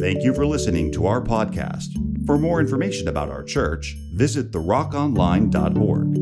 Thank 0.00 0.22
you 0.22 0.32
for 0.32 0.46
listening 0.46 0.92
to 0.92 1.06
our 1.06 1.20
podcast. 1.20 1.88
For 2.24 2.38
more 2.38 2.60
information 2.60 3.08
about 3.08 3.30
our 3.30 3.42
church, 3.42 3.96
visit 4.12 4.52
therockonline.org. 4.52 6.16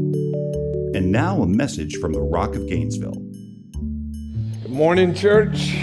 And 0.96 1.12
now 1.12 1.42
a 1.42 1.46
message 1.46 1.96
from 1.96 2.14
the 2.14 2.22
Rock 2.22 2.54
of 2.54 2.66
Gainesville. 2.68 3.20
Good 4.62 4.70
morning, 4.70 5.12
church. 5.14 5.76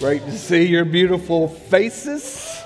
Great 0.00 0.24
to 0.24 0.32
see 0.36 0.64
your 0.64 0.84
beautiful 0.84 1.46
faces. 1.46 2.60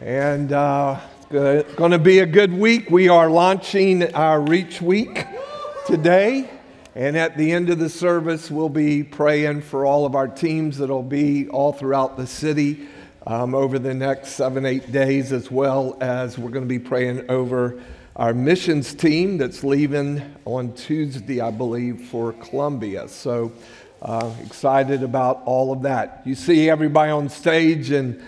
And 0.00 0.52
uh, 0.52 0.98
it's 1.30 1.74
going 1.74 1.92
to 1.92 1.98
be 1.98 2.18
a 2.18 2.26
good 2.26 2.52
week. 2.52 2.90
We 2.90 3.08
are 3.08 3.30
launching 3.30 4.12
our 4.14 4.40
Reach 4.40 4.82
Week 4.82 5.26
today. 5.86 6.50
And 6.94 7.16
at 7.16 7.38
the 7.38 7.52
end 7.52 7.70
of 7.70 7.78
the 7.78 7.88
service, 7.88 8.50
we'll 8.50 8.68
be 8.68 9.02
praying 9.02 9.62
for 9.62 9.86
all 9.86 10.04
of 10.04 10.14
our 10.14 10.28
teams 10.28 10.76
that'll 10.76 11.02
be 11.02 11.48
all 11.48 11.72
throughout 11.72 12.18
the 12.18 12.26
city 12.26 12.86
um, 13.26 13.54
over 13.54 13.78
the 13.78 13.94
next 13.94 14.32
seven, 14.32 14.66
eight 14.66 14.92
days, 14.92 15.32
as 15.32 15.50
well 15.50 15.96
as 16.02 16.36
we're 16.36 16.50
going 16.50 16.64
to 16.64 16.68
be 16.68 16.78
praying 16.78 17.30
over 17.30 17.80
our 18.16 18.34
missions 18.34 18.92
team 18.92 19.38
that's 19.38 19.64
leaving 19.64 20.22
on 20.44 20.74
Tuesday, 20.74 21.40
I 21.40 21.50
believe, 21.50 22.08
for 22.08 22.34
Colombia. 22.34 23.08
So 23.08 23.52
uh, 24.02 24.30
excited 24.44 25.02
about 25.02 25.40
all 25.46 25.72
of 25.72 25.82
that. 25.82 26.20
You 26.26 26.34
see 26.34 26.68
everybody 26.68 27.10
on 27.10 27.30
stage, 27.30 27.90
and 27.90 28.22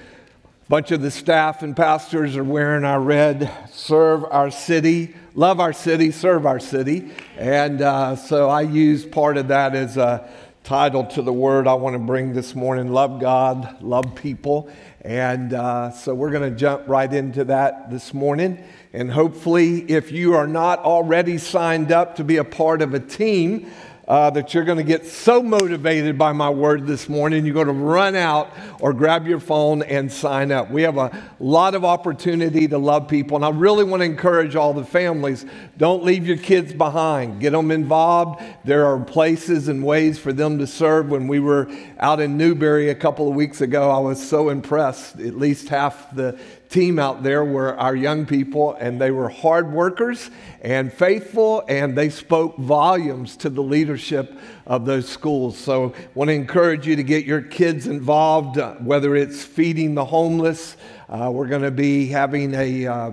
bunch 0.69 0.91
of 0.91 1.03
the 1.03 1.11
staff 1.11 1.63
and 1.63 1.77
pastors 1.77 2.37
are 2.37 2.45
wearing 2.45 2.85
our 2.85 3.01
red 3.01 3.51
Serve 3.71 4.25
Our 4.25 4.51
City 4.51 5.15
love 5.35 5.59
our 5.59 5.73
city, 5.73 6.11
serve 6.13 6.47
our 6.47 6.61
city. 6.61 7.11
And 7.37 7.83
uh, 7.83 8.17
so 8.17 8.49
I 8.49 8.63
use 8.63 9.05
part 9.05 9.37
of 9.37 9.49
that 9.49 9.75
as 9.75 9.97
a 9.97 10.29
title 10.63 11.05
to 11.05 11.23
the 11.23 11.33
word 11.33 11.67
I 11.67 11.75
want 11.75 11.95
to 11.95 11.99
bring 11.99 12.33
this 12.33 12.55
morning 12.55 12.93
love 12.93 13.21
God, 13.21 13.83
love 13.83 14.15
people. 14.15 14.71
And 15.01 15.53
uh, 15.53 15.91
so 15.91 16.15
we're 16.15 16.31
going 16.31 16.51
to 16.51 16.57
jump 16.57 16.89
right 16.89 17.13
into 17.13 17.45
that 17.45 17.91
this 17.91 18.15
morning. 18.15 18.65
And 18.93 19.11
hopefully, 19.11 19.81
if 19.91 20.13
you 20.13 20.35
are 20.35 20.47
not 20.47 20.79
already 20.79 21.37
signed 21.37 21.91
up 21.91 22.17
to 22.17 22.25
be 22.25 22.37
a 22.37 22.45
part 22.45 22.81
of 22.81 22.95
a 22.95 23.01
team, 23.01 23.71
uh, 24.07 24.31
that 24.31 24.53
you're 24.53 24.65
going 24.65 24.79
to 24.79 24.85
get 24.85 25.07
so 25.07 25.43
motivated 25.43 26.19
by 26.19 26.33
my 26.33 26.51
word 26.51 26.87
this 26.87 27.09
morning, 27.09 27.45
you're 27.47 27.55
going 27.55 27.67
to 27.67 27.73
run 27.73 28.15
out 28.15 28.51
or 28.81 28.93
grab 28.93 29.27
your 29.27 29.41
phone 29.41 29.83
and 29.83 30.13
sign 30.13 30.53
up. 30.53 30.71
We 30.71 30.83
have 30.83 30.99
a 30.99 31.11
lot 31.39 31.75
of 31.75 31.85
opportunity 31.85 32.69
to 32.69 32.77
love 32.77 33.09
people, 33.09 33.37
and 33.37 33.45
I 33.45 33.51
really 33.51 33.85
want 33.85 34.01
to 34.01 34.05
encourage 34.05 34.57
all 34.57 34.75
the 34.75 34.85
families 34.85 35.47
don't 35.77 36.05
leave 36.05 36.27
your 36.27 36.37
kids 36.37 36.73
behind. 36.73 37.41
Get 37.41 37.53
them 37.53 37.71
involved. 37.71 38.43
There 38.65 38.87
are 38.87 39.01
places 39.01 39.69
and 39.69 39.83
ways 39.83 40.19
for 40.19 40.33
them 40.33 40.59
to 40.59 40.67
serve. 40.67 41.09
When 41.09 41.27
we 41.27 41.41
were 41.41 41.69
out 41.99 42.21
in 42.21 42.37
Newberry 42.37 42.91
a 42.91 42.95
couple 42.95 43.29
of 43.29 43.35
weeks 43.35 43.61
ago, 43.61 43.91
I 43.91 43.99
was 43.99 44.25
so 44.25 44.51
impressed. 44.51 45.19
At 45.19 45.37
least 45.37 45.69
half 45.69 46.15
the 46.15 46.39
team 46.75 46.99
out 46.99 47.23
there 47.23 47.45
were 47.45 47.79
our 47.79 47.95
young 47.95 48.27
people, 48.27 48.75
and 48.81 49.01
they 49.01 49.13
were 49.13 49.29
hard 49.29 49.73
workers 49.73 50.29
and 50.61 50.93
faithful, 50.93 51.63
and 51.69 51.97
they 51.97 52.11
spoke 52.11 52.57
volumes 52.57 53.37
to 53.37 53.49
the 53.49 53.63
leadership 53.63 54.37
of 54.67 54.85
those 54.85 55.09
schools. 55.09 55.57
So, 55.57 55.95
I 55.97 56.09
want 56.15 56.31
to 56.31 56.35
encourage 56.35 56.85
you 56.85 56.97
to 56.97 57.05
get 57.05 57.25
your 57.25 57.43
kids 57.43 57.87
involved, 57.87 58.59
uh, 58.59 58.75
whether 58.75 59.15
it's 59.15 59.45
feeding 59.45 59.95
the 59.95 60.05
homeless. 60.05 60.77
Uh, 61.09 61.31
we're 61.33 61.47
going 61.47 61.63
to 61.63 61.71
be 61.71 62.09
having 62.09 62.53
a 62.55 62.87
uh, 62.89 63.11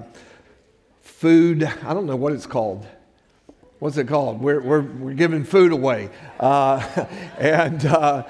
food, 1.01 1.63
I 1.63 1.93
don't 1.93 2.07
know 2.07 2.15
what 2.15 2.33
it's 2.33 2.47
called. 2.47 2.87
What's 3.77 3.97
it 3.97 4.07
called? 4.07 4.41
We're, 4.41 4.61
we're, 4.61 4.81
we're 4.81 5.13
giving 5.13 5.43
food 5.43 5.71
away. 5.71 6.09
Uh, 6.39 7.05
and 7.37 7.85
uh, 7.85 8.23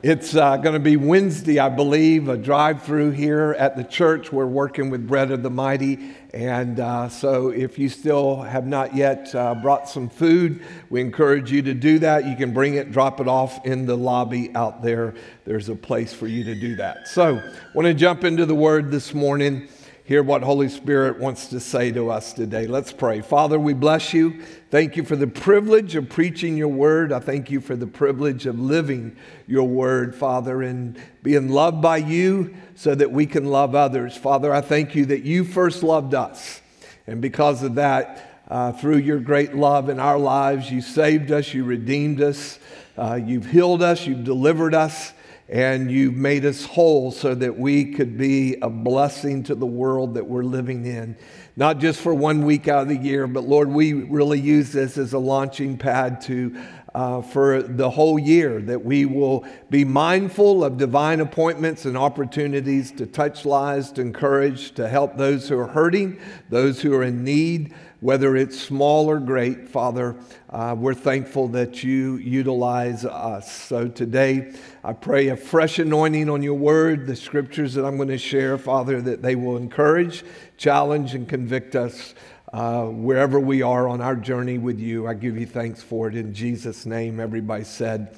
it's 0.00 0.36
uh, 0.36 0.56
going 0.58 0.74
to 0.74 0.80
be 0.80 0.96
Wednesday, 0.96 1.58
I 1.58 1.68
believe, 1.68 2.28
a 2.28 2.36
drive 2.36 2.84
through 2.84 3.10
here 3.10 3.56
at 3.58 3.76
the 3.76 3.82
church. 3.82 4.32
We're 4.32 4.46
working 4.46 4.90
with 4.90 5.08
Bread 5.08 5.32
of 5.32 5.42
the 5.42 5.50
Mighty. 5.50 6.14
And 6.32 6.78
uh, 6.78 7.08
so, 7.08 7.48
if 7.48 7.80
you 7.80 7.88
still 7.88 8.42
have 8.42 8.64
not 8.64 8.94
yet 8.94 9.34
uh, 9.34 9.56
brought 9.56 9.88
some 9.88 10.08
food, 10.08 10.62
we 10.88 11.00
encourage 11.00 11.50
you 11.50 11.62
to 11.62 11.74
do 11.74 11.98
that. 11.98 12.26
You 12.26 12.36
can 12.36 12.52
bring 12.52 12.74
it, 12.74 12.92
drop 12.92 13.20
it 13.20 13.26
off 13.26 13.66
in 13.66 13.86
the 13.86 13.96
lobby 13.96 14.54
out 14.54 14.84
there. 14.84 15.14
There's 15.44 15.68
a 15.68 15.74
place 15.74 16.12
for 16.12 16.28
you 16.28 16.44
to 16.44 16.54
do 16.54 16.76
that. 16.76 17.08
So, 17.08 17.42
want 17.74 17.86
to 17.86 17.94
jump 17.94 18.22
into 18.22 18.46
the 18.46 18.54
word 18.54 18.92
this 18.92 19.12
morning 19.12 19.68
hear 20.08 20.22
what 20.22 20.42
Holy 20.42 20.70
Spirit 20.70 21.18
wants 21.18 21.48
to 21.48 21.60
say 21.60 21.92
to 21.92 22.10
us 22.10 22.32
today. 22.32 22.66
Let's 22.66 22.94
pray. 22.94 23.20
Father, 23.20 23.58
we 23.58 23.74
bless 23.74 24.14
you. 24.14 24.40
Thank 24.70 24.96
you 24.96 25.04
for 25.04 25.16
the 25.16 25.26
privilege 25.26 25.96
of 25.96 26.08
preaching 26.08 26.56
your 26.56 26.68
word. 26.68 27.12
I 27.12 27.20
thank 27.20 27.50
you 27.50 27.60
for 27.60 27.76
the 27.76 27.86
privilege 27.86 28.46
of 28.46 28.58
living 28.58 29.18
your 29.46 29.68
word, 29.68 30.14
Father, 30.14 30.62
and 30.62 30.98
being 31.22 31.50
loved 31.50 31.82
by 31.82 31.98
you 31.98 32.54
so 32.74 32.94
that 32.94 33.12
we 33.12 33.26
can 33.26 33.44
love 33.44 33.74
others. 33.74 34.16
Father, 34.16 34.50
I 34.50 34.62
thank 34.62 34.94
you 34.94 35.04
that 35.04 35.24
you 35.24 35.44
first 35.44 35.82
loved 35.82 36.14
us. 36.14 36.62
And 37.06 37.20
because 37.20 37.62
of 37.62 37.74
that, 37.74 38.46
uh, 38.48 38.72
through 38.72 39.00
your 39.00 39.18
great 39.18 39.54
love 39.54 39.90
in 39.90 40.00
our 40.00 40.18
lives, 40.18 40.70
you 40.70 40.80
saved 40.80 41.30
us, 41.30 41.52
you 41.52 41.64
redeemed 41.64 42.22
us, 42.22 42.58
uh, 42.96 43.20
you've 43.22 43.50
healed 43.50 43.82
us, 43.82 44.06
you've 44.06 44.24
delivered 44.24 44.74
us 44.74 45.12
and 45.48 45.90
you've 45.90 46.14
made 46.14 46.44
us 46.44 46.64
whole 46.64 47.10
so 47.10 47.34
that 47.34 47.58
we 47.58 47.92
could 47.92 48.18
be 48.18 48.56
a 48.60 48.68
blessing 48.68 49.42
to 49.44 49.54
the 49.54 49.66
world 49.66 50.14
that 50.14 50.26
we're 50.26 50.42
living 50.42 50.84
in. 50.84 51.16
Not 51.56 51.78
just 51.78 52.00
for 52.00 52.12
one 52.12 52.44
week 52.44 52.68
out 52.68 52.82
of 52.82 52.88
the 52.88 52.96
year, 52.96 53.26
but 53.26 53.44
Lord, 53.44 53.68
we 53.68 53.94
really 53.94 54.38
use 54.38 54.72
this 54.72 54.98
as 54.98 55.14
a 55.14 55.18
launching 55.18 55.78
pad 55.78 56.20
to. 56.22 56.56
Uh, 56.94 57.20
for 57.20 57.62
the 57.62 57.90
whole 57.90 58.18
year, 58.18 58.62
that 58.62 58.82
we 58.82 59.04
will 59.04 59.46
be 59.68 59.84
mindful 59.84 60.64
of 60.64 60.78
divine 60.78 61.20
appointments 61.20 61.84
and 61.84 61.98
opportunities 61.98 62.90
to 62.90 63.06
touch 63.06 63.44
lives, 63.44 63.92
to 63.92 64.00
encourage, 64.00 64.72
to 64.72 64.88
help 64.88 65.16
those 65.16 65.48
who 65.48 65.56
are 65.58 65.66
hurting, 65.66 66.18
those 66.48 66.80
who 66.80 66.92
are 66.94 67.04
in 67.04 67.22
need, 67.22 67.74
whether 68.00 68.36
it's 68.36 68.60
small 68.60 69.10
or 69.10 69.18
great, 69.18 69.68
Father, 69.68 70.14
uh, 70.50 70.74
we're 70.78 70.94
thankful 70.94 71.48
that 71.48 71.82
you 71.82 72.16
utilize 72.16 73.04
us. 73.04 73.50
So 73.50 73.88
today, 73.88 74.52
I 74.84 74.92
pray 74.92 75.28
a 75.28 75.36
fresh 75.36 75.80
anointing 75.80 76.30
on 76.30 76.42
your 76.42 76.54
word, 76.54 77.08
the 77.08 77.16
scriptures 77.16 77.74
that 77.74 77.84
I'm 77.84 77.96
going 77.96 78.08
to 78.08 78.18
share, 78.18 78.56
Father, 78.56 79.02
that 79.02 79.22
they 79.22 79.34
will 79.34 79.56
encourage, 79.56 80.24
challenge, 80.56 81.14
and 81.14 81.28
convict 81.28 81.74
us 81.74 82.14
uh, 82.52 82.84
wherever 82.84 83.40
we 83.40 83.62
are 83.62 83.88
on 83.88 84.00
our 84.00 84.14
journey 84.14 84.58
with 84.58 84.78
you. 84.78 85.08
I 85.08 85.14
give 85.14 85.36
you 85.36 85.46
thanks 85.46 85.82
for 85.82 86.06
it 86.06 86.14
in 86.14 86.32
Jesus' 86.32 86.86
name. 86.86 87.18
Everybody 87.18 87.64
said, 87.64 88.16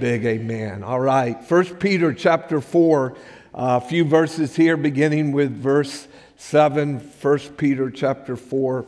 big 0.00 0.26
amen. 0.26 0.82
All 0.82 1.00
right, 1.00 1.42
First 1.42 1.78
Peter 1.78 2.12
chapter 2.12 2.60
4, 2.60 3.12
uh, 3.12 3.16
a 3.54 3.80
few 3.80 4.04
verses 4.04 4.54
here, 4.54 4.76
beginning 4.76 5.32
with 5.32 5.50
verse 5.50 6.08
7. 6.36 7.00
First 7.00 7.56
Peter 7.56 7.90
chapter 7.90 8.36
4 8.36 8.84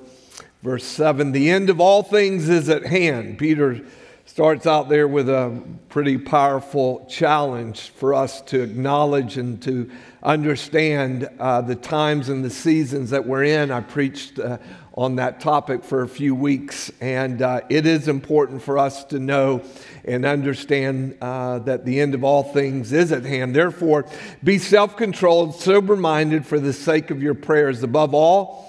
Verse 0.67 0.83
7 0.83 1.31
The 1.31 1.49
end 1.49 1.71
of 1.71 1.81
all 1.81 2.03
things 2.03 2.49
is 2.49 2.69
at 2.69 2.85
hand. 2.85 3.39
Peter 3.39 3.83
starts 4.25 4.67
out 4.67 4.89
there 4.89 5.07
with 5.07 5.29
a 5.29 5.63
pretty 5.91 6.19
powerful 6.19 7.07
challenge 7.09 7.91
for 7.91 8.13
us 8.13 8.41
to 8.43 8.63
acknowledge 8.63 9.37
and 9.37 9.63
to 9.63 9.89
understand 10.25 11.29
uh, 11.39 11.61
the 11.61 11.77
times 11.77 12.29
and 12.29 12.45
the 12.45 12.51
seasons 12.51 13.11
that 13.11 13.25
we're 13.25 13.45
in. 13.45 13.71
I 13.71 13.81
preached 13.81 14.41
uh, 14.41 14.59
on 14.95 15.15
that 15.17 15.39
topic 15.39 15.85
for 15.85 16.03
a 16.03 16.09
few 16.09 16.35
weeks, 16.35 16.91
and 17.01 17.43
uh, 17.43 17.61
it 17.69 17.87
is 17.87 18.09
important 18.09 18.61
for 18.61 18.77
us 18.77 19.05
to 19.05 19.21
know 19.21 19.63
and 20.05 20.27
understand 20.27 21.17
uh, 21.21 21.61
that 21.61 21.85
the 21.85 22.01
end 22.01 22.17
of 22.17 22.25
all 22.25 22.43
things 22.43 22.93
is 22.93 23.13
at 23.13 23.25
hand. 23.25 23.55
Therefore, 23.55 24.05
be 24.43 24.59
self 24.59 24.97
controlled, 24.97 25.55
sober 25.55 25.95
minded 25.95 26.45
for 26.45 26.59
the 26.59 26.73
sake 26.73 27.13
of 27.13 27.23
your 27.23 27.35
prayers. 27.35 27.85
Above 27.85 28.15
all, 28.15 28.69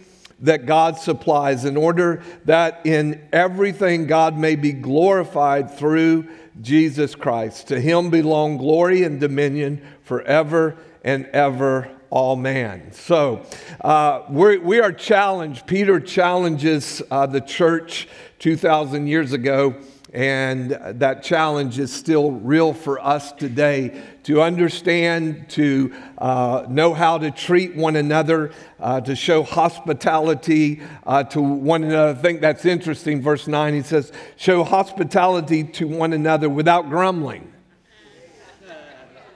that 0.41 0.65
God 0.65 0.97
supplies 0.97 1.65
in 1.65 1.77
order 1.77 2.23
that 2.45 2.81
in 2.85 3.27
everything 3.31 4.07
God 4.07 4.37
may 4.37 4.55
be 4.55 4.73
glorified 4.73 5.71
through 5.71 6.27
Jesus 6.61 7.15
Christ. 7.15 7.67
To 7.67 7.79
him 7.79 8.09
belong 8.09 8.57
glory 8.57 9.03
and 9.03 9.19
dominion 9.19 9.81
forever 10.03 10.77
and 11.03 11.25
ever. 11.27 11.89
Amen. 12.11 12.91
So 12.91 13.45
uh, 13.79 14.23
we 14.29 14.81
are 14.81 14.91
challenged. 14.91 15.65
Peter 15.65 15.99
challenges 15.99 17.01
uh, 17.09 17.25
the 17.25 17.39
church 17.39 18.07
2,000 18.39 19.07
years 19.07 19.31
ago 19.31 19.75
And 20.13 20.71
that 20.71 21.23
challenge 21.23 21.79
is 21.79 21.91
still 21.91 22.31
real 22.31 22.73
for 22.73 22.99
us 22.99 23.31
today 23.31 24.01
to 24.23 24.41
understand, 24.41 25.49
to 25.51 25.93
uh, 26.17 26.65
know 26.69 26.93
how 26.93 27.17
to 27.17 27.31
treat 27.31 27.75
one 27.75 27.95
another, 27.95 28.51
uh, 28.79 28.99
to 29.01 29.15
show 29.15 29.43
hospitality 29.43 30.81
uh, 31.05 31.23
to 31.25 31.41
one 31.41 31.83
another. 31.83 32.19
I 32.19 32.21
think 32.21 32.41
that's 32.41 32.65
interesting. 32.65 33.21
Verse 33.21 33.47
9, 33.47 33.73
he 33.73 33.81
says, 33.81 34.11
Show 34.35 34.65
hospitality 34.65 35.63
to 35.63 35.87
one 35.87 36.11
another 36.11 36.49
without 36.49 36.89
grumbling. 36.89 37.50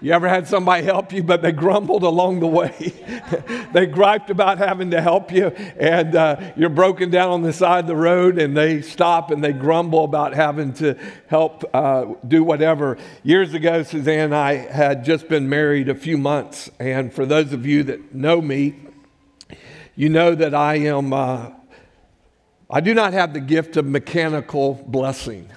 You 0.06 0.12
ever 0.12 0.30
had 0.30 0.48
somebody 0.48 0.84
help 0.84 1.12
you, 1.14 1.24
but 1.24 1.42
they 1.42 1.52
grumbled 1.52 2.04
along 2.04 2.40
the 2.40 2.46
way? 2.46 2.94
they 3.74 3.88
griped 3.88 4.30
about 4.30 4.60
having 4.60 4.92
to 4.92 5.02
help 5.02 5.32
you, 5.32 5.48
and 5.48 6.16
uh, 6.16 6.52
you're 6.56 6.70
broken 6.70 7.10
down 7.10 7.32
on 7.32 7.42
the 7.42 7.52
side 7.52 7.86
of 7.86 7.88
the 7.88 7.96
road, 7.96 8.38
and 8.38 8.56
they 8.56 8.84
stop 8.84 9.32
and 9.32 9.44
they 9.44 9.52
grumble 9.52 10.04
about 10.04 10.36
having 10.36 10.74
to 10.74 10.96
help 11.26 11.64
uh, 11.74 12.06
do 12.28 12.44
whatever. 12.44 13.00
Years 13.24 13.56
ago, 13.56 13.82
Suzanne 13.82 14.26
and 14.26 14.36
I 14.36 14.58
had 14.58 15.04
just 15.04 15.28
been 15.28 15.50
married 15.50 15.90
a 15.90 15.96
few 15.96 16.20
months, 16.20 16.70
and 16.80 17.12
for 17.12 17.26
those 17.26 17.52
of 17.52 17.66
you 17.66 17.82
that 17.86 18.14
know 18.14 18.40
me, 18.40 18.76
you 19.96 20.10
know 20.10 20.36
that 20.36 20.54
I 20.54 20.76
am, 20.76 21.14
uh, 21.14 21.50
I 22.70 22.80
do 22.80 22.94
not 22.94 23.14
have 23.14 23.34
the 23.34 23.40
gift 23.40 23.76
of 23.76 23.88
mechanical 23.88 24.76
blessing. 24.86 25.50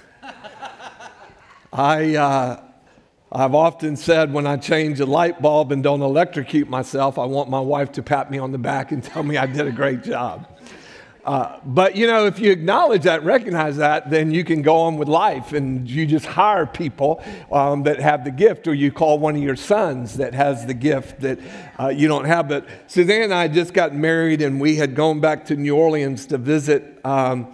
I, 1.71 2.15
uh, 2.15 2.61
I've 3.31 3.53
often 3.53 3.95
said 3.95 4.33
when 4.33 4.47
I 4.47 4.57
change 4.57 4.99
a 4.99 5.05
light 5.05 5.39
bulb 5.39 5.71
and 5.71 5.83
don't 5.83 6.01
electrocute 6.01 6.67
myself, 6.67 7.19
I 7.19 7.25
want 7.25 7.47
my 7.47 7.59
wife 7.59 7.91
to 7.93 8.03
pat 8.03 8.31
me 8.31 8.39
on 8.39 8.51
the 8.51 8.57
back 8.57 8.91
and 8.91 9.03
tell 9.03 9.21
me 9.21 9.37
I 9.37 9.45
did 9.45 9.67
a 9.67 9.71
great 9.71 10.03
job. 10.03 10.47
Uh, 11.23 11.59
but 11.63 11.95
you 11.95 12.07
know, 12.07 12.25
if 12.25 12.39
you 12.39 12.51
acknowledge 12.51 13.03
that, 13.03 13.23
recognize 13.23 13.77
that, 13.77 14.09
then 14.09 14.31
you 14.31 14.43
can 14.43 14.63
go 14.63 14.77
on 14.77 14.97
with 14.97 15.07
life 15.07 15.53
and 15.53 15.87
you 15.87 16.07
just 16.07 16.25
hire 16.25 16.65
people 16.65 17.23
um, 17.51 17.83
that 17.83 17.99
have 17.99 18.23
the 18.23 18.31
gift, 18.31 18.67
or 18.67 18.73
you 18.73 18.91
call 18.91 19.19
one 19.19 19.35
of 19.35 19.43
your 19.43 19.55
sons 19.55 20.17
that 20.17 20.33
has 20.33 20.65
the 20.65 20.73
gift 20.73 21.19
that 21.19 21.37
uh, 21.79 21.89
you 21.89 22.07
don't 22.07 22.25
have. 22.25 22.47
But 22.47 22.67
Suzanne 22.87 23.21
and 23.21 23.33
I 23.33 23.47
just 23.47 23.75
got 23.75 23.93
married 23.93 24.41
and 24.41 24.59
we 24.59 24.77
had 24.77 24.95
gone 24.95 25.19
back 25.19 25.45
to 25.47 25.55
New 25.55 25.75
Orleans 25.75 26.25
to 26.27 26.39
visit. 26.39 26.99
Um, 27.05 27.53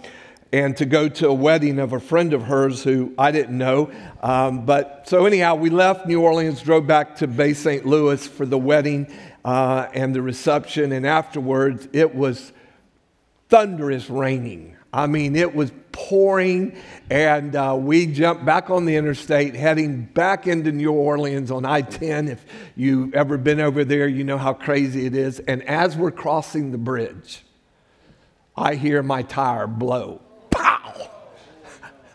and 0.56 0.74
to 0.74 0.86
go 0.86 1.06
to 1.06 1.28
a 1.28 1.34
wedding 1.34 1.78
of 1.78 1.92
a 1.92 2.00
friend 2.00 2.32
of 2.32 2.44
hers 2.44 2.82
who 2.82 3.12
I 3.18 3.30
didn't 3.30 3.58
know. 3.58 3.90
Um, 4.22 4.64
but 4.64 5.06
so, 5.06 5.26
anyhow, 5.26 5.56
we 5.56 5.68
left 5.68 6.06
New 6.06 6.22
Orleans, 6.22 6.62
drove 6.62 6.86
back 6.86 7.16
to 7.16 7.26
Bay 7.26 7.52
St. 7.52 7.84
Louis 7.84 8.26
for 8.26 8.46
the 8.46 8.56
wedding 8.56 9.14
uh, 9.44 9.88
and 9.92 10.14
the 10.14 10.22
reception. 10.22 10.92
And 10.92 11.06
afterwards, 11.06 11.86
it 11.92 12.14
was 12.14 12.54
thunderous 13.50 14.08
raining. 14.08 14.78
I 14.94 15.06
mean, 15.06 15.36
it 15.36 15.54
was 15.54 15.72
pouring, 15.92 16.74
and 17.10 17.54
uh, 17.54 17.76
we 17.78 18.06
jumped 18.06 18.46
back 18.46 18.70
on 18.70 18.86
the 18.86 18.96
interstate, 18.96 19.54
heading 19.54 20.04
back 20.04 20.46
into 20.46 20.72
New 20.72 20.90
Orleans 20.90 21.50
on 21.50 21.66
I 21.66 21.82
10. 21.82 22.28
If 22.28 22.42
you've 22.76 23.12
ever 23.12 23.36
been 23.36 23.60
over 23.60 23.84
there, 23.84 24.08
you 24.08 24.24
know 24.24 24.38
how 24.38 24.54
crazy 24.54 25.04
it 25.04 25.14
is. 25.14 25.38
And 25.38 25.62
as 25.64 25.98
we're 25.98 26.12
crossing 26.12 26.72
the 26.72 26.78
bridge, 26.78 27.44
I 28.56 28.76
hear 28.76 29.02
my 29.02 29.20
tire 29.20 29.66
blow 29.66 30.22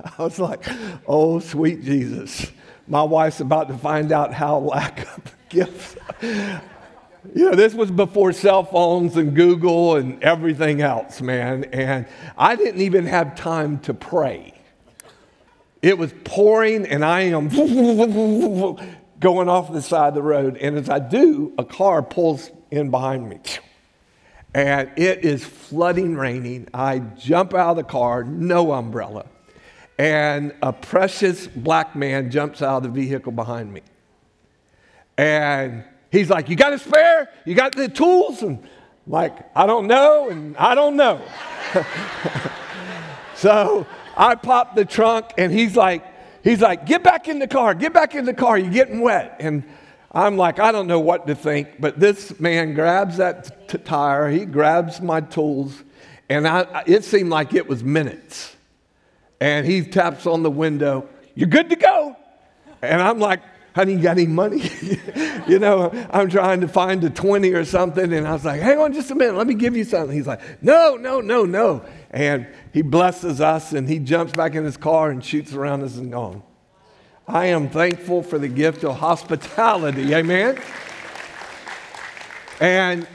I 0.18 0.24
was 0.24 0.40
like, 0.40 0.66
oh, 1.08 1.40
sweet 1.40 1.84
Jesus. 1.84 2.52
My 2.88 3.04
wife's 3.04 3.40
about 3.40 3.68
to 3.70 3.78
find 3.78 4.12
out 4.12 4.34
how 4.34 4.58
lack 4.60 5.08
of 5.16 5.36
gifts. 5.50 5.96
you 6.22 6.62
know, 7.36 7.56
this 7.56 7.74
was 7.74 7.92
before 7.92 8.34
cell 8.34 8.64
phones 8.64 9.18
and 9.18 9.36
Google 9.36 9.96
and 9.96 10.22
everything 10.24 10.82
else, 10.82 11.22
man. 11.22 11.66
And 11.66 12.06
I 12.38 12.56
didn't 12.56 12.82
even 12.82 13.06
have 13.06 13.36
time 13.36 13.80
to 13.80 13.94
pray. 13.94 14.54
It 15.82 15.98
was 15.98 16.14
pouring, 16.24 16.86
and 16.86 17.04
I 17.04 17.22
am 17.22 17.50
going 19.20 19.50
off 19.50 19.74
the 19.74 19.82
side 19.82 20.10
of 20.10 20.14
the 20.14 20.22
road. 20.22 20.58
And 20.58 20.78
as 20.78 20.90
I 20.90 21.00
do, 21.00 21.54
a 21.58 21.66
car 21.66 22.04
pulls 22.04 22.52
in 22.70 22.92
behind 22.92 23.28
me. 23.28 23.40
And 24.54 24.92
it 24.96 25.26
is 25.26 25.44
flooding 25.44 26.16
raining. 26.16 26.68
I 26.72 27.00
jump 27.00 27.56
out 27.56 27.72
of 27.72 27.78
the 27.78 27.84
car, 27.84 28.24
no 28.24 28.74
umbrella 28.74 29.26
and 30.02 30.52
a 30.64 30.74
precious 30.74 31.46
black 31.46 31.96
man 31.96 32.32
jumps 32.32 32.64
out 32.64 32.78
of 32.78 32.84
the 32.84 32.90
vehicle 32.90 33.32
behind 33.32 33.72
me. 33.72 33.84
And 35.16 35.84
he's 36.12 36.28
like, 36.28 36.50
You 36.50 36.56
got 36.56 36.74
a 36.74 36.80
spare? 36.80 37.30
You 37.46 37.54
got 37.54 37.76
the 37.76 37.88
tools? 37.88 38.42
And 38.42 38.58
I'm 38.58 39.12
like, 39.12 39.56
I 39.56 39.68
don't 39.68 39.86
know, 39.86 40.30
and 40.30 40.58
I 40.58 40.74
don't 40.74 40.96
know. 40.96 41.22
so 43.36 43.86
I 44.18 44.34
pop 44.34 44.76
the 44.76 44.86
trunk, 44.86 45.28
and 45.38 45.52
he's 45.52 45.76
like, 45.76 46.04
He's 46.44 46.62
like, 46.62 46.88
Get 46.88 47.04
back 47.04 47.28
in 47.28 47.38
the 47.38 47.48
car, 47.48 47.76
get 47.76 47.94
back 47.94 48.16
in 48.16 48.26
the 48.26 48.34
car, 48.34 48.58
you're 48.58 48.74
getting 48.74 49.02
wet. 49.02 49.36
And 49.40 49.64
I'm 50.12 50.36
like, 50.36 50.60
I 50.60 50.72
don't 50.72 50.88
know 50.88 51.00
what 51.00 51.28
to 51.28 51.36
think, 51.36 51.80
but 51.80 52.00
this 52.00 52.40
man 52.40 52.74
grabs 52.74 53.18
that 53.18 53.70
t- 53.70 53.78
tire, 53.78 54.32
he 54.32 54.46
grabs 54.46 55.00
my 55.00 55.22
tools, 55.22 55.84
and 56.28 56.48
I, 56.48 56.86
it 56.88 57.04
seemed 57.04 57.30
like 57.30 57.54
it 57.54 57.68
was 57.68 57.84
minutes 57.84 58.56
and 59.42 59.66
he 59.66 59.82
taps 59.82 60.28
on 60.28 60.44
the 60.44 60.52
window, 60.52 61.10
You're 61.34 61.50
good 61.50 61.70
to 61.72 61.76
go. 61.76 62.16
And 62.82 63.02
I'm 63.02 63.20
like, 63.20 63.42
Honey, 63.74 63.94
you 63.94 64.00
got 64.00 64.18
any 64.18 64.28
money? 64.28 64.70
you 65.48 65.58
know, 65.58 65.92
I'm 66.12 66.30
trying 66.30 66.62
to 66.62 66.68
find 66.68 67.04
a 67.04 67.10
20 67.10 67.54
or 67.54 67.66
something. 67.66 68.14
And 68.14 68.28
I 68.28 68.34
was 68.34 68.46
like, 68.46 68.62
Hang 68.62 68.78
on 68.78 68.94
just 68.94 69.10
a 69.10 69.16
minute, 69.16 69.36
let 69.36 69.48
me 69.48 69.56
give 69.56 69.76
you 69.76 69.84
something. 69.84 70.16
He's 70.16 70.28
like, 70.28 70.42
No, 70.62 70.96
no, 70.96 71.22
no, 71.22 71.44
no. 71.44 71.84
And 72.12 72.48
he 72.72 72.84
blesses 72.84 73.42
us 73.42 73.74
and 73.74 73.90
he 73.90 73.98
jumps 73.98 74.32
back 74.32 74.54
in 74.54 74.64
his 74.64 74.78
car 74.78 75.10
and 75.10 75.26
shoots 75.26 75.54
around 75.54 75.82
us 75.82 75.98
and 75.98 76.12
gone. 76.12 76.44
I 77.28 77.48
am 77.48 77.70
thankful 77.70 78.22
for 78.22 78.38
the 78.38 78.48
gift 78.48 78.84
of 78.84 78.98
hospitality. 78.98 80.14
Amen. 80.14 80.62
And 82.60 83.08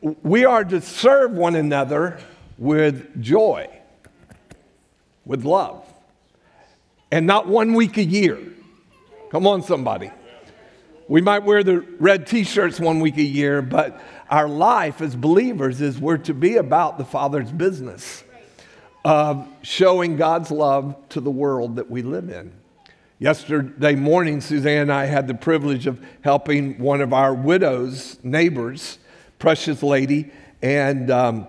we 0.00 0.44
are 0.46 0.64
to 0.64 0.80
serve 0.80 1.30
one 1.30 1.54
another 1.54 2.18
with 2.58 3.22
joy 3.22 3.68
with 5.24 5.44
love. 5.44 5.86
And 7.10 7.26
not 7.26 7.46
one 7.46 7.74
week 7.74 7.98
a 7.98 8.04
year. 8.04 8.38
Come 9.30 9.46
on, 9.46 9.62
somebody. 9.62 10.10
We 11.08 11.20
might 11.20 11.42
wear 11.42 11.62
the 11.62 11.80
red 11.98 12.26
t 12.26 12.44
shirts 12.44 12.80
one 12.80 13.00
week 13.00 13.16
a 13.18 13.22
year, 13.22 13.60
but 13.60 14.00
our 14.30 14.48
life 14.48 15.00
as 15.00 15.14
believers 15.14 15.80
is 15.80 15.98
we're 15.98 16.16
to 16.18 16.32
be 16.34 16.56
about 16.56 16.96
the 16.96 17.04
Father's 17.04 17.50
business 17.50 18.24
of 19.04 19.46
showing 19.62 20.16
God's 20.16 20.50
love 20.50 20.96
to 21.10 21.20
the 21.20 21.30
world 21.30 21.76
that 21.76 21.90
we 21.90 22.02
live 22.02 22.30
in. 22.30 22.52
Yesterday 23.18 23.94
morning, 23.94 24.40
Suzanne 24.40 24.82
and 24.82 24.92
I 24.92 25.06
had 25.06 25.28
the 25.28 25.34
privilege 25.34 25.86
of 25.86 26.04
helping 26.22 26.78
one 26.78 27.00
of 27.00 27.12
our 27.12 27.34
widow's 27.34 28.18
neighbors, 28.22 28.98
precious 29.38 29.82
lady, 29.82 30.30
and 30.60 31.10
um, 31.10 31.46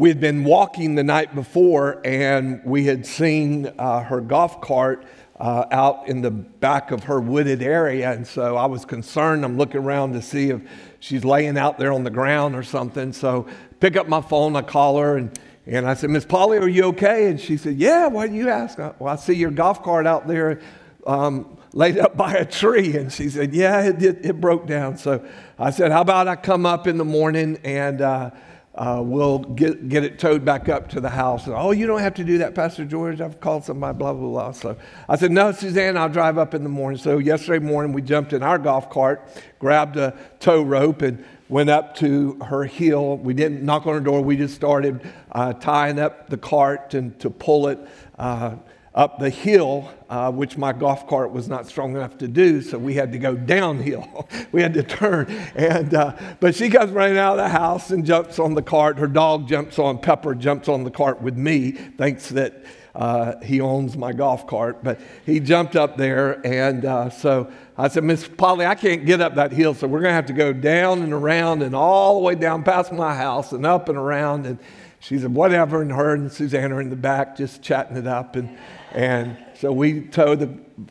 we 0.00 0.08
had 0.08 0.18
been 0.18 0.44
walking 0.44 0.94
the 0.94 1.04
night 1.04 1.34
before 1.34 2.00
and 2.06 2.64
we 2.64 2.86
had 2.86 3.04
seen 3.04 3.70
uh, 3.78 4.02
her 4.02 4.22
golf 4.22 4.62
cart 4.62 5.04
uh, 5.38 5.66
out 5.70 6.08
in 6.08 6.22
the 6.22 6.30
back 6.30 6.90
of 6.90 7.04
her 7.04 7.20
wooded 7.20 7.62
area. 7.62 8.10
And 8.10 8.26
so 8.26 8.56
I 8.56 8.64
was 8.64 8.86
concerned. 8.86 9.44
I'm 9.44 9.58
looking 9.58 9.82
around 9.82 10.14
to 10.14 10.22
see 10.22 10.48
if 10.48 10.62
she's 11.00 11.22
laying 11.22 11.58
out 11.58 11.78
there 11.78 11.92
on 11.92 12.02
the 12.04 12.10
ground 12.10 12.56
or 12.56 12.62
something. 12.62 13.12
So 13.12 13.46
pick 13.78 13.94
up 13.94 14.08
my 14.08 14.22
phone, 14.22 14.56
I 14.56 14.62
call 14.62 14.96
her, 14.96 15.18
and, 15.18 15.38
and 15.66 15.86
I 15.86 15.92
said, 15.92 16.08
Miss 16.08 16.24
Polly, 16.24 16.56
are 16.56 16.66
you 16.66 16.84
okay? 16.84 17.26
And 17.26 17.38
she 17.38 17.58
said, 17.58 17.76
Yeah, 17.76 18.06
why 18.06 18.26
do 18.26 18.32
you 18.32 18.48
ask? 18.48 18.78
Well, 18.78 19.06
I 19.06 19.16
see 19.16 19.34
your 19.34 19.50
golf 19.50 19.82
cart 19.82 20.06
out 20.06 20.26
there 20.26 20.62
um, 21.06 21.58
laid 21.74 21.98
up 21.98 22.16
by 22.16 22.32
a 22.32 22.46
tree. 22.46 22.96
And 22.96 23.12
she 23.12 23.28
said, 23.28 23.52
Yeah, 23.52 23.82
it, 23.82 24.02
it, 24.02 24.24
it, 24.24 24.40
broke 24.40 24.66
down. 24.66 24.96
So 24.96 25.22
I 25.58 25.70
said, 25.70 25.92
How 25.92 26.00
about 26.00 26.26
I 26.26 26.36
come 26.36 26.64
up 26.64 26.86
in 26.86 26.96
the 26.96 27.04
morning 27.04 27.58
and 27.64 28.00
uh, 28.00 28.30
uh, 28.74 29.02
we'll 29.04 29.40
get, 29.40 29.88
get 29.88 30.04
it 30.04 30.18
towed 30.18 30.44
back 30.44 30.68
up 30.68 30.88
to 30.90 31.00
the 31.00 31.08
house. 31.08 31.46
And, 31.46 31.54
oh, 31.56 31.72
you 31.72 31.86
don't 31.86 32.00
have 32.00 32.14
to 32.14 32.24
do 32.24 32.38
that, 32.38 32.54
Pastor 32.54 32.84
George. 32.84 33.20
I've 33.20 33.40
called 33.40 33.64
somebody, 33.64 33.98
blah, 33.98 34.12
blah, 34.12 34.28
blah. 34.28 34.52
So 34.52 34.76
I 35.08 35.16
said, 35.16 35.32
no, 35.32 35.50
Suzanne, 35.50 35.96
I'll 35.96 36.08
drive 36.08 36.38
up 36.38 36.54
in 36.54 36.62
the 36.62 36.68
morning. 36.68 36.98
So 36.98 37.18
yesterday 37.18 37.64
morning, 37.64 37.92
we 37.92 38.00
jumped 38.00 38.32
in 38.32 38.42
our 38.42 38.58
golf 38.58 38.88
cart, 38.88 39.28
grabbed 39.58 39.96
a 39.96 40.16
tow 40.38 40.62
rope, 40.62 41.02
and 41.02 41.24
went 41.48 41.68
up 41.68 41.96
to 41.96 42.38
her 42.44 42.64
hill. 42.64 43.16
We 43.16 43.34
didn't 43.34 43.62
knock 43.62 43.86
on 43.86 43.94
her 43.94 44.00
door. 44.00 44.22
We 44.22 44.36
just 44.36 44.54
started 44.54 45.02
uh, 45.32 45.52
tying 45.54 45.98
up 45.98 46.30
the 46.30 46.38
cart 46.38 46.94
and 46.94 47.18
to 47.18 47.28
pull 47.28 47.66
it. 47.68 47.80
Uh, 48.18 48.56
up 48.94 49.20
the 49.20 49.30
hill, 49.30 49.88
uh, 50.08 50.32
which 50.32 50.58
my 50.58 50.72
golf 50.72 51.06
cart 51.06 51.30
was 51.30 51.48
not 51.48 51.66
strong 51.66 51.94
enough 51.94 52.18
to 52.18 52.26
do, 52.26 52.60
so 52.60 52.76
we 52.76 52.94
had 52.94 53.12
to 53.12 53.18
go 53.18 53.36
downhill. 53.36 54.28
we 54.52 54.60
had 54.60 54.74
to 54.74 54.82
turn. 54.82 55.30
And, 55.54 55.94
uh, 55.94 56.16
but 56.40 56.56
she 56.56 56.68
comes 56.70 56.90
running 56.90 57.16
out 57.16 57.38
of 57.38 57.44
the 57.44 57.48
house 57.48 57.90
and 57.92 58.04
jumps 58.04 58.40
on 58.40 58.54
the 58.54 58.62
cart. 58.62 58.98
Her 58.98 59.06
dog 59.06 59.48
jumps 59.48 59.78
on, 59.78 59.98
Pepper 59.98 60.34
jumps 60.34 60.68
on 60.68 60.82
the 60.82 60.90
cart 60.90 61.22
with 61.22 61.36
me, 61.36 61.70
thinks 61.70 62.30
that 62.30 62.64
uh, 62.92 63.38
he 63.44 63.60
owns 63.60 63.96
my 63.96 64.12
golf 64.12 64.48
cart. 64.48 64.82
But 64.82 65.00
he 65.24 65.38
jumped 65.38 65.76
up 65.76 65.96
there, 65.96 66.44
and 66.44 66.84
uh, 66.84 67.10
so 67.10 67.48
I 67.78 67.86
said, 67.86 68.02
Miss 68.02 68.26
Polly, 68.26 68.66
I 68.66 68.74
can't 68.74 69.06
get 69.06 69.20
up 69.20 69.36
that 69.36 69.52
hill, 69.52 69.72
so 69.72 69.86
we're 69.86 70.00
going 70.00 70.10
to 70.10 70.14
have 70.14 70.26
to 70.26 70.32
go 70.32 70.52
down 70.52 71.02
and 71.02 71.12
around 71.12 71.62
and 71.62 71.76
all 71.76 72.14
the 72.14 72.26
way 72.26 72.34
down 72.34 72.64
past 72.64 72.92
my 72.92 73.14
house 73.14 73.52
and 73.52 73.64
up 73.64 73.88
and 73.88 73.96
around. 73.96 74.46
And 74.46 74.58
she 74.98 75.16
said, 75.16 75.32
whatever. 75.32 75.80
And 75.80 75.92
her 75.92 76.12
and 76.12 76.30
Suzanne 76.32 76.72
are 76.72 76.80
in 76.80 76.90
the 76.90 76.96
back 76.96 77.36
just 77.36 77.62
chatting 77.62 77.96
it 77.96 78.08
up. 78.08 78.34
And, 78.34 78.58
and 78.92 79.36
so 79.54 79.72
we 79.72 80.02
tow 80.02 80.34
the 80.34 80.46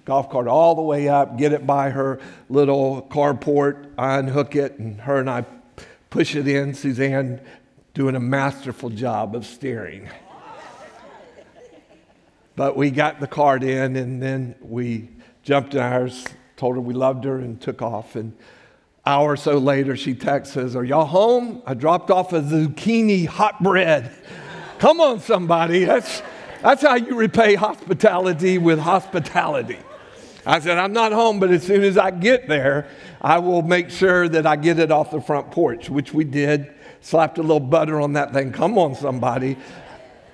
golf 0.05 0.29
cart 0.29 0.47
all 0.47 0.75
the 0.75 0.81
way 0.81 1.07
up, 1.07 1.37
get 1.37 1.53
it 1.53 1.65
by 1.65 1.89
her 1.89 2.19
little 2.49 3.01
carport, 3.09 3.91
unhook 3.97 4.55
it, 4.55 4.77
and 4.79 5.01
her 5.01 5.19
and 5.19 5.29
I 5.29 5.45
push 6.09 6.35
it 6.35 6.47
in. 6.47 6.73
Suzanne 6.73 7.41
doing 7.93 8.15
a 8.15 8.19
masterful 8.19 8.89
job 8.89 9.35
of 9.35 9.45
steering. 9.45 10.09
But 12.55 12.75
we 12.75 12.91
got 12.91 13.19
the 13.19 13.27
cart 13.27 13.63
in, 13.63 13.95
and 13.95 14.21
then 14.21 14.55
we 14.61 15.09
jumped 15.43 15.73
in 15.75 15.79
ours, 15.79 16.25
told 16.57 16.75
her 16.75 16.81
we 16.81 16.93
loved 16.93 17.23
her, 17.23 17.39
and 17.39 17.59
took 17.59 17.81
off. 17.81 18.15
And 18.15 18.35
hour 19.05 19.31
or 19.31 19.37
so 19.37 19.57
later, 19.57 19.95
she 19.95 20.13
texts 20.13 20.57
us, 20.57 20.75
Are 20.75 20.83
y'all 20.83 21.05
home? 21.05 21.63
I 21.65 21.73
dropped 21.73 22.11
off 22.11 22.33
a 22.33 22.41
zucchini 22.41 23.25
hot 23.25 23.63
bread. 23.63 24.11
Come 24.77 24.99
on, 24.99 25.21
somebody. 25.21 25.85
That's, 25.85 26.21
that's 26.61 26.81
how 26.81 26.95
you 26.95 27.15
repay 27.15 27.55
hospitality 27.55 28.57
with 28.57 28.79
hospitality. 28.79 29.79
I 30.45 30.59
said, 30.59 30.77
I'm 30.77 30.93
not 30.93 31.11
home, 31.11 31.39
but 31.39 31.51
as 31.51 31.63
soon 31.63 31.83
as 31.83 31.97
I 31.97 32.11
get 32.11 32.47
there, 32.47 32.87
I 33.21 33.39
will 33.39 33.61
make 33.61 33.89
sure 33.89 34.27
that 34.29 34.47
I 34.47 34.55
get 34.55 34.79
it 34.79 34.91
off 34.91 35.11
the 35.11 35.21
front 35.21 35.51
porch, 35.51 35.89
which 35.89 36.13
we 36.13 36.23
did. 36.23 36.73
Slapped 37.01 37.37
a 37.37 37.41
little 37.41 37.59
butter 37.59 37.99
on 38.01 38.13
that 38.13 38.33
thing. 38.33 38.51
Come 38.51 38.77
on, 38.77 38.95
somebody. 38.95 39.57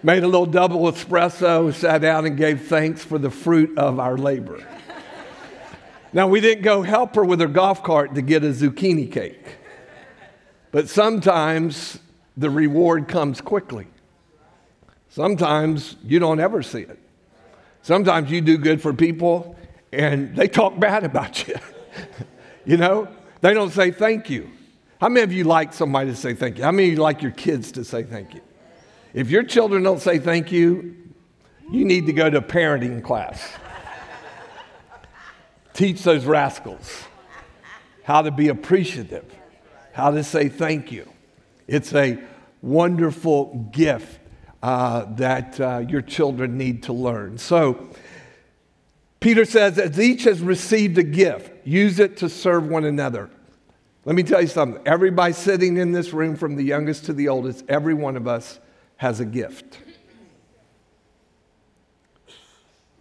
Made 0.03 0.23
a 0.23 0.27
little 0.27 0.45
double 0.45 0.91
espresso, 0.91 1.73
sat 1.73 2.01
down 2.01 2.25
and 2.25 2.37
gave 2.37 2.67
thanks 2.67 3.03
for 3.03 3.17
the 3.17 3.29
fruit 3.29 3.77
of 3.77 3.99
our 3.99 4.17
labor. 4.17 4.65
Now, 6.13 6.27
we 6.27 6.39
didn't 6.39 6.63
go 6.63 6.81
help 6.81 7.15
her 7.15 7.25
with 7.25 7.41
her 7.41 7.47
golf 7.47 7.83
cart 7.83 8.15
to 8.15 8.21
get 8.21 8.43
a 8.43 8.49
zucchini 8.49 9.11
cake. 9.11 9.57
But 10.71 10.89
sometimes 10.89 11.99
the 12.37 12.49
reward 12.49 13.07
comes 13.07 13.41
quickly. 13.41 13.87
Sometimes 15.15 15.95
you 16.03 16.19
don't 16.19 16.41
ever 16.41 16.61
see 16.61 16.81
it. 16.81 16.99
Sometimes 17.83 18.29
you 18.29 18.41
do 18.41 18.57
good 18.57 18.81
for 18.81 18.93
people 18.93 19.55
and 19.93 20.35
they 20.35 20.49
talk 20.49 20.77
bad 20.77 21.05
about 21.05 21.47
you. 21.47 21.55
you 22.65 22.75
know, 22.75 23.07
they 23.39 23.53
don't 23.53 23.69
say 23.69 23.91
thank 23.91 24.29
you. 24.29 24.51
How 24.99 25.07
many 25.07 25.23
of 25.23 25.31
you 25.31 25.45
like 25.45 25.71
somebody 25.71 26.09
to 26.09 26.17
say 26.17 26.33
thank 26.33 26.57
you? 26.57 26.65
How 26.65 26.71
many 26.73 26.89
of 26.89 26.95
you 26.95 26.99
like 26.99 27.21
your 27.21 27.31
kids 27.31 27.71
to 27.71 27.85
say 27.85 28.03
thank 28.03 28.33
you? 28.33 28.41
If 29.13 29.31
your 29.31 29.43
children 29.43 29.83
don't 29.83 30.01
say 30.01 30.19
thank 30.19 30.51
you, 30.51 30.97
you 31.71 31.85
need 31.85 32.07
to 32.07 32.11
go 32.11 32.29
to 32.29 32.41
parenting 32.41 33.01
class. 33.01 33.53
Teach 35.73 36.03
those 36.03 36.25
rascals 36.25 37.05
how 38.03 38.21
to 38.21 38.31
be 38.31 38.49
appreciative, 38.49 39.33
how 39.93 40.11
to 40.11 40.25
say 40.25 40.49
thank 40.49 40.91
you. 40.91 41.09
It's 41.69 41.93
a 41.93 42.19
wonderful 42.61 43.69
gift 43.71 44.19
uh, 44.65 45.05
that 45.13 45.59
uh, 45.59 45.77
your 45.87 46.01
children 46.01 46.57
need 46.57 46.81
to 46.81 46.91
learn. 46.91 47.37
So, 47.37 47.87
Peter 49.19 49.45
says, 49.45 49.77
as 49.77 49.99
each 49.99 50.23
has 50.23 50.41
received 50.41 50.97
a 50.97 51.03
gift, 51.03 51.67
use 51.67 51.99
it 51.99 52.17
to 52.17 52.29
serve 52.29 52.67
one 52.67 52.83
another. 52.83 53.29
Let 54.05 54.15
me 54.15 54.23
tell 54.23 54.41
you 54.41 54.47
something. 54.47 54.81
Everybody 54.83 55.33
sitting 55.33 55.77
in 55.77 55.91
this 55.91 56.13
room, 56.13 56.35
from 56.35 56.55
the 56.55 56.63
youngest 56.63 57.05
to 57.05 57.13
the 57.13 57.27
oldest, 57.27 57.63
every 57.69 57.93
one 57.93 58.17
of 58.17 58.27
us 58.27 58.59
has 58.97 59.19
a 59.19 59.25
gift. 59.25 59.77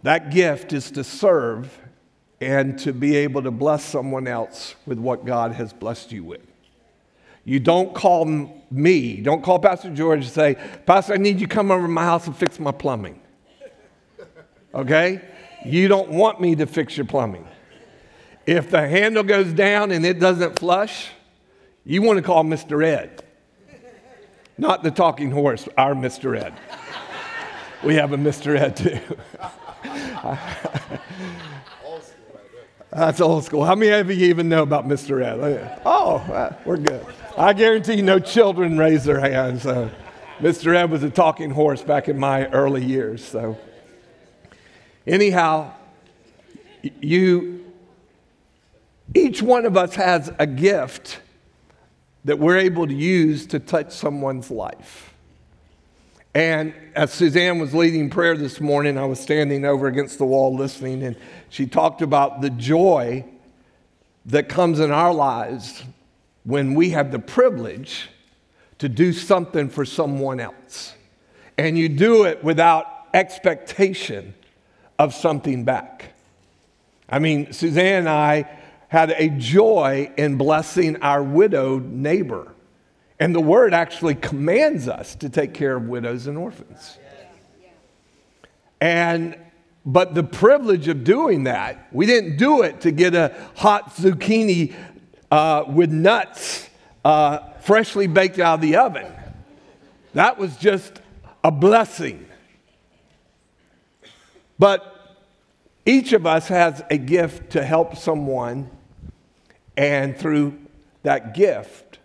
That 0.03 0.29
gift 0.29 0.71
is 0.71 0.91
to 0.91 1.03
serve 1.03 1.79
and 2.39 2.77
to 2.81 2.93
be 2.93 3.15
able 3.15 3.41
to 3.41 3.49
bless 3.49 3.83
someone 3.83 4.27
else 4.27 4.75
with 4.85 4.99
what 4.99 5.25
God 5.25 5.53
has 5.53 5.73
blessed 5.73 6.11
you 6.11 6.25
with. 6.25 6.45
You 7.45 7.59
don't 7.59 7.93
call 7.93 8.25
me, 8.71 9.21
don't 9.21 9.43
call 9.43 9.59
Pastor 9.59 9.93
George 9.93 10.25
and 10.25 10.33
say, 10.33 10.55
Pastor, 10.87 11.13
I 11.13 11.17
need 11.17 11.39
you 11.39 11.47
to 11.47 11.53
come 11.53 11.69
over 11.69 11.83
to 11.83 11.87
my 11.87 12.03
house 12.03 12.25
and 12.25 12.35
fix 12.35 12.59
my 12.59 12.71
plumbing. 12.71 13.21
Okay? 14.73 15.21
You 15.63 15.87
don't 15.87 16.09
want 16.09 16.41
me 16.41 16.55
to 16.55 16.65
fix 16.65 16.97
your 16.97 17.05
plumbing. 17.05 17.47
If 18.47 18.71
the 18.71 18.87
handle 18.87 19.23
goes 19.23 19.53
down 19.53 19.91
and 19.91 20.05
it 20.05 20.19
doesn't 20.19 20.59
flush, 20.59 21.09
you 21.85 22.01
want 22.01 22.17
to 22.17 22.23
call 22.23 22.43
Mr. 22.43 22.83
Ed. 22.83 23.23
Not 24.57 24.83
the 24.83 24.91
talking 24.91 25.31
horse, 25.31 25.67
our 25.77 25.93
Mr. 25.93 26.39
Ed. 26.39 26.53
We 27.83 27.95
have 27.95 28.13
a 28.13 28.17
Mr. 28.17 28.57
Ed 28.57 28.75
too. 28.77 28.99
That's 32.91 33.19
old 33.21 33.43
school. 33.43 33.65
How 33.65 33.75
many 33.75 33.91
of 33.91 34.09
you 34.09 34.27
even 34.27 34.49
know 34.49 34.63
about 34.63 34.87
Mr. 34.87 35.21
Ed? 35.23 35.81
Oh, 35.85 36.15
uh, 36.31 36.55
we're 36.65 36.77
good. 36.77 37.05
I 37.37 37.53
guarantee 37.53 38.01
no 38.01 38.19
children 38.19 38.77
raise 38.77 39.03
their 39.03 39.19
hands. 39.19 39.63
So. 39.63 39.89
Mr. 40.39 40.75
Ed 40.75 40.91
was 40.91 41.01
a 41.01 41.09
talking 41.09 41.49
horse 41.49 41.81
back 41.81 42.09
in 42.09 42.19
my 42.19 42.47
early 42.47 42.83
years. 42.83 43.23
So, 43.23 43.57
anyhow, 45.07 45.71
you, 46.99 47.71
each 49.13 49.41
one 49.41 49.65
of 49.65 49.77
us 49.77 49.95
has 49.95 50.33
a 50.37 50.45
gift 50.45 51.21
that 52.25 52.37
we're 52.37 52.57
able 52.57 52.85
to 52.85 52.93
use 52.93 53.47
to 53.47 53.59
touch 53.59 53.93
someone's 53.93 54.51
life. 54.51 55.13
And 56.33 56.73
as 56.95 57.13
Suzanne 57.13 57.59
was 57.59 57.73
leading 57.73 58.09
prayer 58.09 58.35
this 58.35 58.59
morning, 58.59 58.97
I 58.97 59.05
was 59.05 59.21
standing 59.21 59.63
over 59.63 59.87
against 59.87 60.17
the 60.17 60.25
wall 60.25 60.53
listening, 60.53 61.01
and 61.01 61.15
she 61.47 61.65
talked 61.65 62.01
about 62.01 62.41
the 62.41 62.49
joy 62.49 63.23
that 64.25 64.49
comes 64.49 64.81
in 64.81 64.91
our 64.91 65.13
lives 65.13 65.81
when 66.45 66.75
we 66.75 66.91
have 66.91 67.11
the 67.11 67.19
privilege 67.19 68.09
to 68.77 68.87
do 68.87 69.11
something 69.11 69.69
for 69.69 69.83
someone 69.83 70.39
else. 70.39 70.93
And 71.57 71.77
you 71.77 71.89
do 71.89 72.23
it 72.23 72.43
without 72.43 72.87
expectation 73.13 74.33
of 74.99 75.13
something 75.13 75.63
back. 75.63 76.13
I 77.09 77.19
mean, 77.19 77.51
Suzanne 77.51 77.99
and 77.99 78.09
I 78.09 78.49
had 78.87 79.11
a 79.11 79.29
joy 79.29 80.11
in 80.17 80.37
blessing 80.37 80.97
our 81.01 81.23
widowed 81.23 81.85
neighbor. 81.85 82.51
And 83.19 83.33
the 83.33 83.41
word 83.41 83.73
actually 83.73 84.15
commands 84.15 84.87
us 84.87 85.15
to 85.15 85.29
take 85.29 85.53
care 85.53 85.75
of 85.75 85.87
widows 85.87 86.27
and 86.27 86.37
orphans. 86.37 86.97
And 88.81 89.37
but 89.85 90.15
the 90.15 90.23
privilege 90.23 90.87
of 90.87 91.03
doing 91.03 91.43
that, 91.43 91.87
we 91.91 92.07
didn't 92.07 92.37
do 92.37 92.63
it 92.63 92.81
to 92.81 92.91
get 92.91 93.13
a 93.13 93.35
hot 93.55 93.95
zucchini 93.95 94.73
uh, 95.35 95.65
with 95.67 95.91
nuts 95.91 96.69
uh, 97.03 97.39
freshly 97.59 98.07
baked 98.07 98.39
out 98.39 98.55
of 98.55 98.61
the 98.61 98.77
oven. 98.77 99.11
That 100.13 100.37
was 100.37 100.55
just 100.55 101.01
a 101.43 101.51
blessing. 101.51 102.25
But 104.57 105.17
each 105.85 106.13
of 106.13 106.25
us 106.25 106.47
has 106.47 106.81
a 106.89 106.97
gift 106.97 107.51
to 107.51 107.65
help 107.65 107.97
someone, 107.97 108.71
and 109.75 110.17
through 110.17 110.57
that 111.03 111.33
gift, 111.33 111.99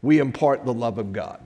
we 0.00 0.20
impart 0.20 0.64
the 0.64 0.72
love 0.72 0.98
of 0.98 1.12
God. 1.12 1.40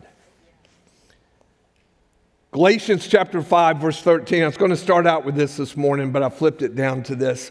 Galatians 2.51 3.07
chapter 3.09 3.41
5, 3.41 3.79
verse 3.79 4.03
13. 4.03 4.43
I 4.43 4.47
was 4.47 4.59
going 4.59 4.73
to 4.73 4.77
start 4.77 5.07
out 5.07 5.25
with 5.25 5.37
this 5.37 5.57
this 5.57 5.75
morning, 5.75 6.13
but 6.13 6.23
I 6.23 6.29
flipped 6.29 6.61
it 6.61 6.77
down 6.77 7.03
to 7.05 7.15
this. 7.15 7.51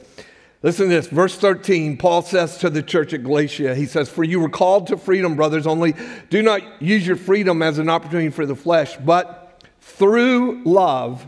Listen 0.61 0.89
to 0.89 0.95
this. 0.95 1.07
Verse 1.07 1.37
13, 1.37 1.95
Paul 1.95 2.21
says 2.21 2.57
to 2.57 2.69
the 2.69 2.83
church 2.83 3.13
at 3.13 3.23
Galatia, 3.23 3.75
he 3.75 3.85
says, 3.85 4.09
For 4.09 4.25
you 4.25 4.41
were 4.41 4.49
called 4.49 4.87
to 4.87 4.97
freedom, 4.97 5.35
brothers, 5.35 5.65
only 5.65 5.95
do 6.29 6.41
not 6.41 6.81
use 6.81 7.07
your 7.07 7.15
freedom 7.15 7.61
as 7.61 7.77
an 7.77 7.89
opportunity 7.89 8.29
for 8.29 8.45
the 8.45 8.55
flesh, 8.55 8.97
but 8.97 9.63
through 9.79 10.63
love, 10.65 11.25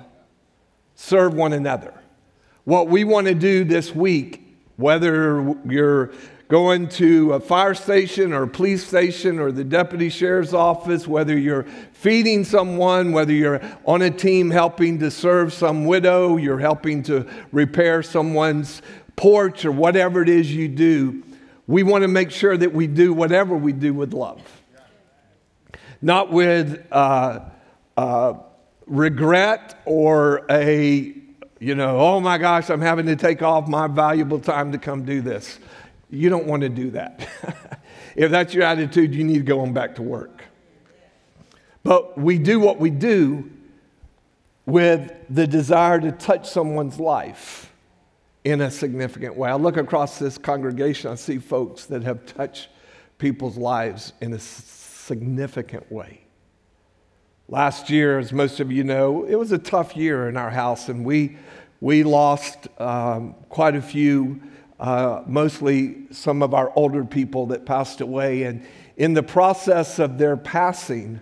serve 0.95 1.33
one 1.33 1.53
another. 1.53 1.93
What 2.65 2.89
we 2.89 3.05
want 3.05 3.27
to 3.27 3.33
do 3.33 3.63
this 3.63 3.95
week, 3.95 4.57
whether 4.75 5.55
you're 5.65 6.11
going 6.51 6.89
to 6.89 7.31
a 7.31 7.39
fire 7.39 7.73
station 7.73 8.33
or 8.33 8.43
a 8.43 8.47
police 8.47 8.85
station 8.85 9.39
or 9.39 9.53
the 9.53 9.63
deputy 9.63 10.09
sheriff's 10.09 10.51
office, 10.51 11.07
whether 11.07 11.37
you're 11.37 11.63
feeding 11.93 12.43
someone, 12.43 13.13
whether 13.13 13.31
you're 13.31 13.61
on 13.85 14.01
a 14.01 14.11
team 14.11 14.49
helping 14.49 14.99
to 14.99 15.09
serve 15.09 15.53
some 15.53 15.85
widow, 15.85 16.35
you're 16.35 16.59
helping 16.59 17.01
to 17.01 17.25
repair 17.53 18.03
someone's 18.03 18.81
porch, 19.21 19.65
or 19.65 19.71
whatever 19.71 20.23
it 20.23 20.29
is 20.29 20.51
you 20.51 20.67
do, 20.67 21.21
we 21.67 21.83
want 21.83 22.01
to 22.01 22.07
make 22.07 22.31
sure 22.31 22.57
that 22.57 22.73
we 22.73 22.87
do 22.87 23.13
whatever 23.13 23.55
we 23.55 23.71
do 23.71 23.93
with 23.93 24.15
love. 24.15 24.41
Not 26.01 26.31
with 26.31 26.83
uh, 26.91 27.41
uh, 27.95 28.33
regret 28.87 29.79
or 29.85 30.43
a, 30.49 31.13
you 31.59 31.75
know, 31.75 31.99
oh 31.99 32.19
my 32.19 32.39
gosh, 32.39 32.71
I'm 32.71 32.81
having 32.81 33.05
to 33.05 33.15
take 33.15 33.43
off 33.43 33.67
my 33.67 33.85
valuable 33.85 34.39
time 34.39 34.71
to 34.71 34.79
come 34.79 35.05
do 35.05 35.21
this. 35.21 35.59
You 36.09 36.31
don't 36.31 36.47
want 36.47 36.63
to 36.63 36.69
do 36.69 36.89
that. 36.89 37.29
if 38.15 38.31
that's 38.31 38.55
your 38.55 38.63
attitude, 38.63 39.13
you 39.13 39.23
need 39.23 39.35
to 39.35 39.43
go 39.43 39.59
on 39.59 39.71
back 39.71 39.93
to 39.97 40.01
work. 40.01 40.45
But 41.83 42.17
we 42.17 42.39
do 42.39 42.59
what 42.59 42.79
we 42.79 42.89
do 42.89 43.51
with 44.65 45.13
the 45.29 45.45
desire 45.45 45.99
to 45.99 46.11
touch 46.11 46.49
someone's 46.49 46.99
life 46.99 47.70
in 48.43 48.61
a 48.61 48.71
significant 48.71 49.35
way. 49.35 49.49
I 49.49 49.55
look 49.55 49.77
across 49.77 50.17
this 50.17 50.37
congregation, 50.37 51.11
I 51.11 51.15
see 51.15 51.37
folks 51.37 51.85
that 51.85 52.03
have 52.03 52.25
touched 52.25 52.69
people's 53.17 53.57
lives 53.57 54.13
in 54.19 54.33
a 54.33 54.39
significant 54.39 55.91
way. 55.91 56.21
Last 57.47 57.89
year, 57.89 58.17
as 58.17 58.31
most 58.31 58.59
of 58.59 58.71
you 58.71 58.83
know, 58.83 59.25
it 59.25 59.35
was 59.35 59.51
a 59.51 59.57
tough 59.57 59.95
year 59.95 60.27
in 60.27 60.37
our 60.37 60.49
house, 60.49 60.89
and 60.89 61.05
we, 61.05 61.37
we 61.81 62.03
lost 62.03 62.67
um, 62.79 63.35
quite 63.49 63.75
a 63.75 63.81
few, 63.81 64.41
uh, 64.79 65.21
mostly 65.27 66.07
some 66.11 66.41
of 66.41 66.53
our 66.53 66.71
older 66.75 67.03
people 67.03 67.47
that 67.47 67.65
passed 67.65 68.01
away. 68.01 68.43
And 68.43 68.65
in 68.97 69.13
the 69.13 69.23
process 69.23 69.99
of 69.99 70.17
their 70.17 70.37
passing, 70.37 71.21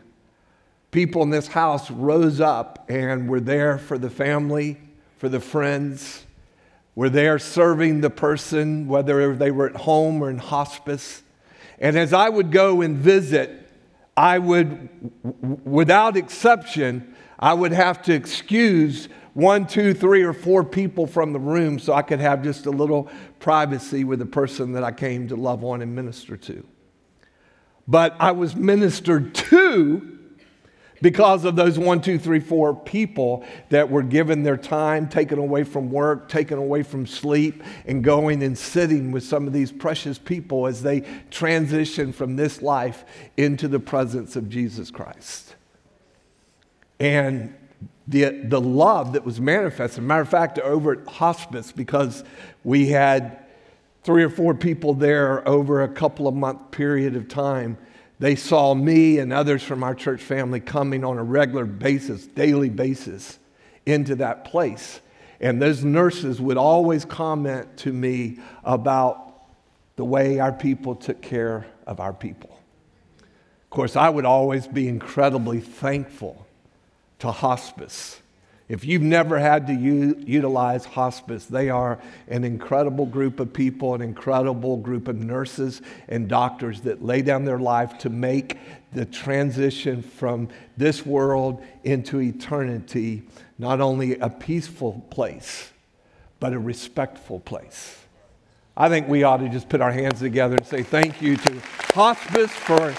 people 0.91 1.23
in 1.23 1.31
this 1.31 1.47
house 1.47 1.91
rose 1.91 2.39
up 2.39 2.85
and 2.89 3.27
were 3.27 3.41
there 3.41 3.77
for 3.77 3.97
the 3.97 4.09
family, 4.09 4.77
for 5.17 5.29
the 5.29 5.39
friends, 5.39 6.25
were 6.99 7.09
there 7.09 7.39
serving 7.39 8.01
the 8.01 8.09
person, 8.09 8.85
whether 8.85 9.33
they 9.33 9.51
were 9.51 9.69
at 9.69 9.75
home 9.77 10.21
or 10.21 10.29
in 10.29 10.37
hospice. 10.37 11.23
And 11.79 11.97
as 11.97 12.11
I 12.11 12.27
would 12.27 12.51
go 12.51 12.81
and 12.81 12.97
visit, 12.97 13.69
I 14.17 14.37
would, 14.37 14.89
without 15.63 16.17
exception, 16.17 17.15
I 17.39 17.53
would 17.53 17.71
have 17.71 18.01
to 18.01 18.13
excuse 18.13 19.07
one, 19.33 19.65
two, 19.65 19.93
three, 19.93 20.23
or 20.23 20.33
four 20.33 20.65
people 20.65 21.07
from 21.07 21.31
the 21.31 21.39
room 21.39 21.79
so 21.79 21.93
I 21.93 22.01
could 22.01 22.19
have 22.19 22.43
just 22.43 22.65
a 22.65 22.69
little 22.69 23.09
privacy 23.39 24.03
with 24.03 24.19
the 24.19 24.25
person 24.25 24.73
that 24.73 24.83
I 24.83 24.91
came 24.91 25.29
to 25.29 25.37
love 25.37 25.63
on 25.63 25.81
and 25.81 25.95
minister 25.95 26.35
to. 26.35 26.67
But 27.87 28.13
I 28.19 28.33
was 28.33 28.57
ministered 28.57 29.33
to 29.35 30.18
because 31.01 31.45
of 31.45 31.55
those 31.55 31.79
one, 31.79 32.01
two, 32.01 32.19
three, 32.19 32.39
four 32.39 32.75
people 32.75 33.45
that 33.69 33.89
were 33.89 34.03
given 34.03 34.43
their 34.43 34.57
time, 34.57 35.07
taken 35.07 35.39
away 35.39 35.63
from 35.63 35.91
work, 35.91 36.29
taken 36.29 36.57
away 36.57 36.83
from 36.83 37.05
sleep, 37.05 37.63
and 37.85 38.03
going 38.03 38.43
and 38.43 38.57
sitting 38.57 39.11
with 39.11 39.23
some 39.23 39.47
of 39.47 39.53
these 39.53 39.71
precious 39.71 40.17
people 40.17 40.67
as 40.67 40.83
they 40.83 41.01
transition 41.31 42.11
from 42.11 42.35
this 42.35 42.61
life 42.61 43.05
into 43.37 43.67
the 43.67 43.79
presence 43.79 44.35
of 44.35 44.49
Jesus 44.49 44.91
Christ. 44.91 45.55
And 46.99 47.55
the, 48.07 48.29
the 48.43 48.59
love 48.59 49.13
that 49.13 49.23
was 49.23 49.39
manifested, 49.39 50.03
matter 50.03 50.21
of 50.21 50.29
fact, 50.29 50.59
over 50.59 50.93
at 50.93 51.07
hospice, 51.07 51.71
because 51.71 52.23
we 52.63 52.87
had 52.87 53.39
three 54.03 54.23
or 54.23 54.29
four 54.29 54.55
people 54.55 54.93
there 54.93 55.47
over 55.47 55.83
a 55.83 55.87
couple 55.87 56.27
of 56.27 56.33
month 56.33 56.71
period 56.71 57.15
of 57.15 57.27
time 57.27 57.77
they 58.19 58.35
saw 58.35 58.73
me 58.73 59.17
and 59.19 59.31
others 59.31 59.63
from 59.63 59.83
our 59.83 59.95
church 59.95 60.21
family 60.21 60.59
coming 60.59 61.03
on 61.03 61.17
a 61.17 61.23
regular 61.23 61.65
basis, 61.65 62.27
daily 62.27 62.69
basis, 62.69 63.39
into 63.85 64.15
that 64.15 64.43
place. 64.45 64.99
And 65.39 65.61
those 65.61 65.85
nurses 65.85 66.41
would 66.41 66.57
always 66.57 67.05
comment 67.05 67.77
to 67.77 67.93
me 67.93 68.39
about 68.63 69.33
the 69.95 70.03
way 70.03 70.39
our 70.39 70.51
people 70.51 70.95
took 70.95 71.21
care 71.21 71.65
of 71.87 71.99
our 72.01 72.13
people. 72.13 72.59
Of 73.63 73.69
course, 73.69 73.95
I 73.95 74.09
would 74.09 74.25
always 74.25 74.67
be 74.67 74.87
incredibly 74.87 75.61
thankful 75.61 76.45
to 77.19 77.31
hospice 77.31 78.19
if 78.69 78.85
you've 78.85 79.01
never 79.01 79.39
had 79.39 79.65
to 79.67 79.73
u- 79.73 80.23
utilize 80.27 80.85
hospice, 80.85 81.45
they 81.45 81.71
are 81.71 81.99
an 82.27 82.43
incredible 82.43 83.07
group 83.07 83.39
of 83.39 83.51
people, 83.51 83.95
an 83.95 84.01
incredible 84.01 84.77
group 84.77 85.07
of 85.07 85.15
nurses 85.15 85.81
and 86.07 86.29
doctors 86.29 86.81
that 86.81 87.03
lay 87.03 87.23
down 87.23 87.45
their 87.45 87.57
life 87.57 87.97
to 87.99 88.11
make 88.11 88.59
the 88.93 89.05
transition 89.05 90.03
from 90.03 90.49
this 90.77 91.03
world 91.03 91.63
into 91.83 92.21
eternity 92.21 93.23
not 93.57 93.81
only 93.81 94.19
a 94.19 94.29
peaceful 94.29 95.03
place, 95.09 95.71
but 96.39 96.53
a 96.53 96.59
respectful 96.59 97.39
place. 97.39 97.97
I 98.77 98.87
think 98.87 99.07
we 99.07 99.23
ought 99.23 99.37
to 99.37 99.49
just 99.49 99.67
put 99.67 99.81
our 99.81 99.91
hands 99.91 100.19
together 100.19 100.55
and 100.55 100.65
say 100.65 100.83
thank 100.83 101.23
you 101.23 101.37
to 101.37 101.59
hospice 101.93 102.51
for, 102.51 102.91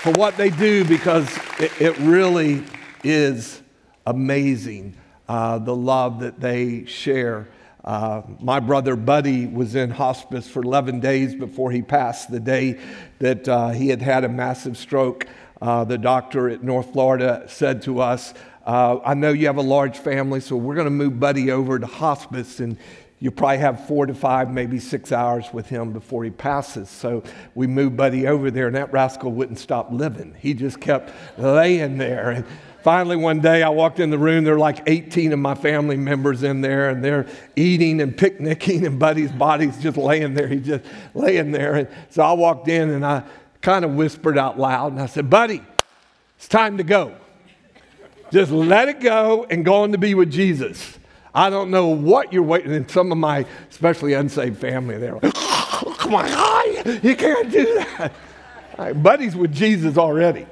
for 0.00 0.12
what 0.18 0.36
they 0.36 0.50
do 0.50 0.84
because 0.84 1.28
it, 1.58 1.72
it 1.80 1.96
really 1.98 2.64
is 3.04 3.62
amazing 4.06 4.96
uh, 5.28 5.58
the 5.58 5.74
love 5.74 6.20
that 6.20 6.40
they 6.40 6.84
share. 6.86 7.48
Uh, 7.84 8.22
my 8.40 8.60
brother 8.60 8.96
Buddy 8.96 9.46
was 9.46 9.74
in 9.74 9.90
hospice 9.90 10.48
for 10.48 10.62
11 10.62 11.00
days 11.00 11.34
before 11.34 11.70
he 11.70 11.82
passed. 11.82 12.30
The 12.30 12.40
day 12.40 12.80
that 13.18 13.48
uh, 13.48 13.70
he 13.70 13.88
had 13.88 14.02
had 14.02 14.24
a 14.24 14.28
massive 14.28 14.76
stroke, 14.76 15.26
uh, 15.60 15.84
the 15.84 15.98
doctor 15.98 16.48
at 16.48 16.62
North 16.62 16.92
Florida 16.92 17.44
said 17.48 17.82
to 17.82 18.00
us, 18.00 18.34
uh, 18.66 18.98
I 19.04 19.14
know 19.14 19.30
you 19.30 19.46
have 19.46 19.58
a 19.58 19.62
large 19.62 19.98
family, 19.98 20.40
so 20.40 20.56
we're 20.56 20.74
going 20.74 20.86
to 20.86 20.90
move 20.90 21.20
Buddy 21.20 21.52
over 21.52 21.78
to 21.78 21.86
hospice, 21.86 22.58
and 22.58 22.76
you 23.20 23.30
probably 23.30 23.58
have 23.58 23.86
four 23.86 24.06
to 24.06 24.14
five, 24.14 24.50
maybe 24.50 24.80
six 24.80 25.12
hours 25.12 25.46
with 25.52 25.68
him 25.68 25.92
before 25.92 26.24
he 26.24 26.30
passes. 26.30 26.90
So 26.90 27.22
we 27.54 27.68
moved 27.68 27.96
Buddy 27.96 28.26
over 28.26 28.50
there, 28.50 28.66
and 28.66 28.74
that 28.74 28.92
rascal 28.92 29.30
wouldn't 29.30 29.60
stop 29.60 29.92
living. 29.92 30.34
He 30.38 30.52
just 30.52 30.80
kept 30.80 31.12
laying 31.38 31.98
there. 31.98 32.30
And 32.30 32.44
Finally, 32.86 33.16
one 33.16 33.40
day 33.40 33.64
I 33.64 33.68
walked 33.70 33.98
in 33.98 34.10
the 34.10 34.18
room, 34.18 34.44
there 34.44 34.52
were 34.52 34.60
like 34.60 34.84
18 34.86 35.32
of 35.32 35.40
my 35.40 35.56
family 35.56 35.96
members 35.96 36.44
in 36.44 36.60
there, 36.60 36.88
and 36.88 37.04
they're 37.04 37.26
eating 37.56 38.00
and 38.00 38.16
picnicking, 38.16 38.86
and 38.86 38.96
Buddy's 38.96 39.32
body's 39.32 39.76
just 39.78 39.96
laying 39.96 40.34
there. 40.34 40.46
He's 40.46 40.64
just 40.64 40.84
laying 41.12 41.50
there. 41.50 41.74
And 41.74 41.88
so 42.10 42.22
I 42.22 42.32
walked 42.34 42.68
in 42.68 42.90
and 42.90 43.04
I 43.04 43.24
kind 43.60 43.84
of 43.84 43.94
whispered 43.96 44.38
out 44.38 44.56
loud, 44.56 44.92
and 44.92 45.02
I 45.02 45.06
said, 45.06 45.28
Buddy, 45.28 45.62
it's 46.36 46.46
time 46.46 46.76
to 46.76 46.84
go. 46.84 47.16
Just 48.30 48.52
let 48.52 48.88
it 48.88 49.00
go 49.00 49.44
and 49.50 49.64
go 49.64 49.82
on 49.82 49.90
to 49.90 49.98
be 49.98 50.14
with 50.14 50.30
Jesus. 50.30 50.96
I 51.34 51.50
don't 51.50 51.72
know 51.72 51.88
what 51.88 52.32
you're 52.32 52.44
waiting. 52.44 52.72
And 52.72 52.88
some 52.88 53.10
of 53.10 53.18
my, 53.18 53.46
especially 53.68 54.12
unsaved 54.12 54.60
family, 54.60 54.96
they're 54.96 55.14
like, 55.14 55.32
oh, 55.34 55.96
come 55.98 56.14
on, 56.14 56.28
you 57.02 57.16
can't 57.16 57.50
do 57.50 57.64
that. 57.80 58.12
Right, 58.78 58.92
buddy's 58.92 59.34
with 59.34 59.52
Jesus 59.52 59.98
already. 59.98 60.46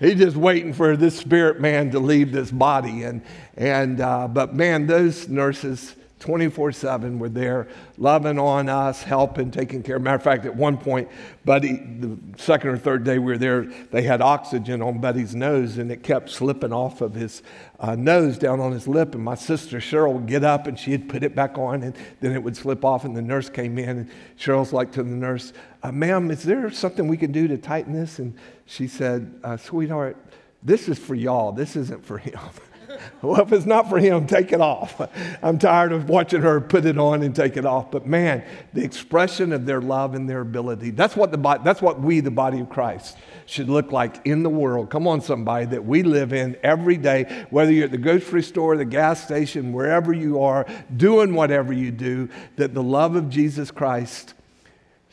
He's 0.00 0.16
just 0.16 0.36
waiting 0.36 0.72
for 0.72 0.96
this 0.96 1.16
spirit 1.16 1.60
man 1.60 1.90
to 1.92 1.98
leave 1.98 2.32
this 2.32 2.50
body. 2.50 3.04
And, 3.04 3.22
and, 3.56 4.00
uh, 4.00 4.28
but 4.28 4.54
man, 4.54 4.86
those 4.86 5.28
nurses 5.28 5.94
24 6.24 6.72
7 6.72 7.18
were 7.18 7.28
there 7.28 7.68
loving 7.98 8.38
on 8.38 8.70
us, 8.70 9.02
helping, 9.02 9.50
taking 9.50 9.82
care. 9.82 9.98
Matter 9.98 10.16
of 10.16 10.22
fact, 10.22 10.46
at 10.46 10.56
one 10.56 10.78
point, 10.78 11.10
Buddy, 11.44 11.76
the 11.76 12.16
second 12.38 12.70
or 12.70 12.78
third 12.78 13.04
day 13.04 13.18
we 13.18 13.26
were 13.26 13.36
there, 13.36 13.64
they 13.90 14.00
had 14.00 14.22
oxygen 14.22 14.80
on 14.80 15.02
Buddy's 15.02 15.34
nose 15.34 15.76
and 15.76 15.92
it 15.92 16.02
kept 16.02 16.30
slipping 16.30 16.72
off 16.72 17.02
of 17.02 17.14
his 17.14 17.42
uh, 17.78 17.94
nose 17.94 18.38
down 18.38 18.58
on 18.58 18.72
his 18.72 18.88
lip. 18.88 19.14
And 19.14 19.22
my 19.22 19.34
sister 19.34 19.80
Cheryl 19.80 20.14
would 20.14 20.26
get 20.26 20.44
up 20.44 20.66
and 20.66 20.78
she'd 20.78 21.10
put 21.10 21.22
it 21.22 21.34
back 21.34 21.58
on 21.58 21.82
and 21.82 21.94
then 22.20 22.32
it 22.32 22.42
would 22.42 22.56
slip 22.56 22.86
off. 22.86 23.04
And 23.04 23.14
the 23.14 23.20
nurse 23.20 23.50
came 23.50 23.78
in 23.78 23.90
and 23.90 24.10
Cheryl's 24.38 24.72
like 24.72 24.92
to 24.92 25.02
the 25.02 25.10
nurse, 25.10 25.52
uh, 25.82 25.92
Ma'am, 25.92 26.30
is 26.30 26.42
there 26.42 26.70
something 26.70 27.06
we 27.06 27.18
can 27.18 27.32
do 27.32 27.48
to 27.48 27.58
tighten 27.58 27.92
this? 27.92 28.18
And 28.18 28.34
she 28.64 28.88
said, 28.88 29.38
uh, 29.44 29.58
Sweetheart, 29.58 30.16
this 30.62 30.88
is 30.88 30.98
for 30.98 31.14
y'all, 31.14 31.52
this 31.52 31.76
isn't 31.76 32.02
for 32.02 32.16
him. 32.16 32.38
well, 33.22 33.40
if 33.40 33.52
it's 33.52 33.66
not 33.66 33.88
for 33.88 33.98
him, 33.98 34.26
take 34.26 34.52
it 34.52 34.60
off. 34.60 35.00
I'm 35.42 35.58
tired 35.58 35.92
of 35.92 36.08
watching 36.08 36.42
her 36.42 36.60
put 36.60 36.84
it 36.84 36.98
on 36.98 37.22
and 37.22 37.34
take 37.34 37.56
it 37.56 37.66
off. 37.66 37.90
But 37.90 38.06
man, 38.06 38.44
the 38.72 38.84
expression 38.84 39.52
of 39.52 39.66
their 39.66 39.80
love 39.80 40.14
and 40.14 40.28
their 40.28 40.40
ability, 40.40 40.90
that's 40.90 41.16
what, 41.16 41.30
the, 41.30 41.60
that's 41.64 41.82
what 41.82 42.00
we, 42.00 42.20
the 42.20 42.30
body 42.30 42.60
of 42.60 42.68
Christ, 42.68 43.16
should 43.46 43.68
look 43.68 43.92
like 43.92 44.24
in 44.24 44.42
the 44.42 44.50
world. 44.50 44.90
Come 44.90 45.06
on, 45.06 45.20
somebody, 45.20 45.66
that 45.66 45.84
we 45.84 46.02
live 46.02 46.32
in 46.32 46.56
every 46.62 46.96
day, 46.96 47.46
whether 47.50 47.72
you're 47.72 47.86
at 47.86 47.90
the 47.90 47.98
grocery 47.98 48.42
store, 48.42 48.76
the 48.76 48.84
gas 48.84 49.24
station, 49.24 49.72
wherever 49.72 50.12
you 50.12 50.42
are, 50.42 50.66
doing 50.96 51.34
whatever 51.34 51.72
you 51.72 51.90
do, 51.90 52.28
that 52.56 52.74
the 52.74 52.82
love 52.82 53.16
of 53.16 53.28
Jesus 53.30 53.70
Christ 53.70 54.34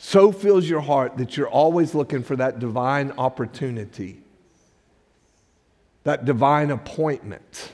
so 0.03 0.31
fills 0.31 0.67
your 0.67 0.81
heart 0.81 1.17
that 1.17 1.37
you're 1.37 1.47
always 1.47 1.93
looking 1.93 2.23
for 2.23 2.35
that 2.35 2.57
divine 2.57 3.11
opportunity, 3.19 4.20
that 6.03 6.25
divine 6.25 6.71
appointment 6.71 7.71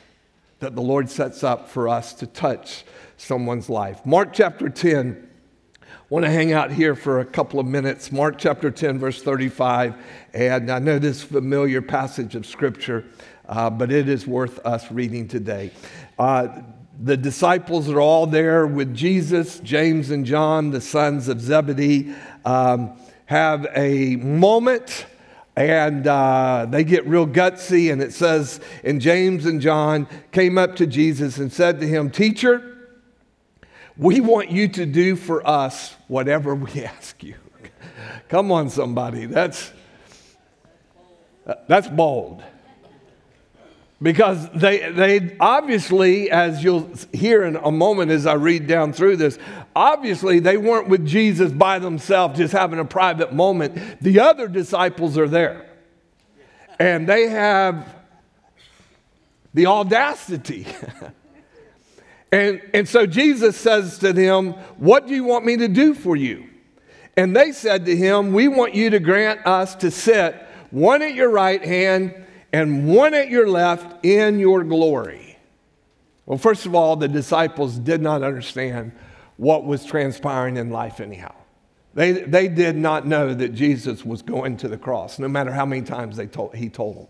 that 0.60 0.76
the 0.76 0.82
Lord 0.82 1.10
sets 1.10 1.44
up 1.44 1.70
for 1.70 1.88
us 1.88 2.14
to 2.16 2.28
touch 2.28 2.84
someone's 3.16 3.70
life. 3.70 4.06
Mark 4.06 4.34
chapter 4.34 4.70
10. 4.70 5.30
I 5.84 5.88
want 6.10 6.26
to 6.26 6.32
hang 6.32 6.54
out 6.54 6.72
here 6.72 6.96
for 6.96 7.20
a 7.20 7.26
couple 7.26 7.60
of 7.60 7.66
minutes. 7.66 8.12
Mark 8.12 8.38
chapter 8.38 8.72
10, 8.72 8.98
verse 8.98 9.22
35. 9.22 9.96
And 10.34 10.72
I 10.72 10.80
know 10.80 11.00
this 11.00 11.22
familiar 11.22 11.82
passage 11.82 12.36
of 12.36 12.46
scripture, 12.46 13.06
uh, 13.48 13.70
but 13.70 13.92
it 13.92 14.10
is 14.10 14.26
worth 14.26 14.60
us 14.66 14.90
reading 14.92 15.28
today. 15.28 15.72
Uh, 16.18 16.62
the 17.00 17.18
disciples 17.18 17.90
are 17.90 18.02
all 18.02 18.26
there 18.26 18.66
with 18.66 18.96
Jesus, 18.96 19.60
James 19.60 20.10
and 20.10 20.26
John, 20.26 20.72
the 20.72 20.82
sons 20.82 21.28
of 21.28 21.40
Zebedee, 21.40 22.16
um, 22.44 22.98
have 23.26 23.68
a 23.76 24.16
moment 24.16 25.06
and 25.58 26.06
uh, 26.06 26.68
they 26.70 26.84
get 26.84 27.08
real 27.08 27.26
gutsy. 27.26 27.92
And 27.92 28.02
it 28.02 28.14
says, 28.14 28.60
and 28.84 29.02
James 29.02 29.46
and 29.48 29.60
John 29.60 30.08
came 30.32 30.58
up 30.58 30.76
to 30.76 30.86
Jesus 30.86 31.40
and 31.40 31.52
said 31.52 31.80
to 31.80 31.88
him, 31.88 32.12
Teacher, 32.12 32.78
we 33.98 34.22
want 34.22 34.52
you 34.52 34.68
to 34.68 34.86
do 34.86 35.16
for 35.16 35.46
us 35.48 35.96
whatever 36.08 36.54
we 36.54 36.84
ask 36.86 37.24
you. 37.24 37.36
Come 38.30 38.52
on, 38.52 38.70
somebody. 38.70 39.26
That's, 39.26 39.72
that's 41.68 41.88
bold. 41.88 42.44
Because 44.02 44.48
they, 44.52 44.92
they 44.92 45.36
obviously, 45.40 46.30
as 46.30 46.64
you'll 46.64 46.92
hear 47.12 47.44
in 47.44 47.56
a 47.56 47.72
moment 47.72 48.12
as 48.12 48.28
I 48.28 48.34
read 48.34 48.68
down 48.68 48.94
through 48.94 49.18
this, 49.18 49.40
obviously 49.76 50.40
they 50.40 50.58
weren't 50.58 50.88
with 50.88 51.06
Jesus 51.06 51.52
by 51.52 51.80
themselves, 51.80 52.38
just 52.38 52.54
having 52.54 52.78
a 52.78 52.86
private 52.86 53.34
moment. 53.34 54.02
The 54.02 54.20
other 54.20 54.48
disciples 54.48 55.18
are 55.18 55.28
there. 55.28 55.68
And 56.80 57.10
they 57.10 57.28
have 57.28 57.96
the 59.56 59.66
audacity. 59.66 60.68
and, 62.32 62.62
and 62.76 62.88
so 62.88 63.08
Jesus 63.08 63.58
says 63.58 63.98
to 64.00 64.14
them, 64.14 64.52
What 64.78 65.08
do 65.08 65.16
you 65.16 65.24
want 65.24 65.44
me 65.44 65.58
to 65.58 65.68
do 65.68 65.96
for 65.96 66.16
you? 66.16 66.48
And 67.16 67.36
they 67.36 67.52
said 67.52 67.88
to 67.88 67.96
him, 67.96 68.32
We 68.32 68.48
want 68.48 68.76
you 68.76 68.92
to 68.92 69.00
grant 69.00 69.48
us 69.48 69.74
to 69.78 69.90
sit 69.90 70.36
one 70.70 71.02
at 71.02 71.16
your 71.16 71.30
right 71.32 71.64
hand 71.64 72.27
and 72.54 72.88
one 72.88 73.14
at 73.14 73.30
your 73.30 73.48
left 73.48 74.06
in 74.06 74.40
your 74.40 74.64
glory. 74.64 75.38
Well, 76.26 76.38
first 76.38 76.66
of 76.66 76.76
all, 76.76 76.96
the 76.96 77.08
disciples 77.08 77.78
did 77.78 78.02
not 78.02 78.24
understand 78.24 78.92
what 79.38 79.66
was 79.66 79.86
transpiring 79.86 80.58
in 80.58 80.70
life, 80.70 81.00
anyhow. 81.00 81.34
They, 81.94 82.12
they 82.12 82.48
did 82.48 82.76
not 82.76 83.08
know 83.08 83.34
that 83.34 83.54
Jesus 83.54 84.06
was 84.06 84.22
going 84.22 84.58
to 84.58 84.68
the 84.68 84.78
cross, 84.78 85.20
no 85.20 85.28
matter 85.28 85.52
how 85.52 85.66
many 85.66 85.82
times 85.82 86.18
they 86.18 86.28
told, 86.28 86.54
he 86.54 86.70
told 86.70 86.98
them. 86.98 87.08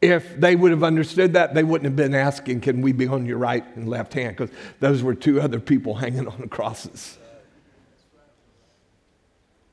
If 0.00 0.40
they 0.40 0.56
would 0.56 0.70
have 0.70 0.82
understood 0.82 1.34
that, 1.34 1.54
they 1.54 1.62
wouldn't 1.62 1.84
have 1.84 1.96
been 1.96 2.14
asking, 2.14 2.62
Can 2.62 2.80
we 2.80 2.92
be 2.92 3.06
on 3.06 3.26
your 3.26 3.38
right 3.38 3.64
and 3.76 3.88
left 3.88 4.14
hand? 4.14 4.36
Because 4.36 4.54
those 4.80 5.02
were 5.02 5.14
two 5.14 5.40
other 5.40 5.60
people 5.60 5.94
hanging 5.94 6.26
on 6.26 6.40
the 6.40 6.48
crosses. 6.48 7.18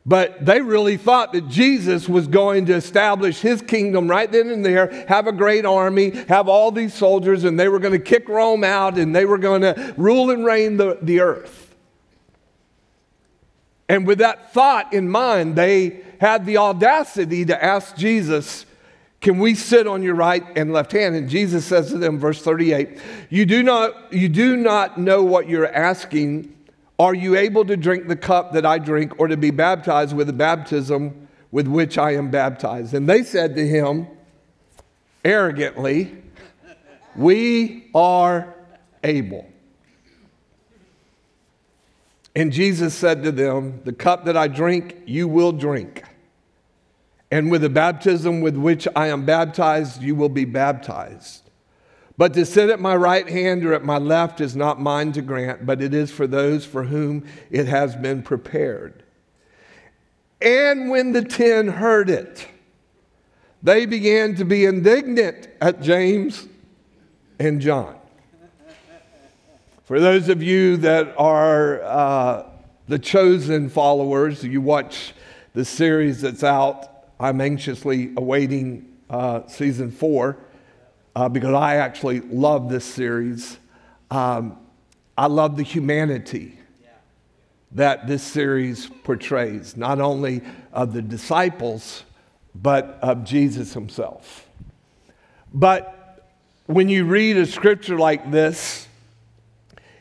But 0.10 0.44
they 0.44 0.60
really 0.60 0.98
thought 0.98 1.34
that 1.34 1.50
Jesus 1.50 2.10
was 2.10 2.28
going 2.28 2.66
to 2.66 2.74
establish 2.74 3.42
his 3.42 3.62
kingdom 3.62 4.08
right 4.08 4.30
then 4.30 4.50
and 4.50 4.66
there, 4.66 5.06
have 5.08 5.28
a 5.28 5.32
great 5.32 5.68
army, 5.68 6.10
have 6.28 6.50
all 6.50 6.72
these 6.72 6.96
soldiers, 6.96 7.44
and 7.44 7.60
they 7.60 7.68
were 7.68 7.78
going 7.78 7.94
to 7.94 8.04
kick 8.04 8.28
Rome 8.28 8.64
out 8.64 8.98
and 8.98 9.16
they 9.16 9.26
were 9.26 9.38
going 9.38 9.62
to 9.62 9.94
rule 9.98 10.32
and 10.32 10.44
reign 10.44 10.78
the, 10.78 10.98
the 11.04 11.20
earth. 11.20 11.76
And 13.88 14.08
with 14.08 14.18
that 14.18 14.52
thought 14.52 14.94
in 14.94 15.12
mind, 15.12 15.56
they 15.56 16.02
had 16.20 16.44
the 16.48 16.58
audacity 16.58 17.46
to 17.46 17.64
ask 17.64 17.96
Jesus, 17.96 18.66
Can 19.22 19.38
we 19.38 19.54
sit 19.54 19.86
on 19.86 20.02
your 20.02 20.16
right 20.16 20.44
and 20.56 20.74
left 20.74 20.92
hand? 20.92 21.18
And 21.18 21.30
Jesus 21.30 21.66
says 21.66 21.90
to 21.90 22.00
them, 22.00 22.18
verse 22.18 22.42
38, 22.42 23.00
You 23.30 23.46
do 23.46 23.62
not, 23.62 24.12
you 24.12 24.28
do 24.28 24.58
not 24.58 24.98
know 24.98 25.24
what 25.24 25.48
you're 25.48 25.72
asking. 25.72 26.56
Are 27.00 27.16
you 27.16 27.38
able 27.38 27.64
to 27.66 27.78
drink 27.78 28.08
the 28.08 28.18
cup 28.18 28.52
that 28.52 28.66
I 28.66 28.78
drink, 28.78 29.18
or 29.18 29.30
to 29.30 29.38
be 29.38 29.52
baptized 29.52 30.14
with 30.14 30.28
the 30.28 30.34
baptism 30.34 31.30
with 31.50 31.66
which 31.66 31.98
I 31.98 32.12
am 32.12 32.30
baptized? 32.30 32.94
And 32.94 33.08
they 33.08 33.24
said 33.24 33.56
to 33.56 33.66
him, 33.66 34.08
arrogantly, 35.24 36.16
We 37.16 37.90
are 37.96 38.54
able. 39.02 39.50
And 42.36 42.52
Jesus 42.52 42.94
said 42.94 43.24
to 43.24 43.32
them, 43.32 43.82
The 43.86 43.94
cup 43.94 44.26
that 44.26 44.36
I 44.36 44.50
drink, 44.50 44.98
you 45.06 45.28
will 45.28 45.54
drink. 45.54 46.04
And 47.32 47.50
with 47.50 47.62
the 47.62 47.70
baptism 47.70 48.42
with 48.42 48.58
which 48.58 48.88
I 48.96 49.08
am 49.08 49.26
baptized, 49.26 50.02
you 50.02 50.16
will 50.16 50.30
be 50.30 50.46
baptized. 50.46 51.49
But 52.20 52.34
to 52.34 52.46
sit 52.46 52.70
at 52.70 52.82
my 52.82 52.98
right 52.98 53.30
hand 53.30 53.64
or 53.64 53.74
at 53.74 53.86
my 53.86 53.98
left 53.98 54.42
is 54.42 54.54
not 54.54 54.78
mine 54.78 55.14
to 55.14 55.22
grant, 55.22 55.66
but 55.66 55.82
it 55.82 55.94
is 55.94 56.12
for 56.12 56.28
those 56.28 56.66
for 56.66 56.84
whom 56.84 57.26
it 57.50 57.66
has 57.68 57.96
been 57.96 58.24
prepared. 58.24 59.04
And 60.42 60.90
when 60.90 61.14
the 61.14 61.24
ten 61.24 61.70
heard 61.70 62.10
it, 62.10 62.46
they 63.64 63.86
began 63.86 64.36
to 64.36 64.44
be 64.44 64.66
indignant 64.66 65.48
at 65.62 65.82
James 65.82 66.46
and 67.40 67.62
John. 67.62 67.96
For 69.86 70.02
those 70.02 70.28
of 70.28 70.44
you 70.44 70.76
that 70.76 71.16
are 71.18 71.82
uh, 71.84 72.50
the 72.90 73.00
chosen 73.00 73.70
followers, 73.70 74.44
you 74.44 74.60
watch 74.60 75.14
the 75.54 75.64
series 75.64 76.20
that's 76.20 76.44
out. 76.44 76.86
I'm 77.18 77.40
anxiously 77.40 78.12
awaiting 78.18 78.98
uh, 79.10 79.48
season 79.48 79.90
four 79.90 80.38
uh, 81.20 81.28
because 81.28 81.54
I 81.54 81.76
actually 81.76 82.22
love 82.22 82.70
this 82.70 82.86
series. 82.86 83.58
Um, 84.10 84.58
I 85.18 85.26
love 85.26 85.58
the 85.58 85.64
humanity 85.64 86.58
that 87.74 88.08
this 88.08 88.24
series 88.24 88.88
portrays, 89.04 89.76
not 89.76 90.00
only 90.00 90.42
of 90.72 90.94
the 90.94 91.02
disciples, 91.02 92.06
but 92.56 93.00
of 93.02 93.26
Jesus 93.26 93.74
himself. 93.74 94.48
But 95.54 96.26
when 96.68 96.88
you 96.88 97.04
read 97.04 97.36
a 97.36 97.46
scripture 97.46 98.00
like 98.00 98.32
this, 98.32 98.88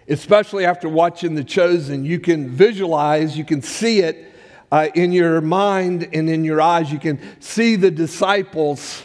especially 0.06 0.66
after 0.66 0.88
watching 0.88 1.34
The 1.34 1.42
Chosen, 1.42 2.04
you 2.04 2.20
can 2.20 2.48
visualize, 2.48 3.36
you 3.36 3.44
can 3.44 3.60
see 3.60 4.02
it 4.02 4.32
uh, 4.70 4.86
in 4.94 5.10
your 5.10 5.40
mind 5.40 6.10
and 6.12 6.30
in 6.30 6.44
your 6.44 6.60
eyes. 6.60 6.92
You 6.92 7.00
can 7.00 7.18
see 7.40 7.74
the 7.74 7.90
disciples 7.90 9.02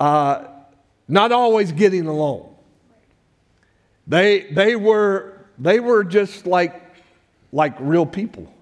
uh, 0.00 0.46
not 1.08 1.32
always 1.32 1.72
getting 1.72 2.06
along. 2.06 2.54
They, 4.06 4.50
they, 4.52 4.76
were, 4.76 5.46
they 5.58 5.80
were 5.80 6.04
just 6.04 6.46
like, 6.46 6.82
like 7.52 7.74
real 7.80 8.06
people, 8.06 8.52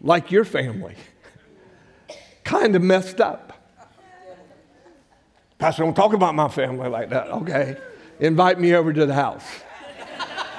like 0.00 0.30
your 0.30 0.44
family, 0.44 0.94
kind 2.44 2.74
of 2.76 2.82
messed 2.82 3.20
up. 3.20 3.52
Pastor, 5.58 5.84
don't 5.84 5.94
talk 5.94 6.12
about 6.12 6.34
my 6.34 6.48
family 6.48 6.88
like 6.88 7.10
that. 7.10 7.28
Okay. 7.28 7.76
Invite 8.18 8.58
me 8.58 8.74
over 8.74 8.92
to 8.92 9.06
the 9.06 9.14
house. 9.14 9.46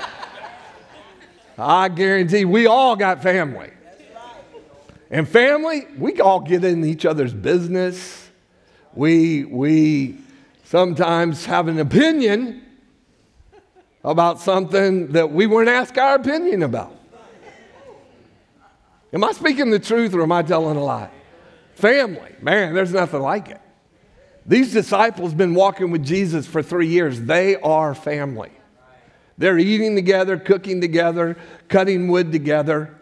I 1.57 1.89
guarantee 1.89 2.45
we 2.45 2.67
all 2.67 2.95
got 2.95 3.21
family. 3.21 3.71
And 5.11 5.27
family, 5.27 5.87
we 5.97 6.19
all 6.19 6.39
get 6.39 6.63
in 6.63 6.83
each 6.83 7.05
other's 7.05 7.33
business. 7.33 8.29
We, 8.95 9.43
we 9.45 10.17
sometimes 10.73 11.45
have 11.45 11.67
an 11.67 11.77
opinion 11.77 12.59
about 14.03 14.39
something 14.39 15.11
that 15.11 15.31
we 15.31 15.45
weren't 15.45 15.69
asked 15.69 15.99
our 15.99 16.15
opinion 16.15 16.63
about. 16.63 16.91
Am 19.13 19.23
I 19.23 19.33
speaking 19.33 19.69
the 19.69 19.77
truth 19.77 20.15
or 20.15 20.23
am 20.23 20.31
I 20.31 20.41
telling 20.41 20.75
a 20.75 20.83
lie? 20.83 21.11
Family, 21.75 22.33
man, 22.41 22.73
there's 22.73 22.91
nothing 22.91 23.21
like 23.21 23.49
it. 23.49 23.61
These 24.47 24.73
disciples 24.73 25.35
been 25.35 25.53
walking 25.53 25.91
with 25.91 26.03
Jesus 26.03 26.47
for 26.47 26.63
three 26.63 26.87
years. 26.87 27.21
They 27.21 27.55
are 27.57 27.93
family. 27.93 28.49
They're 29.37 29.59
eating 29.59 29.93
together, 29.93 30.39
cooking 30.39 30.81
together, 30.81 31.37
cutting 31.67 32.07
wood 32.07 32.31
together. 32.31 32.99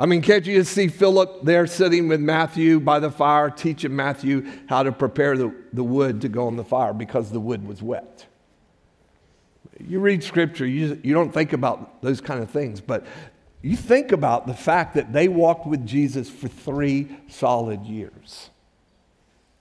I 0.00 0.06
mean, 0.06 0.22
can't 0.22 0.46
you 0.46 0.54
just 0.54 0.72
see 0.72 0.88
Philip 0.88 1.42
there 1.42 1.66
sitting 1.66 2.08
with 2.08 2.20
Matthew 2.20 2.80
by 2.80 3.00
the 3.00 3.10
fire, 3.10 3.50
teaching 3.50 3.94
Matthew 3.94 4.50
how 4.66 4.82
to 4.82 4.92
prepare 4.92 5.36
the, 5.36 5.54
the 5.74 5.84
wood 5.84 6.22
to 6.22 6.30
go 6.30 6.46
on 6.46 6.56
the 6.56 6.64
fire 6.64 6.94
because 6.94 7.30
the 7.30 7.38
wood 7.38 7.68
was 7.68 7.82
wet? 7.82 8.24
You 9.78 10.00
read 10.00 10.24
scripture, 10.24 10.66
you, 10.66 10.98
you 11.04 11.12
don't 11.12 11.34
think 11.34 11.52
about 11.52 12.00
those 12.00 12.22
kind 12.22 12.42
of 12.42 12.50
things, 12.50 12.80
but 12.80 13.04
you 13.60 13.76
think 13.76 14.10
about 14.10 14.46
the 14.46 14.54
fact 14.54 14.94
that 14.94 15.12
they 15.12 15.28
walked 15.28 15.66
with 15.66 15.86
Jesus 15.86 16.30
for 16.30 16.48
three 16.48 17.18
solid 17.28 17.84
years. 17.84 18.48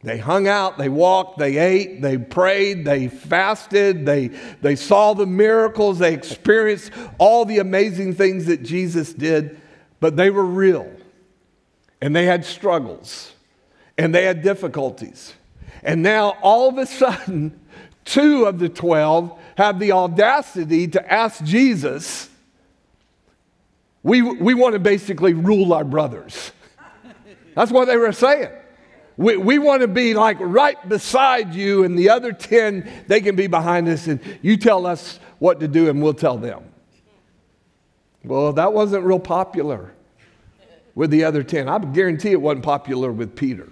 They 0.04 0.20
hung 0.20 0.48
out, 0.48 0.78
they 0.78 0.88
walked, 0.88 1.38
they 1.38 1.58
ate, 1.58 2.02
they 2.02 2.18
prayed, 2.18 2.86
they 2.86 3.10
fasted, 3.10 4.06
they, 4.06 4.30
they 4.62 4.78
saw 4.78 5.14
the 5.14 5.26
miracles, 5.26 6.00
they 6.00 6.14
experienced 6.14 6.94
all 7.18 7.44
the 7.44 7.60
amazing 7.60 8.14
things 8.14 8.46
that 8.46 8.64
Jesus 8.64 9.12
did 9.12 9.60
but 10.00 10.16
they 10.16 10.30
were 10.30 10.46
real. 10.46 10.92
And 12.02 12.16
they 12.16 12.26
had 12.26 12.46
struggles. 12.46 13.34
And 13.98 14.16
they 14.16 14.24
had 14.24 14.42
difficulties. 14.42 15.34
And 15.84 16.02
now, 16.02 16.38
all 16.42 16.70
of 16.70 16.78
a 16.78 16.86
sudden, 16.86 17.60
two 18.06 18.46
of 18.46 18.60
the 18.60 18.70
12 18.70 19.38
have 19.58 19.80
the 19.80 19.92
audacity 19.92 20.88
to 20.88 21.14
ask 21.14 21.44
Jesus, 21.44 22.30
we, 24.04 24.22
we 24.22 24.54
want 24.54 24.74
to 24.74 24.80
basically 24.80 25.34
rule 25.34 25.74
our 25.74 25.84
brothers. 25.84 26.52
That's 27.56 27.72
what 27.72 27.86
they 27.86 27.98
were 27.98 28.14
saying. 28.14 28.50
We, 29.18 29.36
we 29.36 29.60
want 29.60 29.82
to 29.82 29.90
be 29.90 30.14
like 30.14 30.38
right 30.40 30.78
beside 30.88 31.54
you, 31.54 31.84
and 31.84 32.00
the 32.00 32.10
other 32.10 32.32
10, 32.32 32.90
they 33.08 33.20
can 33.20 33.36
be 33.36 33.48
behind 33.48 33.90
us, 33.90 34.08
and 34.08 34.22
you 34.42 34.56
tell 34.56 34.86
us 34.86 35.20
what 35.40 35.60
to 35.60 35.68
do, 35.68 35.90
and 35.90 36.02
we'll 36.02 36.14
tell 36.14 36.38
them. 36.38 36.64
Well, 38.24 38.54
that 38.54 38.74
wasn't 38.74 39.06
real 39.06 39.20
popular 39.20 39.94
with 40.96 41.10
the 41.12 41.24
other 41.24 41.44
10. 41.44 41.70
I 41.70 41.80
guarantee 41.80 42.32
it 42.32 42.42
wasn't 42.42 42.66
popular 42.66 43.12
with 43.12 43.36
Peter. 43.36 43.70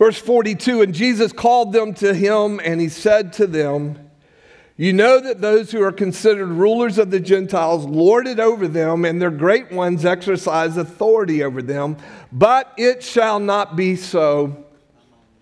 Verse 0.00 0.18
42 0.18 0.80
And 0.80 0.94
Jesus 0.94 1.30
called 1.30 1.74
them 1.74 1.92
to 1.94 2.14
him, 2.14 2.58
and 2.64 2.80
he 2.80 2.88
said 2.88 3.34
to 3.34 3.46
them, 3.46 4.10
You 4.78 4.94
know 4.94 5.20
that 5.20 5.42
those 5.42 5.70
who 5.70 5.82
are 5.82 5.92
considered 5.92 6.48
rulers 6.48 6.96
of 6.96 7.10
the 7.10 7.20
Gentiles 7.20 7.84
lord 7.84 8.26
it 8.26 8.40
over 8.40 8.66
them, 8.66 9.04
and 9.04 9.20
their 9.20 9.30
great 9.30 9.70
ones 9.70 10.06
exercise 10.06 10.78
authority 10.78 11.44
over 11.44 11.60
them, 11.60 11.98
but 12.32 12.72
it 12.78 13.02
shall 13.02 13.38
not 13.38 13.76
be 13.76 13.94
so 13.94 14.64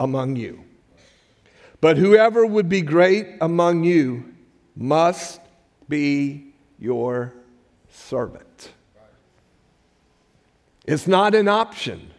among 0.01 0.35
you. 0.35 0.64
But 1.81 1.97
whoever 1.97 2.45
would 2.45 2.69
be 2.69 2.83
great 2.83 3.27
among 3.41 3.85
you 3.85 4.35
must 4.75 5.41
be 5.88 6.55
your 6.79 7.35
servant. 7.91 8.71
It's 10.87 11.07
not 11.07 11.35
an 11.35 11.49
option. 11.49 12.11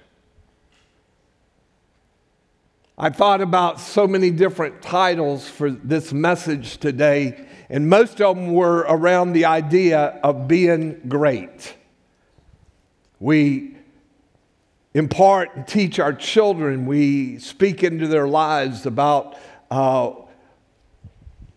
I 2.98 3.10
thought 3.10 3.42
about 3.42 3.80
so 3.80 4.08
many 4.08 4.30
different 4.30 4.82
titles 4.82 5.48
for 5.48 5.72
this 5.72 6.12
message 6.12 6.78
today, 6.78 7.48
and 7.70 7.90
most 7.90 8.22
of 8.22 8.36
them 8.36 8.54
were 8.54 8.80
around 8.80 9.34
the 9.34 9.46
idea 9.46 10.20
of 10.22 10.48
being 10.48 11.02
great. 11.08 11.76
We 13.20 13.78
impart 14.94 15.56
and 15.56 15.68
teach 15.68 16.00
our 16.00 16.14
children, 16.14 16.86
we 16.86 17.40
speak 17.40 17.84
into 17.84 18.08
their 18.08 18.28
lives 18.28 18.86
about 18.86 19.38
uh, 19.72 20.12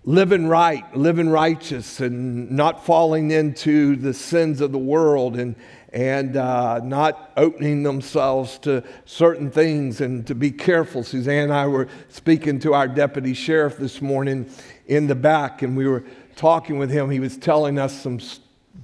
living 0.04 0.48
right, 0.48 0.96
living 0.96 1.28
righteous, 1.28 2.00
and 2.00 2.50
not 2.50 2.84
falling 2.84 3.30
into 3.30 3.96
the 3.96 4.12
sins 4.12 4.60
of 4.60 4.72
the 4.72 4.78
world 4.78 5.36
and, 5.36 5.54
and 5.92 6.36
uh, 6.36 6.80
not 6.82 7.32
opening 7.36 7.82
themselves 7.82 8.58
to 8.58 8.82
certain 9.04 9.50
things 9.50 10.00
and 10.00 10.26
to 10.26 10.34
be 10.34 10.50
careful. 10.50 11.04
Suzanne 11.04 11.44
and 11.44 11.52
I 11.52 11.66
were 11.66 11.88
speaking 12.08 12.58
to 12.60 12.74
our 12.74 12.88
deputy 12.88 13.34
sheriff 13.34 13.76
this 13.76 14.02
morning 14.02 14.50
in 14.86 15.06
the 15.06 15.14
back, 15.14 15.62
and 15.62 15.76
we 15.76 15.86
were 15.86 16.04
talking 16.34 16.78
with 16.78 16.90
him. 16.90 17.10
He 17.10 17.20
was 17.20 17.36
telling 17.36 17.78
us 17.78 17.98
some 17.98 18.18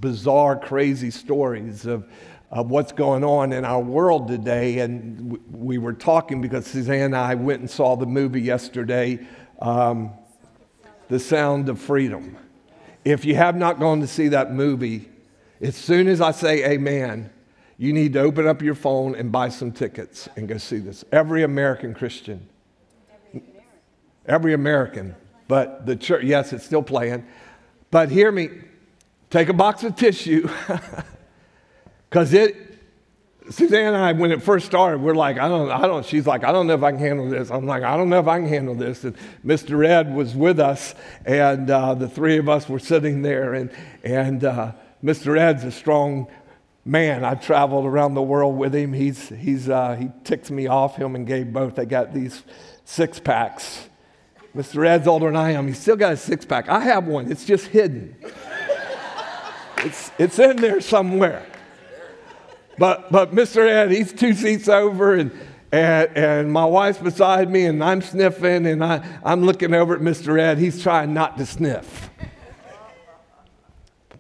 bizarre, 0.01 0.57
crazy 0.57 1.11
stories 1.11 1.87
of, 1.87 2.07
of 2.51 2.71
what's 2.71 2.93
going 2.93 3.25
on 3.25 3.53
in 3.53 3.65
our 3.65 3.81
world 3.81 4.29
today. 4.29 4.79
And 4.79 5.39
we 5.53 5.79
were 5.79 5.93
talking 5.93 6.41
because 6.41 6.67
Suzanne 6.67 7.01
and 7.01 7.17
I 7.17 7.35
went 7.35 7.61
and 7.61 7.71
saw 7.71 7.97
the 7.97 8.07
movie 8.07 8.41
yesterday. 8.41 9.27
Um, 9.61 10.13
the 11.09 11.19
Sound 11.19 11.69
of 11.69 11.81
Freedom. 11.81 12.37
If 13.05 13.25
you 13.25 13.35
have 13.35 13.57
not 13.57 13.81
gone 13.81 14.01
to 14.01 14.07
see 14.07 14.29
that 14.29 14.53
movie, 14.53 15.09
as 15.61 15.75
soon 15.75 16.07
as 16.07 16.21
I 16.21 16.31
say 16.31 16.65
amen, 16.71 17.31
you 17.79 17.93
need 17.93 18.13
to 18.13 18.21
open 18.21 18.47
up 18.47 18.61
your 18.61 18.75
phone 18.75 19.15
and 19.15 19.33
buy 19.33 19.49
some 19.49 19.73
tickets 19.73 20.29
and 20.37 20.47
go 20.47 20.59
see 20.59 20.79
this. 20.79 21.05
Every 21.11 21.43
American 21.43 21.95
Christian. 21.95 22.49
Every 24.27 24.53
American. 24.53 25.15
But 25.47 25.87
the 25.87 25.97
church, 25.97 26.25
yes, 26.25 26.53
it's 26.53 26.65
still 26.65 26.83
playing. 26.83 27.27
But 27.91 28.11
hear 28.11 28.31
me, 28.31 28.51
take 29.31 29.49
a 29.49 29.55
box 29.55 29.85
of 29.85 29.97
tissue 29.97 30.49
because 32.09 32.33
it 32.33 32.69
Suzanne 33.51 33.95
and 33.95 33.97
I, 33.97 34.13
when 34.13 34.31
it 34.31 34.43
first 34.43 34.67
started, 34.67 35.01
we're 35.01 35.15
like, 35.15 35.39
I 35.39 35.49
don't, 35.49 35.71
I 35.71 35.87
don't, 35.87 36.05
she's 36.05 36.27
like, 36.27 36.45
I 36.45 36.53
don't 36.53 36.67
know 36.67 36.75
if 36.75 36.83
I 36.83 36.91
can 36.91 37.01
handle 37.01 37.31
this. 37.31 37.51
I'm 37.51 37.67
like, 37.67 37.83
I 37.83 37.97
don't 37.97 38.11
know 38.11 38.21
if 38.21 38.27
I 38.27 38.41
can 38.41 38.49
handle 38.49 38.75
this. 38.75 39.05
And 39.05 39.17
Mr. 39.45 39.87
Ed 39.87 40.15
was 40.15 40.35
with 40.35 40.61
us, 40.61 40.95
and 41.25 41.71
uh, 41.71 41.95
the 41.95 42.09
three 42.09 42.37
of 42.37 42.49
us 42.49 42.69
were 42.69 42.79
sitting 42.79 43.23
there, 43.23 43.55
and, 43.55 43.71
and 44.05 44.45
uh, 44.45 44.73
Mr. 45.03 45.39
Ed's 45.39 45.65
a 45.65 45.73
strong 45.73 46.27
man. 46.85 47.25
I 47.25 47.37
traveled 47.37 47.87
around 47.87 48.15
the 48.15 48.23
world 48.23 48.57
with 48.57 48.75
him. 48.75 48.93
He's, 48.93 49.31
he's, 49.31 49.69
uh, 49.69 49.95
he 49.95 50.11
ticks 50.25 50.51
me 50.51 50.67
off, 50.67 50.97
him 50.97 51.15
and 51.15 51.27
Gabe 51.27 51.51
both. 51.51 51.77
They 51.77 51.87
got 51.87 52.13
these 52.13 52.43
six 52.85 53.19
packs. 53.19 53.89
Mr. 54.55 54.87
Ed's 54.87 55.07
older 55.07 55.27
than 55.27 55.37
I 55.37 55.53
am. 55.53 55.67
He's 55.67 55.79
still 55.79 55.97
got 55.97 56.13
a 56.13 56.17
six 56.17 56.45
pack. 56.45 56.69
I 56.69 56.81
have 56.81 57.07
one, 57.07 57.31
it's 57.33 57.47
just 57.47 57.67
hidden. 57.69 58.15
it's, 59.79 60.11
it's 60.19 60.39
in 60.39 60.57
there 60.57 60.83
somewhere. 60.83 61.47
But, 62.79 63.11
but 63.11 63.33
Mr. 63.33 63.69
Ed, 63.69 63.91
he's 63.91 64.13
two 64.13 64.35
seats 64.35 64.69
over, 64.69 65.15
and, 65.15 65.33
and, 65.73 66.17
and 66.17 66.53
my 66.53 66.65
wife's 66.65 66.99
beside 66.99 67.51
me, 67.51 67.67
and 67.67 67.83
I'm 67.83 68.03
sniffing, 68.03 68.67
and 68.67 68.85
I, 68.85 69.05
I'm 69.25 69.45
looking 69.45 69.75
over 69.75 69.95
at 69.95 70.01
Mr. 70.01 70.39
Ed. 70.39 70.59
He's 70.59 70.83
trying 70.83 71.13
not 71.13 71.39
to 71.39 71.47
sniff. 71.47 72.11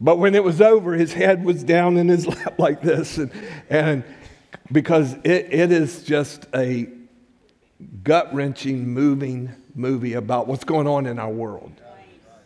But 0.00 0.18
when 0.18 0.34
it 0.34 0.44
was 0.44 0.60
over, 0.60 0.94
his 0.94 1.12
head 1.12 1.44
was 1.44 1.64
down 1.64 1.96
in 1.96 2.08
his 2.08 2.26
lap 2.26 2.58
like 2.58 2.82
this. 2.82 3.18
And, 3.18 3.32
and 3.70 4.04
because 4.70 5.14
it, 5.24 5.52
it 5.52 5.72
is 5.72 6.04
just 6.04 6.46
a 6.54 6.88
gut 8.02 8.32
wrenching, 8.34 8.88
moving 8.88 9.50
movie 9.74 10.14
about 10.14 10.46
what's 10.46 10.64
going 10.64 10.86
on 10.86 11.06
in 11.06 11.18
our 11.18 11.30
world. 11.30 11.72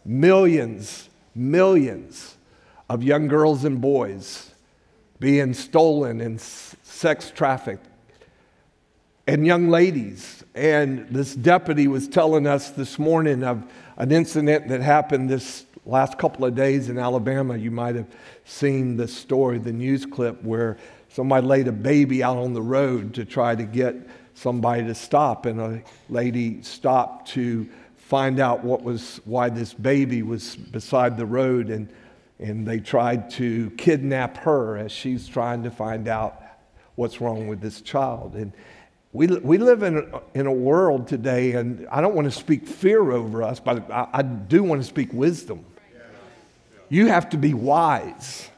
Millions, 0.04 1.08
millions 1.34 2.36
of 2.88 3.02
young 3.02 3.28
girls 3.28 3.64
and 3.64 3.80
boys 3.80 4.51
being 5.22 5.54
stolen 5.54 6.20
and 6.20 6.40
sex 6.40 7.30
trafficked, 7.32 7.86
and 9.28 9.46
young 9.46 9.68
ladies. 9.68 10.42
And 10.56 11.06
this 11.10 11.36
deputy 11.36 11.86
was 11.86 12.08
telling 12.08 12.44
us 12.44 12.70
this 12.70 12.98
morning 12.98 13.44
of 13.44 13.62
an 13.98 14.10
incident 14.10 14.66
that 14.66 14.80
happened 14.80 15.30
this 15.30 15.64
last 15.86 16.18
couple 16.18 16.44
of 16.44 16.56
days 16.56 16.88
in 16.88 16.98
Alabama. 16.98 17.56
You 17.56 17.70
might 17.70 17.94
have 17.94 18.08
seen 18.44 18.96
the 18.96 19.06
story, 19.06 19.58
the 19.58 19.72
news 19.72 20.04
clip, 20.04 20.42
where 20.42 20.76
somebody 21.08 21.46
laid 21.46 21.68
a 21.68 21.72
baby 21.72 22.24
out 22.24 22.36
on 22.36 22.52
the 22.52 22.60
road 22.60 23.14
to 23.14 23.24
try 23.24 23.54
to 23.54 23.62
get 23.62 23.94
somebody 24.34 24.82
to 24.82 24.94
stop, 24.94 25.46
and 25.46 25.60
a 25.60 25.82
lady 26.08 26.60
stopped 26.62 27.28
to 27.28 27.68
find 27.96 28.40
out 28.40 28.64
what 28.64 28.82
was 28.82 29.20
why 29.24 29.48
this 29.48 29.72
baby 29.72 30.24
was 30.24 30.56
beside 30.56 31.16
the 31.16 31.26
road 31.26 31.70
and 31.70 31.88
and 32.42 32.66
they 32.66 32.80
tried 32.80 33.30
to 33.30 33.70
kidnap 33.70 34.36
her 34.38 34.76
as 34.76 34.90
she's 34.90 35.28
trying 35.28 35.62
to 35.62 35.70
find 35.70 36.08
out 36.08 36.42
what's 36.96 37.20
wrong 37.20 37.46
with 37.46 37.60
this 37.60 37.80
child. 37.80 38.34
And 38.34 38.52
we, 39.12 39.26
we 39.26 39.58
live 39.58 39.82
in 39.82 39.98
a, 39.98 40.20
in 40.34 40.46
a 40.46 40.52
world 40.52 41.06
today, 41.06 41.52
and 41.52 41.86
I 41.90 42.00
don't 42.00 42.14
want 42.14 42.26
to 42.26 42.36
speak 42.36 42.66
fear 42.66 43.12
over 43.12 43.42
us, 43.42 43.60
but 43.60 43.90
I, 43.90 44.08
I 44.12 44.22
do 44.22 44.62
want 44.62 44.82
to 44.82 44.88
speak 44.88 45.12
wisdom. 45.12 45.64
You 46.88 47.06
have 47.06 47.30
to 47.30 47.38
be 47.38 47.54
wise. 47.54 48.50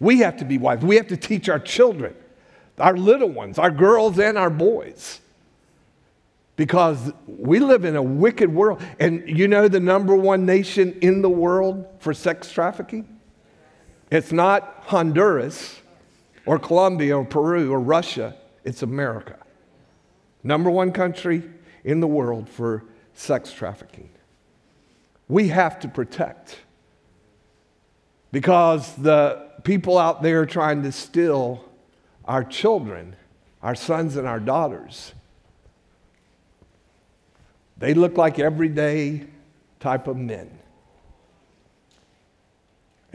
We 0.00 0.18
have 0.20 0.38
to 0.38 0.44
be 0.44 0.58
wise. 0.58 0.80
We 0.80 0.96
have 0.96 1.08
to 1.08 1.16
teach 1.16 1.48
our 1.48 1.58
children, 1.58 2.14
our 2.78 2.96
little 2.96 3.28
ones, 3.28 3.58
our 3.58 3.70
girls 3.70 4.18
and 4.18 4.36
our 4.36 4.50
boys. 4.50 5.20
Because 6.56 7.12
we 7.26 7.58
live 7.58 7.84
in 7.84 7.96
a 7.96 8.02
wicked 8.02 8.52
world. 8.52 8.80
And 8.98 9.28
you 9.28 9.46
know 9.46 9.68
the 9.68 9.78
number 9.78 10.16
one 10.16 10.46
nation 10.46 10.98
in 11.02 11.20
the 11.20 11.28
world 11.28 11.86
for 11.98 12.14
sex 12.14 12.50
trafficking? 12.50 13.15
It's 14.10 14.32
not 14.32 14.84
Honduras 14.86 15.80
or 16.44 16.58
Colombia 16.58 17.16
or 17.16 17.24
Peru 17.24 17.72
or 17.72 17.80
Russia, 17.80 18.36
it's 18.64 18.82
America. 18.82 19.36
Number 20.44 20.70
one 20.70 20.92
country 20.92 21.42
in 21.82 22.00
the 22.00 22.06
world 22.06 22.48
for 22.48 22.84
sex 23.14 23.52
trafficking. 23.52 24.10
We 25.28 25.48
have 25.48 25.80
to 25.80 25.88
protect 25.88 26.60
because 28.30 28.94
the 28.94 29.48
people 29.64 29.98
out 29.98 30.22
there 30.22 30.46
trying 30.46 30.84
to 30.84 30.92
steal 30.92 31.64
our 32.24 32.44
children, 32.44 33.16
our 33.62 33.74
sons 33.74 34.16
and 34.16 34.26
our 34.26 34.38
daughters, 34.38 35.12
they 37.76 37.92
look 37.92 38.16
like 38.16 38.38
everyday 38.38 39.24
type 39.80 40.06
of 40.06 40.16
men. 40.16 40.55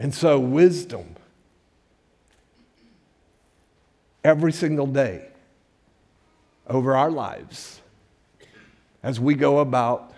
And 0.02 0.12
so, 0.12 0.36
wisdom 0.36 1.14
every 4.24 4.52
single 4.52 4.88
day 4.88 5.28
over 6.66 6.96
our 6.96 7.08
lives 7.08 7.80
as 9.04 9.20
we 9.20 9.34
go 9.34 9.60
about 9.60 10.12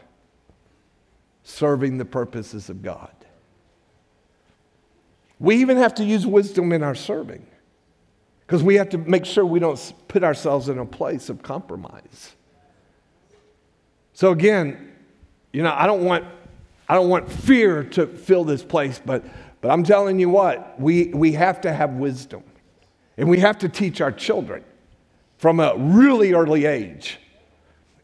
serving 1.43 1.99
the 1.99 2.07
purposes 2.07 2.71
of 2.71 2.81
God. 2.81 3.15
We 5.39 5.57
even 5.57 5.77
have 5.77 5.95
to 5.97 6.05
use 6.05 6.27
wisdom 6.27 6.73
in 6.73 6.83
our 6.83 6.95
serving 6.95 7.47
because 8.47 8.63
we 8.63 8.77
have 8.77 8.89
to 8.89 8.97
make 8.97 9.27
sure 9.27 9.45
we 9.45 9.59
don't 9.59 9.93
put 10.09 10.25
ourselves 10.25 10.71
in 10.71 10.79
a 10.79 10.87
place 10.87 11.29
of 11.29 11.43
compromise. 11.43 12.35
So, 14.15 14.31
again, 14.31 14.95
you 15.53 15.63
know, 15.63 15.75
I 15.77 15.87
don't 15.87 16.07
want, 16.07 16.25
I 16.89 16.95
don't 16.95 17.11
want 17.11 17.31
fear 17.31 17.85
to 17.85 18.07
fill 18.07 18.45
this 18.45 18.63
place, 18.63 18.99
but 19.05 19.23
but 19.65 19.71
I'm 19.71 19.83
telling 19.83 20.19
you 20.19 20.29
what, 20.29 20.79
we, 20.79 21.07
we 21.15 21.33
have 21.33 21.63
to 21.63 21.73
have 21.73 21.93
wisdom. 21.93 22.43
And 23.17 23.31
we 23.31 23.39
have 23.39 23.57
to 23.61 23.69
teach 23.71 24.03
our 24.03 24.13
children 24.13 24.63
from 25.39 25.59
a 25.59 25.75
really 25.75 26.35
early 26.35 26.67
age. 26.67 27.19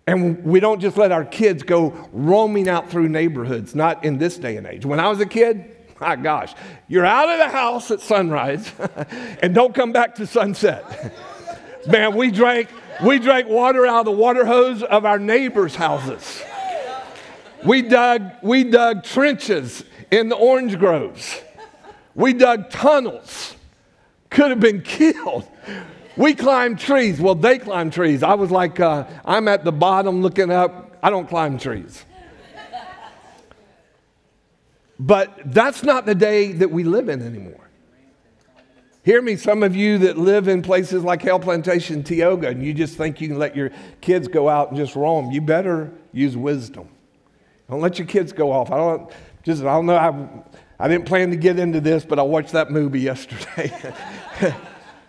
And 0.06 0.42
we 0.42 0.58
don't 0.58 0.80
just 0.80 0.96
let 0.96 1.12
our 1.12 1.26
kids 1.26 1.62
go 1.62 1.90
roaming 2.12 2.66
out 2.66 2.88
through 2.88 3.10
neighborhoods, 3.10 3.74
not 3.74 4.06
in 4.06 4.16
this 4.16 4.38
day 4.38 4.56
and 4.56 4.66
age. 4.66 4.86
When 4.86 5.00
I 5.00 5.10
was 5.10 5.20
a 5.20 5.26
kid, 5.26 5.76
my 6.00 6.16
gosh, 6.16 6.54
you're 6.88 7.04
out 7.04 7.28
of 7.28 7.36
the 7.36 7.50
house 7.50 7.90
at 7.90 8.00
sunrise 8.00 8.72
and 9.42 9.54
don't 9.54 9.74
come 9.74 9.92
back 9.92 10.14
to 10.14 10.26
sunset. 10.26 11.14
Man, 11.86 12.16
we 12.16 12.30
drank, 12.30 12.70
we 13.04 13.18
drank 13.18 13.48
water 13.48 13.84
out 13.84 13.98
of 13.98 14.04
the 14.06 14.12
water 14.12 14.46
hose 14.46 14.82
of 14.82 15.04
our 15.04 15.18
neighbors' 15.18 15.76
houses. 15.76 16.42
We 17.66 17.82
dug, 17.82 18.30
we 18.42 18.64
dug 18.64 19.04
trenches 19.04 19.84
in 20.10 20.30
the 20.30 20.36
orange 20.36 20.78
groves. 20.78 21.42
We 22.20 22.34
dug 22.34 22.68
tunnels, 22.68 23.56
could 24.28 24.50
have 24.50 24.60
been 24.60 24.82
killed. 24.82 25.48
We 26.18 26.34
climbed 26.34 26.78
trees. 26.78 27.18
Well, 27.18 27.34
they 27.34 27.58
climbed 27.58 27.94
trees. 27.94 28.22
I 28.22 28.34
was 28.34 28.50
like, 28.50 28.78
uh, 28.78 29.06
I'm 29.24 29.48
at 29.48 29.64
the 29.64 29.72
bottom 29.72 30.20
looking 30.20 30.50
up. 30.50 30.98
I 31.02 31.08
don't 31.08 31.26
climb 31.26 31.58
trees. 31.58 32.04
But 34.98 35.34
that's 35.46 35.82
not 35.82 36.04
the 36.04 36.14
day 36.14 36.52
that 36.52 36.70
we 36.70 36.84
live 36.84 37.08
in 37.08 37.22
anymore. 37.22 37.70
Hear 39.02 39.22
me, 39.22 39.36
some 39.36 39.62
of 39.62 39.74
you 39.74 39.96
that 39.98 40.18
live 40.18 40.46
in 40.46 40.60
places 40.60 41.02
like 41.02 41.22
Haile 41.22 41.38
Plantation, 41.38 42.02
Tioga, 42.02 42.48
and 42.48 42.62
you 42.62 42.74
just 42.74 42.98
think 42.98 43.22
you 43.22 43.28
can 43.28 43.38
let 43.38 43.56
your 43.56 43.70
kids 44.02 44.28
go 44.28 44.46
out 44.46 44.68
and 44.68 44.76
just 44.76 44.94
roam. 44.94 45.30
You 45.30 45.40
better 45.40 45.90
use 46.12 46.36
wisdom. 46.36 46.86
Don't 47.70 47.80
let 47.80 47.98
your 47.98 48.06
kids 48.06 48.30
go 48.30 48.52
off. 48.52 48.70
I 48.70 48.76
don't 48.76 49.10
just 49.42 49.62
I 49.62 49.72
don't 49.72 49.86
know. 49.86 49.96
I, 49.96 50.68
I 50.80 50.88
didn't 50.88 51.04
plan 51.04 51.28
to 51.30 51.36
get 51.36 51.58
into 51.58 51.78
this, 51.78 52.06
but 52.06 52.18
I 52.18 52.22
watched 52.22 52.52
that 52.52 52.70
movie 52.70 53.00
yesterday. 53.00 53.70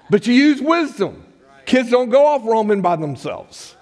but 0.10 0.28
you 0.28 0.34
use 0.34 0.62
wisdom. 0.62 1.26
Kids 1.66 1.90
don't 1.90 2.10
go 2.10 2.26
off 2.26 2.44
roaming 2.44 2.82
by 2.82 2.98
themselves. 2.98 3.78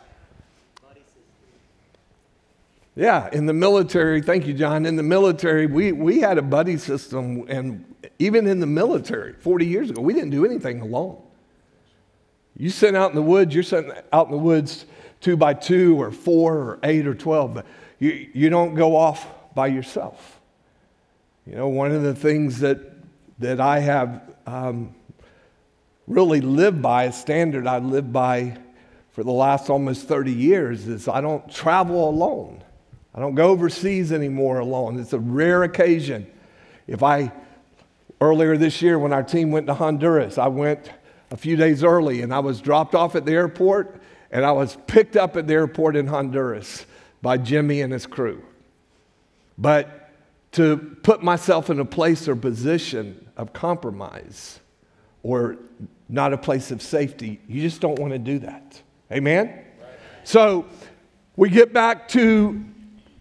Yeah, 2.95 3.27
in 3.31 3.47
the 3.47 3.53
military, 3.53 4.21
thank 4.21 4.45
you, 4.45 4.53
John. 4.53 4.85
In 4.85 4.97
the 4.97 5.03
military, 5.03 5.65
we, 5.65 5.91
we 5.91 6.19
had 6.19 6.37
a 6.37 6.43
buddy 6.43 6.77
system, 6.77 7.45
and 7.49 7.83
even 8.19 8.45
in 8.45 8.59
the 8.59 8.67
military 8.67 9.33
40 9.33 9.65
years 9.65 9.89
ago, 9.89 10.01
we 10.01 10.13
didn't 10.13 10.29
do 10.29 10.45
anything 10.45 10.81
alone. 10.81 11.19
You 12.55 12.69
sent 12.69 12.97
out 12.97 13.09
in 13.09 13.15
the 13.15 13.23
woods, 13.23 13.55
you're 13.55 13.63
sent 13.63 13.87
out 14.13 14.27
in 14.27 14.31
the 14.31 14.37
woods 14.37 14.85
two 15.21 15.37
by 15.37 15.55
two 15.55 15.99
or 15.99 16.11
four 16.11 16.55
or 16.55 16.79
eight 16.83 17.07
or 17.07 17.15
12, 17.15 17.53
but 17.53 17.65
you, 17.97 18.29
you 18.33 18.49
don't 18.51 18.75
go 18.75 18.95
off 18.95 19.25
by 19.55 19.67
yourself. 19.67 20.38
You 21.49 21.55
know, 21.55 21.67
one 21.67 21.91
of 21.91 22.03
the 22.03 22.13
things 22.13 22.59
that, 22.59 22.77
that 23.39 23.59
I 23.59 23.79
have 23.79 24.21
um, 24.45 24.93
really 26.05 26.41
lived 26.41 26.79
by, 26.79 27.05
a 27.05 27.11
standard 27.11 27.65
I 27.65 27.79
lived 27.79 28.13
by 28.13 28.55
for 29.13 29.23
the 29.23 29.31
last 29.31 29.67
almost 29.67 30.07
30 30.07 30.31
years, 30.31 30.87
is 30.87 31.07
I 31.07 31.21
don't 31.21 31.51
travel 31.51 32.07
alone. 32.07 32.63
I 33.15 33.19
don't 33.19 33.33
go 33.33 33.49
overseas 33.49 34.11
anymore 34.11 34.59
alone. 34.59 34.99
It's 34.99 35.13
a 35.13 35.19
rare 35.19 35.63
occasion. 35.63 36.27
If 36.85 37.01
I, 37.01 37.31
earlier 38.21 38.55
this 38.55 38.83
year 38.83 38.99
when 38.99 39.11
our 39.11 39.23
team 39.23 39.49
went 39.49 39.65
to 39.67 39.73
Honduras, 39.73 40.37
I 40.37 40.49
went 40.49 40.91
a 41.31 41.37
few 41.37 41.55
days 41.55 41.83
early 41.83 42.21
and 42.21 42.31
I 42.31 42.39
was 42.39 42.61
dropped 42.61 42.93
off 42.93 43.15
at 43.15 43.25
the 43.25 43.33
airport 43.33 43.99
and 44.29 44.45
I 44.45 44.51
was 44.51 44.77
picked 44.85 45.17
up 45.17 45.35
at 45.35 45.47
the 45.47 45.55
airport 45.55 45.95
in 45.95 46.05
Honduras 46.05 46.85
by 47.23 47.39
Jimmy 47.39 47.81
and 47.81 47.91
his 47.91 48.05
crew. 48.05 48.43
But 49.57 49.98
to 50.53 50.77
put 51.03 51.21
myself 51.21 51.69
in 51.69 51.79
a 51.79 51.85
place 51.85 52.27
or 52.27 52.35
position 52.35 53.29
of 53.37 53.53
compromise 53.53 54.59
or 55.23 55.57
not 56.07 56.33
a 56.33 56.37
place 56.37 56.71
of 56.71 56.81
safety, 56.81 57.39
you 57.47 57.61
just 57.61 57.81
don't 57.81 57.99
want 57.99 58.13
to 58.13 58.19
do 58.19 58.39
that. 58.39 58.81
Amen? 59.11 59.47
Right. 59.47 59.65
So 60.23 60.65
we 61.35 61.49
get 61.49 61.71
back 61.71 62.07
to 62.09 62.65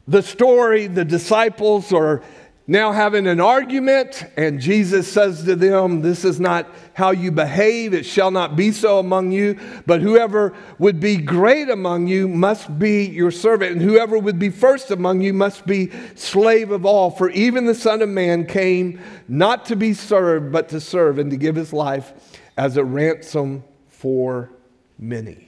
the 0.07 0.23
story, 0.23 0.87
the 0.87 1.05
disciples 1.05 1.93
are 1.93 2.23
now 2.71 2.93
having 2.93 3.27
an 3.27 3.41
argument, 3.41 4.27
and 4.37 4.61
Jesus 4.61 5.11
says 5.11 5.43
to 5.45 5.57
them, 5.57 6.03
This 6.03 6.23
is 6.23 6.39
not 6.39 6.69
how 6.93 7.13
you 7.13 7.33
behave. 7.33 7.95
It 7.95 8.05
shall 8.05 8.31
not 8.31 8.57
be 8.57 8.73
so 8.73 8.99
among 8.99 9.33
you. 9.33 9.59
But 9.87 10.03
whoever 10.03 10.55
would 10.79 11.01
be 11.01 11.17
great 11.17 11.71
among 11.71 12.09
you 12.09 12.29
must 12.29 12.79
be 12.79 13.07
your 13.07 13.31
servant, 13.31 13.73
and 13.73 13.81
whoever 13.81 14.19
would 14.19 14.39
be 14.39 14.51
first 14.51 14.91
among 14.91 15.23
you 15.23 15.33
must 15.33 15.67
be 15.67 15.91
slave 16.15 16.71
of 16.71 16.85
all. 16.85 17.11
For 17.11 17.31
even 17.31 17.65
the 17.65 17.75
Son 17.75 18.03
of 18.03 18.11
Man 18.11 18.45
came 18.45 19.01
not 19.29 19.65
to 19.67 19.75
be 19.75 19.95
served, 19.95 20.53
but 20.53 20.69
to 20.69 20.79
serve, 20.79 21.19
and 21.19 21.31
to 21.31 21.39
give 21.39 21.57
his 21.57 21.73
life 21.73 22.13
as 22.59 22.77
a 22.77 22.85
ransom 22.85 23.65
for 23.89 24.51
many. 24.99 25.48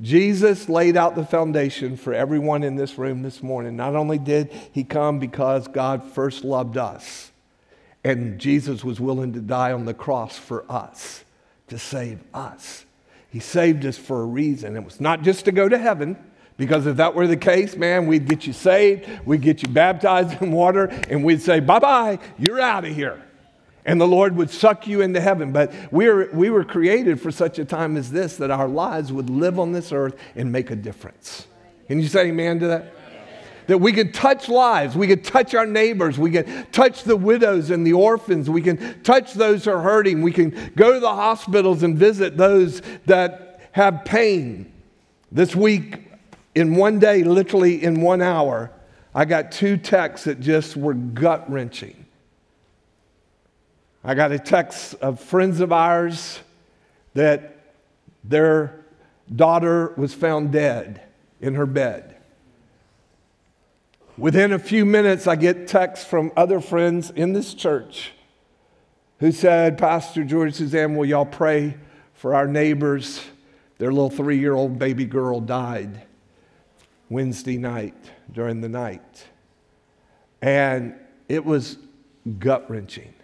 Jesus 0.00 0.68
laid 0.68 0.96
out 0.96 1.14
the 1.14 1.24
foundation 1.24 1.96
for 1.96 2.12
everyone 2.12 2.62
in 2.64 2.76
this 2.76 2.98
room 2.98 3.22
this 3.22 3.42
morning. 3.42 3.76
Not 3.76 3.94
only 3.94 4.18
did 4.18 4.52
he 4.72 4.82
come 4.82 5.18
because 5.18 5.68
God 5.68 6.02
first 6.02 6.44
loved 6.44 6.76
us, 6.76 7.30
and 8.02 8.38
Jesus 8.38 8.84
was 8.84 9.00
willing 9.00 9.32
to 9.32 9.40
die 9.40 9.72
on 9.72 9.84
the 9.84 9.94
cross 9.94 10.36
for 10.36 10.70
us, 10.70 11.24
to 11.68 11.78
save 11.78 12.18
us. 12.34 12.84
He 13.30 13.40
saved 13.40 13.86
us 13.86 13.96
for 13.96 14.20
a 14.20 14.26
reason. 14.26 14.76
It 14.76 14.84
was 14.84 15.00
not 15.00 15.22
just 15.22 15.44
to 15.46 15.52
go 15.52 15.68
to 15.68 15.78
heaven, 15.78 16.16
because 16.56 16.86
if 16.86 16.96
that 16.98 17.14
were 17.14 17.26
the 17.26 17.36
case, 17.36 17.76
man, 17.76 18.06
we'd 18.06 18.28
get 18.28 18.46
you 18.46 18.52
saved, 18.52 19.08
we'd 19.24 19.42
get 19.42 19.62
you 19.62 19.68
baptized 19.68 20.42
in 20.42 20.52
water, 20.52 20.84
and 21.08 21.24
we'd 21.24 21.40
say, 21.40 21.60
bye 21.60 21.78
bye, 21.78 22.18
you're 22.38 22.60
out 22.60 22.84
of 22.84 22.94
here 22.94 23.23
and 23.84 24.00
the 24.00 24.06
Lord 24.06 24.36
would 24.36 24.50
suck 24.50 24.86
you 24.86 25.02
into 25.02 25.20
heaven. 25.20 25.52
But 25.52 25.72
we 25.92 26.08
were, 26.08 26.28
we 26.32 26.50
were 26.50 26.64
created 26.64 27.20
for 27.20 27.30
such 27.30 27.58
a 27.58 27.64
time 27.64 27.96
as 27.96 28.10
this 28.10 28.36
that 28.38 28.50
our 28.50 28.68
lives 28.68 29.12
would 29.12 29.28
live 29.28 29.58
on 29.58 29.72
this 29.72 29.92
earth 29.92 30.16
and 30.34 30.50
make 30.50 30.70
a 30.70 30.76
difference. 30.76 31.46
Can 31.88 32.00
you 32.00 32.08
say 32.08 32.28
amen 32.28 32.60
to 32.60 32.66
that? 32.68 32.94
That 33.66 33.78
we 33.78 33.92
could 33.92 34.12
touch 34.12 34.48
lives, 34.50 34.94
we 34.94 35.06
could 35.06 35.24
touch 35.24 35.54
our 35.54 35.64
neighbors, 35.64 36.18
we 36.18 36.30
could 36.30 36.70
touch 36.70 37.04
the 37.04 37.16
widows 37.16 37.70
and 37.70 37.86
the 37.86 37.94
orphans, 37.94 38.50
we 38.50 38.60
can 38.60 39.02
touch 39.02 39.32
those 39.32 39.64
who 39.64 39.70
are 39.70 39.80
hurting, 39.80 40.20
we 40.20 40.32
can 40.32 40.72
go 40.76 40.92
to 40.92 41.00
the 41.00 41.14
hospitals 41.14 41.82
and 41.82 41.96
visit 41.96 42.36
those 42.36 42.82
that 43.06 43.70
have 43.72 44.04
pain. 44.04 44.70
This 45.32 45.56
week, 45.56 46.10
in 46.54 46.76
one 46.76 46.98
day, 46.98 47.24
literally 47.24 47.82
in 47.82 48.02
one 48.02 48.20
hour, 48.20 48.70
I 49.14 49.24
got 49.24 49.50
two 49.50 49.78
texts 49.78 50.26
that 50.26 50.40
just 50.40 50.76
were 50.76 50.94
gut 50.94 51.50
wrenching. 51.50 52.03
I 54.06 54.14
got 54.14 54.32
a 54.32 54.38
text 54.38 54.96
of 55.00 55.18
friends 55.18 55.60
of 55.60 55.72
ours 55.72 56.40
that 57.14 57.56
their 58.22 58.84
daughter 59.34 59.94
was 59.96 60.12
found 60.12 60.52
dead 60.52 61.00
in 61.40 61.54
her 61.54 61.64
bed. 61.64 62.16
Within 64.18 64.52
a 64.52 64.58
few 64.58 64.84
minutes, 64.84 65.26
I 65.26 65.36
get 65.36 65.66
texts 65.66 66.04
from 66.04 66.32
other 66.36 66.60
friends 66.60 67.10
in 67.10 67.32
this 67.32 67.54
church 67.54 68.12
who 69.20 69.32
said, 69.32 69.78
Pastor 69.78 70.22
George 70.22 70.54
Suzanne, 70.54 70.94
will 70.96 71.06
y'all 71.06 71.24
pray 71.24 71.78
for 72.12 72.34
our 72.34 72.46
neighbors? 72.46 73.24
Their 73.78 73.90
little 73.90 74.10
three 74.10 74.38
year 74.38 74.54
old 74.54 74.78
baby 74.78 75.06
girl 75.06 75.40
died 75.40 76.02
Wednesday 77.08 77.56
night 77.56 77.96
during 78.30 78.60
the 78.60 78.68
night. 78.68 79.24
And 80.42 80.94
it 81.26 81.44
was 81.44 81.78
gut 82.38 82.70
wrenching 82.70 83.14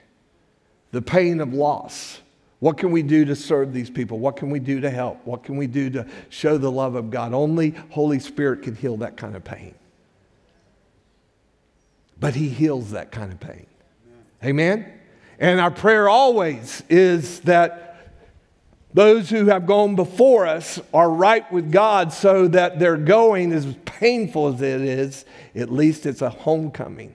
the 0.92 1.02
pain 1.02 1.40
of 1.40 1.52
loss. 1.52 2.20
What 2.58 2.76
can 2.76 2.90
we 2.90 3.02
do 3.02 3.24
to 3.24 3.34
serve 3.34 3.72
these 3.72 3.88
people? 3.88 4.18
What 4.18 4.36
can 4.36 4.50
we 4.50 4.60
do 4.60 4.80
to 4.80 4.90
help? 4.90 5.24
What 5.24 5.42
can 5.42 5.56
we 5.56 5.66
do 5.66 5.88
to 5.90 6.06
show 6.28 6.58
the 6.58 6.70
love 6.70 6.94
of 6.94 7.10
God? 7.10 7.32
Only 7.32 7.74
Holy 7.90 8.18
Spirit 8.18 8.62
can 8.62 8.76
heal 8.76 8.98
that 8.98 9.16
kind 9.16 9.34
of 9.34 9.42
pain. 9.42 9.74
But 12.18 12.34
He 12.34 12.50
heals 12.50 12.90
that 12.90 13.10
kind 13.10 13.32
of 13.32 13.40
pain. 13.40 13.66
Amen? 14.44 14.92
And 15.38 15.58
our 15.58 15.70
prayer 15.70 16.08
always 16.08 16.82
is 16.90 17.40
that 17.40 17.86
those 18.92 19.30
who 19.30 19.46
have 19.46 19.66
gone 19.66 19.94
before 19.94 20.46
us 20.46 20.80
are 20.92 21.08
right 21.08 21.50
with 21.50 21.72
God 21.72 22.12
so 22.12 22.46
that 22.48 22.78
their 22.78 22.96
going, 22.96 23.52
as 23.52 23.74
painful 23.86 24.48
as 24.48 24.60
it 24.60 24.82
is, 24.82 25.24
at 25.54 25.72
least 25.72 26.04
it's 26.04 26.20
a 26.20 26.30
homecoming 26.30 27.14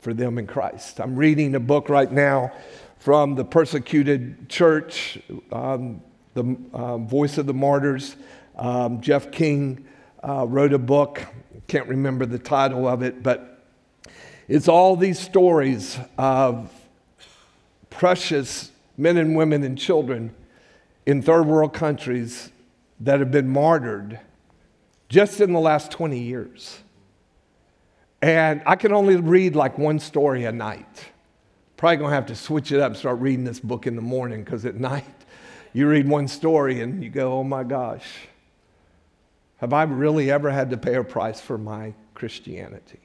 for 0.00 0.12
them 0.12 0.38
in 0.38 0.46
Christ. 0.46 1.00
I'm 1.00 1.16
reading 1.16 1.54
a 1.54 1.60
book 1.60 1.88
right 1.88 2.10
now 2.10 2.52
from 2.98 3.34
the 3.34 3.44
persecuted 3.44 4.48
church, 4.48 5.18
um, 5.52 6.02
the 6.34 6.56
uh, 6.72 6.98
Voice 6.98 7.38
of 7.38 7.46
the 7.46 7.54
Martyrs. 7.54 8.16
Um, 8.56 9.00
Jeff 9.00 9.30
King 9.30 9.86
uh, 10.26 10.46
wrote 10.46 10.72
a 10.72 10.78
book, 10.78 11.24
can't 11.68 11.86
remember 11.86 12.26
the 12.26 12.38
title 12.38 12.88
of 12.88 13.02
it, 13.02 13.22
but 13.22 13.62
it's 14.48 14.68
all 14.68 14.96
these 14.96 15.18
stories 15.18 15.98
of 16.16 16.72
precious 17.90 18.72
men 18.96 19.16
and 19.16 19.36
women 19.36 19.62
and 19.62 19.78
children 19.78 20.34
in 21.06 21.22
third 21.22 21.46
world 21.46 21.72
countries 21.72 22.50
that 23.00 23.20
have 23.20 23.30
been 23.30 23.48
martyred 23.48 24.18
just 25.08 25.40
in 25.40 25.52
the 25.52 25.60
last 25.60 25.90
20 25.90 26.18
years. 26.18 26.78
And 28.20 28.62
I 28.66 28.74
can 28.76 28.92
only 28.92 29.16
read 29.16 29.54
like 29.54 29.78
one 29.78 30.00
story 30.00 30.44
a 30.44 30.52
night. 30.52 31.12
Probably 31.78 31.96
gonna 31.96 32.14
have 32.14 32.26
to 32.26 32.34
switch 32.34 32.72
it 32.72 32.80
up 32.80 32.88
and 32.88 32.96
start 32.96 33.20
reading 33.20 33.44
this 33.44 33.60
book 33.60 33.86
in 33.86 33.94
the 33.94 34.02
morning 34.02 34.42
because 34.42 34.66
at 34.66 34.74
night 34.80 35.04
you 35.72 35.88
read 35.88 36.08
one 36.08 36.26
story 36.26 36.80
and 36.80 37.04
you 37.04 37.08
go, 37.08 37.32
oh 37.34 37.44
my 37.44 37.62
gosh, 37.62 38.26
have 39.58 39.72
I 39.72 39.84
really 39.84 40.28
ever 40.28 40.50
had 40.50 40.70
to 40.70 40.76
pay 40.76 40.96
a 40.96 41.04
price 41.04 41.40
for 41.40 41.56
my 41.56 41.94
Christianity? 42.14 42.98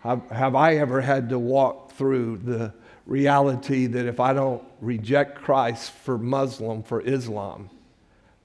Have, 0.00 0.30
have 0.30 0.54
I 0.54 0.76
ever 0.76 1.02
had 1.02 1.28
to 1.28 1.38
walk 1.38 1.92
through 1.92 2.38
the 2.38 2.72
reality 3.04 3.86
that 3.86 4.06
if 4.06 4.18
I 4.18 4.32
don't 4.32 4.62
reject 4.80 5.42
Christ 5.42 5.90
for 5.90 6.16
Muslim, 6.16 6.82
for 6.82 7.02
Islam, 7.02 7.68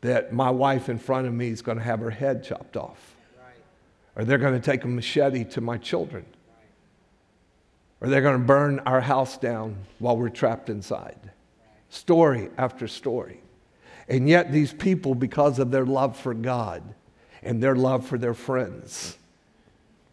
that 0.01 0.33
my 0.33 0.49
wife 0.49 0.89
in 0.89 0.99
front 0.99 1.27
of 1.27 1.33
me 1.33 1.47
is 1.47 1.61
going 1.61 1.77
to 1.77 1.83
have 1.83 2.01
her 2.01 2.09
head 2.09 2.43
chopped 2.43 2.75
off? 2.75 3.15
Right. 3.37 3.53
Or 4.17 4.25
they're 4.25 4.37
going 4.37 4.53
to 4.53 4.59
take 4.59 4.83
a 4.83 4.89
machete 4.89 5.45
to 5.45 5.61
my 5.61 5.77
children 5.77 6.25
or 8.01 8.09
they're 8.09 8.21
going 8.21 8.39
to 8.39 8.45
burn 8.45 8.79
our 8.79 9.01
house 9.01 9.37
down 9.37 9.75
while 9.99 10.17
we're 10.17 10.29
trapped 10.29 10.69
inside. 10.69 11.17
Story 11.89 12.49
after 12.57 12.87
story. 12.87 13.39
And 14.07 14.29
yet, 14.29 14.51
these 14.51 14.73
people, 14.73 15.15
because 15.15 15.57
of 15.57 15.71
their 15.71 15.85
love 15.85 16.17
for 16.17 16.33
God 16.33 16.83
and 17.41 17.61
their 17.63 17.75
love 17.75 18.05
for 18.05 18.17
their 18.17 18.33
friends 18.33 19.17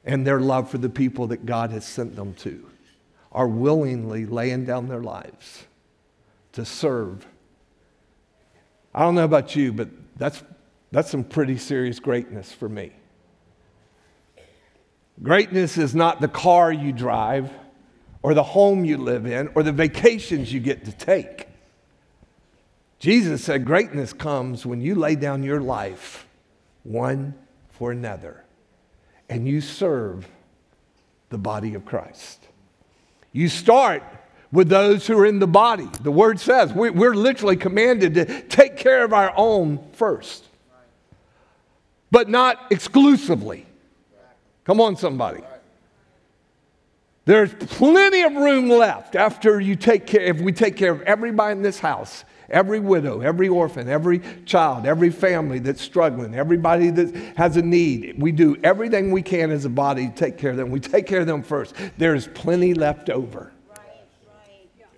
and 0.05 0.27
their 0.27 0.41
love 0.41 0.71
for 0.71 0.79
the 0.79 0.89
people 0.89 1.27
that 1.29 1.45
God 1.45 1.71
has 1.71 1.85
sent 1.85 2.17
them 2.17 2.35
to, 2.35 2.67
are 3.31 3.49
willingly 3.49 4.27
laying 4.27 4.65
down 4.65 4.89
their 4.89 5.03
lives 5.03 5.65
to 6.53 6.65
serve. 6.65 7.27
I 8.95 9.01
don't 9.01 9.15
know 9.15 9.25
about 9.25 9.57
you, 9.57 9.73
but 9.73 9.89
that's, 10.17 10.43
that's 10.91 11.11
some 11.11 11.25
pretty 11.25 11.59
serious 11.59 11.99
greatness 11.99 12.53
for 12.53 12.69
me. 12.69 12.93
Greatness 15.23 15.79
is 15.79 15.95
not 15.95 16.21
the 16.21 16.29
car 16.29 16.73
you 16.73 16.93
drive 16.93 17.51
or 18.23 18.35
the 18.35 18.43
home 18.43 18.85
you 18.85 18.97
live 18.97 19.27
in 19.27 19.49
or 19.55 19.63
the 19.63 19.73
vacations 19.73 20.53
you 20.53 20.61
get 20.61 20.85
to 20.85 20.93
take. 20.93 21.49
Jesus 22.99 23.43
said 23.43 23.65
greatness 23.65 24.13
comes 24.13 24.65
when 24.65 24.81
you 24.81 24.95
lay 24.95 25.17
down 25.17 25.43
your 25.43 25.61
life 25.61 26.27
one 26.85 27.35
for 27.71 27.91
another 27.91 28.45
and 29.29 29.49
you 29.49 29.61
serve 29.61 30.29
the 31.31 31.39
body 31.39 31.75
of 31.75 31.85
Christ. 31.85 32.47
You 33.33 33.49
start 33.49 34.03
with 34.53 34.69
those 34.69 35.07
who 35.07 35.19
are 35.19 35.27
in 35.27 35.39
the 35.39 35.47
body. 35.47 35.89
The 36.03 36.13
word 36.13 36.39
says 36.39 36.73
we're 36.73 37.15
literally 37.15 37.57
commanded 37.57 38.15
to 38.15 38.43
take 38.43 38.77
care 38.77 39.03
of 39.03 39.13
our 39.13 39.33
own 39.37 39.81
first, 39.93 40.45
but 42.11 42.29
not 42.29 42.71
exclusively. 42.71 43.67
Come 44.65 44.81
on, 44.81 44.97
somebody. 44.97 45.43
There's 47.25 47.55
plenty 47.55 48.23
of 48.23 48.35
room 48.35 48.69
left 48.69 49.15
after 49.15 49.61
you 49.61 49.77
take 49.77 50.07
care, 50.07 50.23
if 50.23 50.41
we 50.41 50.53
take 50.53 50.77
care 50.77 50.91
of 50.91 51.03
everybody 51.03 51.53
in 51.53 51.63
this 51.63 51.79
house, 51.79 52.25
every 52.51 52.81
widow, 52.81 53.21
every 53.21 53.49
orphan, 53.49 53.89
every 53.89 54.21
child, 54.45 54.87
every 54.87 55.11
family 55.11 55.61
that's 55.61 55.81
struggling, 55.81 56.35
everybody 56.35 56.91
that 56.91 57.15
has 57.37 57.57
a 57.57 57.63
need. 57.63 58.21
We 58.21 58.33
do 58.33 58.57
everything 58.65 59.13
we 59.13 59.23
can 59.23 59.53
as 59.53 59.65
a 59.65 59.71
body 59.71 60.09
to 60.09 60.15
take 60.15 60.37
care 60.37 60.51
of 60.51 60.57
them. 60.57 60.71
We 60.71 60.81
take 60.81 61.07
care 61.07 61.21
of 61.21 61.29
them 61.29 61.45
first. 61.45 61.77
There's 61.97 62.27
plenty 62.29 62.75
left 62.75 63.09
over. 63.09 63.53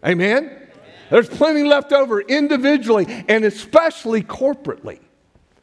Amen? 0.03 0.69
There's 1.11 1.29
plenty 1.29 1.65
left 1.65 1.93
over 1.93 2.23
individually 2.23 3.07
and 3.29 3.45
especially 3.45 4.23
corporately 4.23 4.99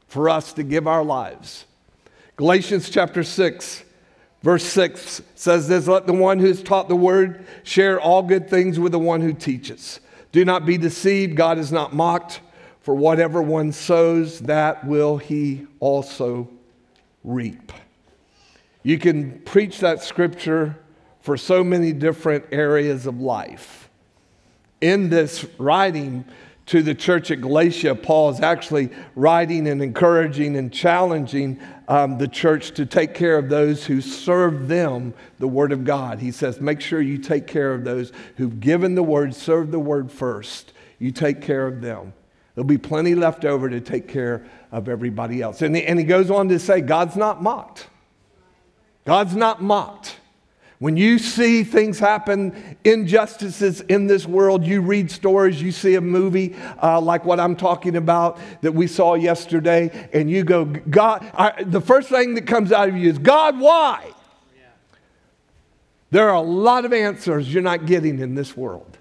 for 0.08 0.30
us 0.30 0.54
to 0.54 0.64
give 0.64 0.88
our 0.88 1.04
lives. 1.04 1.66
Galatians 2.36 2.90
chapter 2.90 3.24
6 3.24 3.84
Verse 4.44 4.64
6 4.64 5.22
says 5.36 5.68
this 5.68 5.88
Let 5.88 6.08
the 6.08 6.14
one 6.14 6.40
who 6.40 6.48
has 6.48 6.64
taught 6.64 6.88
the 6.88 6.96
word 6.96 7.46
share 7.64 8.00
all 8.00 8.24
good 8.24 8.50
things 8.50 8.80
with 8.80 8.92
the 8.92 9.00
one 9.00 9.22
who 9.22 9.34
teaches. 9.34 10.00
Do 10.32 10.46
not 10.46 10.66
be 10.66 10.78
deceived, 10.78 11.36
God 11.36 11.58
is 11.58 11.72
not 11.72 11.94
mocked, 11.94 12.42
for 12.82 12.96
whatever 12.96 13.42
one 13.42 13.72
sows, 13.72 14.40
that 14.42 14.86
will 14.88 15.18
he 15.18 15.68
also 15.80 16.50
reap. 17.24 17.72
You 18.84 18.98
can 18.98 19.40
preach 19.42 19.80
that 19.80 20.02
scripture 20.02 20.78
for 21.22 21.38
so 21.38 21.64
many 21.64 21.94
different 21.94 22.46
areas 22.52 23.06
of 23.06 23.22
life. 23.22 23.90
In 24.80 25.10
this 25.10 25.46
writing, 25.60 26.26
to 26.68 26.82
the 26.82 26.96
church 26.96 27.32
at 27.32 27.42
Galatia, 27.42 27.96
Paul 27.96 28.30
is 28.30 28.40
actually 28.40 28.92
writing 29.16 29.68
and 29.68 29.82
encouraging 29.82 30.56
and 30.56 30.72
challenging 30.72 31.60
um, 31.92 32.18
the 32.18 32.28
church 32.28 32.72
to 32.72 32.86
take 32.86 33.14
care 33.14 33.38
of 33.38 33.50
those 33.50 33.86
who 33.86 34.00
serve 34.00 34.70
them 34.70 35.14
the 35.40 35.48
Word 35.48 35.74
of 35.74 35.84
God. 35.84 36.20
He 36.20 36.32
says, 36.32 36.62
make 36.62 36.80
sure 36.80 37.02
you 37.02 37.18
take 37.18 37.48
care 37.48 37.74
of 37.74 37.84
those 37.84 38.14
who've 38.38 38.62
given 38.62 38.96
the 38.96 39.04
Word, 39.04 39.36
serve 39.36 39.72
the 39.72 39.80
Word 39.80 40.10
first. 40.10 40.72
You 41.00 41.12
take 41.12 41.42
care 41.42 41.68
of 41.68 41.82
them. 41.82 42.14
There'll 42.56 42.66
be 42.66 42.78
plenty 42.78 43.14
left 43.14 43.44
over 43.44 43.70
to 43.70 43.82
take 43.82 44.08
care 44.08 44.46
of 44.72 44.88
everybody 44.88 45.42
else. 45.42 45.62
And 45.62 45.76
and 45.76 46.00
he 46.00 46.06
goes 46.06 46.32
on 46.32 46.48
to 46.48 46.60
say, 46.60 46.80
God's 46.80 47.18
not 47.18 47.44
mocked. 47.44 47.88
God's 49.06 49.36
not 49.36 49.62
mocked. 49.62 50.11
When 50.82 50.98
you 50.98 51.20
see 51.20 51.64
things 51.64 52.00
happen, 52.00 52.76
injustices 52.84 53.82
in 53.82 54.08
this 54.08 54.26
world, 54.26 54.66
you 54.66 54.82
read 54.82 55.12
stories, 55.12 55.62
you 55.62 55.72
see 55.72 55.94
a 55.94 56.02
movie 56.02 56.56
uh, 56.82 57.00
like 57.00 57.24
what 57.24 57.40
I'm 57.40 57.56
talking 57.56 57.96
about 57.96 58.40
that 58.62 58.72
we 58.72 58.88
saw 58.88 59.14
yesterday, 59.14 60.10
and 60.12 60.28
you 60.28 60.44
go, 60.44 60.66
God, 60.66 61.24
I, 61.36 61.62
the 61.62 61.82
first 61.82 62.10
thing 62.10 62.34
that 62.34 62.48
comes 62.48 62.72
out 62.72 62.90
of 62.90 62.98
you 62.98 63.12
is, 63.12 63.20
God, 63.20 63.60
why? 63.60 64.10
Yeah. 64.58 64.64
There 66.10 66.28
are 66.30 66.36
a 66.38 66.42
lot 66.42 66.84
of 66.84 66.94
answers 66.94 67.54
you're 67.54 67.62
not 67.62 67.86
getting 67.86 68.18
in 68.18 68.34
this 68.34 68.58
world, 68.58 68.98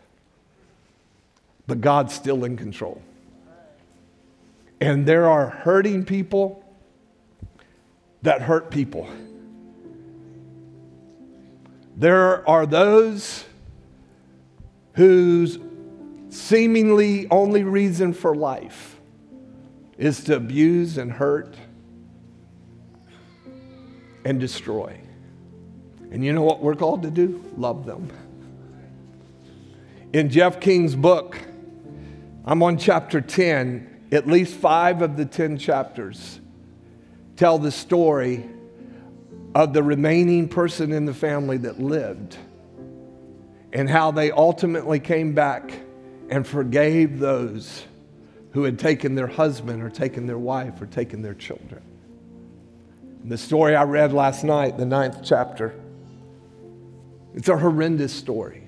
but 1.67 1.81
God's 1.81 2.13
still 2.13 2.45
in 2.45 2.59
control. 2.59 3.01
And 4.83 5.07
there 5.07 5.31
are 5.31 5.49
hurting 5.49 6.05
people 6.05 6.63
that 8.21 8.43
hurt 8.43 8.71
people. 8.71 9.09
There 12.01 12.49
are 12.49 12.65
those 12.65 13.45
whose 14.95 15.59
seemingly 16.31 17.29
only 17.31 17.63
reason 17.63 18.15
for 18.15 18.35
life 18.35 18.99
is 19.99 20.25
to 20.25 20.37
abuse 20.37 20.97
and 20.97 21.13
hurt 21.13 21.55
and 24.25 24.41
destroy. 24.41 24.99
And 26.11 26.25
you 26.25 26.33
know 26.33 26.41
what 26.41 26.63
we're 26.63 26.75
called 26.75 27.03
to 27.03 27.11
do? 27.11 27.45
Love 27.59 27.85
them. 27.85 28.11
In 30.15 30.31
Jeff 30.31 30.59
King's 30.59 30.97
book, 30.97 31.37
I'm 32.47 32.63
on 32.63 32.79
chapter 32.79 33.21
10. 33.21 34.07
At 34.11 34.27
least 34.27 34.55
five 34.55 35.03
of 35.03 35.19
the 35.19 35.27
10 35.27 35.59
chapters 35.59 36.41
tell 37.37 37.59
the 37.59 37.71
story 37.71 38.49
of 39.55 39.73
the 39.73 39.83
remaining 39.83 40.49
person 40.49 40.93
in 40.93 41.05
the 41.05 41.15
family 41.15 41.57
that 41.59 41.81
lived 41.81 42.37
and 43.73 43.89
how 43.89 44.11
they 44.11 44.31
ultimately 44.31 45.01
came 45.01 45.35
back 45.35 45.81
and 46.29 46.47
forgave 46.47 47.19
those 47.19 47.85
who 48.53 48.65
had 48.65 48.79
taken 48.79 49.15
their 49.15 49.27
husband 49.27 49.83
or 49.83 49.91
taken 49.91 50.27
their 50.27 50.39
wife 50.39 50.81
or 50.81 50.87
taken 50.87 51.23
their 51.23 51.35
children. 51.35 51.83
The 53.25 53.39
story 53.39 53.77
I 53.77 53.85
read 53.85 54.13
last 54.13 54.45
night, 54.45 54.79
the 54.79 54.87
ninth 54.87 55.19
chapter, 55.23 55.75
it's 57.35 57.49
a 57.49 57.57
horrendous 57.57 58.13
story. 58.13 58.65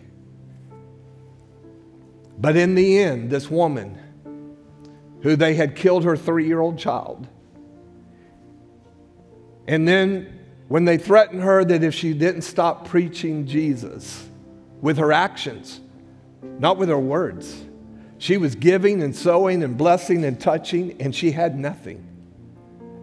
But 2.39 2.57
in 2.57 2.75
the 2.75 2.99
end, 2.99 3.31
this 3.31 3.51
woman, 3.51 3.99
who 5.23 5.37
they 5.37 5.55
had 5.55 5.77
killed 5.77 6.05
her 6.05 6.17
three 6.17 6.47
year 6.47 6.61
old 6.61 6.79
child, 6.79 7.27
and 9.67 9.87
then 9.87 10.42
when 10.73 10.87
they 10.87 10.97
threatened 10.97 11.43
her 11.43 11.63
that 11.63 11.85
if 11.85 11.93
she 11.93 12.15
didn't 12.15 12.41
stop 12.41 12.89
preaching 12.89 13.47
Jesus 13.47 14.27
with 14.81 14.97
her 14.97 15.13
actions, 15.13 15.83
not 16.59 16.79
with 16.79 16.89
her 16.89 16.99
words, 16.99 17.63
she 18.17 18.39
was 18.39 18.55
giving 18.55 19.03
and 19.03 19.15
sowing 19.15 19.63
and 19.63 19.77
blessing 19.77 20.25
and 20.25 20.41
touching, 20.41 20.97
and 20.99 21.15
she 21.15 21.31
had 21.31 21.59
nothing. 21.59 22.03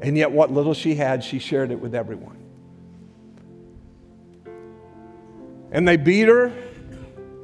And 0.02 0.18
yet, 0.18 0.32
what 0.32 0.52
little 0.52 0.74
she 0.74 0.96
had, 0.96 1.24
she 1.24 1.38
shared 1.38 1.70
it 1.70 1.80
with 1.80 1.94
everyone. 1.94 2.38
And 5.72 5.88
they 5.88 5.98
beat 5.98 6.28
her, 6.28 6.52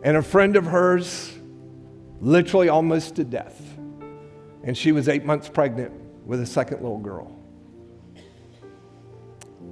and 0.02 0.18
a 0.18 0.24
friend 0.24 0.56
of 0.56 0.66
hers, 0.66 1.38
literally 2.20 2.68
almost 2.68 3.18
to 3.18 3.24
death. 3.24 3.62
And 4.64 4.76
she 4.76 4.92
was 4.92 5.08
eight 5.08 5.24
months 5.24 5.50
pregnant 5.50 5.94
with 6.26 6.42
a 6.42 6.48
second 6.48 6.82
little 6.82 6.98
girl. 6.98 7.35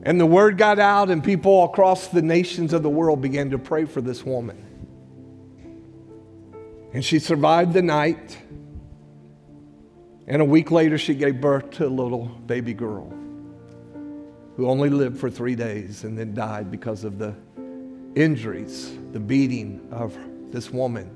And 0.05 0.19
the 0.19 0.25
word 0.25 0.57
got 0.57 0.79
out, 0.79 1.09
and 1.09 1.23
people 1.23 1.63
across 1.63 2.09
the 2.09 2.21
nations 2.21 2.73
of 2.73 2.83
the 2.83 2.89
world 2.89 3.21
began 3.21 3.49
to 3.51 3.57
pray 3.57 3.85
for 3.85 4.01
this 4.01 4.25
woman. 4.25 4.57
And 6.93 7.03
she 7.03 7.19
survived 7.19 7.73
the 7.73 7.81
night. 7.81 8.37
And 10.27 10.41
a 10.41 10.45
week 10.45 10.71
later, 10.71 10.97
she 10.97 11.15
gave 11.15 11.39
birth 11.39 11.71
to 11.71 11.87
a 11.87 11.89
little 11.89 12.25
baby 12.25 12.73
girl 12.73 13.11
who 14.57 14.67
only 14.67 14.89
lived 14.89 15.19
for 15.19 15.29
three 15.29 15.55
days 15.55 16.03
and 16.03 16.17
then 16.17 16.33
died 16.33 16.69
because 16.69 17.03
of 17.03 17.17
the 17.17 17.33
injuries, 18.15 18.95
the 19.13 19.19
beating 19.19 19.87
of 19.91 20.15
this 20.51 20.69
woman. 20.69 21.09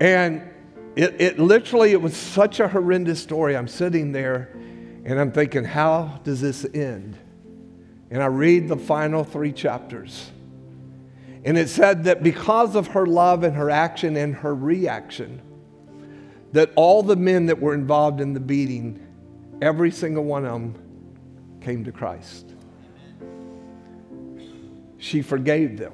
And 0.00 0.42
it, 0.94 1.20
it 1.20 1.38
literally, 1.38 1.92
it 1.92 2.00
was 2.00 2.16
such 2.16 2.60
a 2.60 2.68
horrendous 2.68 3.20
story. 3.20 3.56
I'm 3.56 3.68
sitting 3.68 4.12
there 4.12 4.55
and 5.06 5.20
I'm 5.20 5.30
thinking, 5.30 5.62
how 5.62 6.18
does 6.24 6.40
this 6.40 6.66
end? 6.74 7.16
And 8.10 8.20
I 8.20 8.26
read 8.26 8.66
the 8.66 8.76
final 8.76 9.22
three 9.22 9.52
chapters. 9.52 10.32
And 11.44 11.56
it 11.56 11.68
said 11.68 12.04
that 12.04 12.24
because 12.24 12.74
of 12.74 12.88
her 12.88 13.06
love 13.06 13.44
and 13.44 13.54
her 13.54 13.70
action 13.70 14.16
and 14.16 14.34
her 14.34 14.52
reaction, 14.52 15.40
that 16.50 16.72
all 16.74 17.04
the 17.04 17.14
men 17.14 17.46
that 17.46 17.60
were 17.60 17.72
involved 17.72 18.20
in 18.20 18.32
the 18.32 18.40
beating, 18.40 19.00
every 19.62 19.92
single 19.92 20.24
one 20.24 20.44
of 20.44 20.50
them 20.50 20.74
came 21.60 21.84
to 21.84 21.92
Christ. 21.92 22.52
She 24.98 25.22
forgave 25.22 25.78
them. 25.78 25.92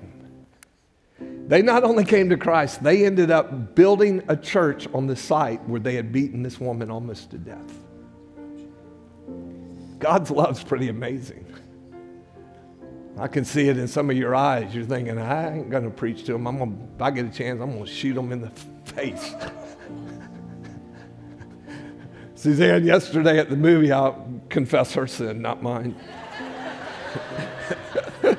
They 1.49 1.61
not 1.61 1.85
only 1.85 2.07
came 2.07 2.31
to 2.31 2.39
Christ, 2.39 2.83
they 2.83 3.05
ended 3.05 3.31
up 3.31 3.75
building 3.75 4.23
a 4.29 4.37
church 4.39 4.89
on 4.95 5.07
the 5.07 5.17
site 5.17 5.63
where 5.69 5.81
they 5.81 5.97
had 5.97 6.13
beaten 6.13 6.43
this 6.43 6.59
woman 6.59 6.91
almost 6.91 7.31
to 7.33 7.37
death. 7.37 7.82
God's 10.03 10.31
love's 10.33 10.65
pretty 10.65 10.89
amazing. 10.89 11.47
I 13.17 13.29
can 13.29 13.45
see 13.45 13.69
it 13.69 13.79
in 13.79 13.87
some 13.87 14.11
of 14.11 14.17
your 14.17 14.35
eyes. 14.35 14.75
You're 14.75 14.85
thinking, 14.85 15.17
I 15.17 15.59
ain't 15.59 15.71
going 15.71 15.85
to 15.85 15.91
preach 15.91 16.25
to 16.25 16.33
them. 16.33 16.49
I'm 16.49 16.59
gonna, 16.59 16.75
if 16.97 17.01
I 17.01 17.13
get 17.13 17.27
a 17.27 17.31
chance, 17.31 17.61
I'm 17.61 17.71
going 17.71 17.85
to 17.85 17.91
shoot 17.91 18.15
them 18.15 18.33
in 18.33 18.41
the 18.41 18.51
face. 18.85 19.33
Suzanne, 22.35 22.85
yesterday 22.85 23.39
at 23.39 23.49
the 23.49 23.57
movie, 23.57 23.93
I'll 23.93 24.43
confess 24.49 24.93
her 24.95 25.07
sin, 25.07 25.41
not 25.41 25.63
mine. 25.63 25.95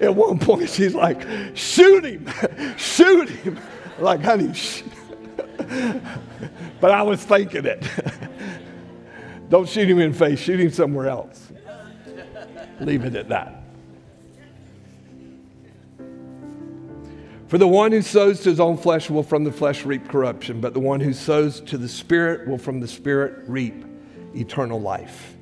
at 0.00 0.14
one 0.14 0.38
point, 0.38 0.70
she's 0.70 0.94
like, 0.94 1.26
shoot 1.56 2.04
him, 2.04 2.28
shoot 2.76 3.28
him. 3.28 3.58
Like, 3.98 4.22
honey, 4.22 4.54
sh-. 4.54 4.84
but 6.80 6.92
I 6.92 7.02
was 7.02 7.24
thinking 7.24 7.66
it. 7.66 7.84
Don't 9.52 9.68
shoot 9.68 9.86
him 9.86 9.98
in 9.98 10.12
the 10.12 10.18
face, 10.18 10.38
shoot 10.38 10.58
him 10.58 10.70
somewhere 10.70 11.08
else. 11.08 11.52
Leave 12.80 13.04
it 13.04 13.14
at 13.14 13.28
that. 13.28 13.62
For 17.48 17.58
the 17.58 17.68
one 17.68 17.92
who 17.92 18.00
sows 18.00 18.40
to 18.40 18.48
his 18.48 18.60
own 18.60 18.78
flesh 18.78 19.10
will 19.10 19.22
from 19.22 19.44
the 19.44 19.52
flesh 19.52 19.84
reap 19.84 20.08
corruption, 20.08 20.62
but 20.62 20.72
the 20.72 20.80
one 20.80 21.00
who 21.00 21.12
sows 21.12 21.60
to 21.60 21.76
the 21.76 21.86
Spirit 21.86 22.48
will 22.48 22.56
from 22.56 22.80
the 22.80 22.88
Spirit 22.88 23.46
reap 23.46 23.84
eternal 24.34 24.80
life. 24.80 25.36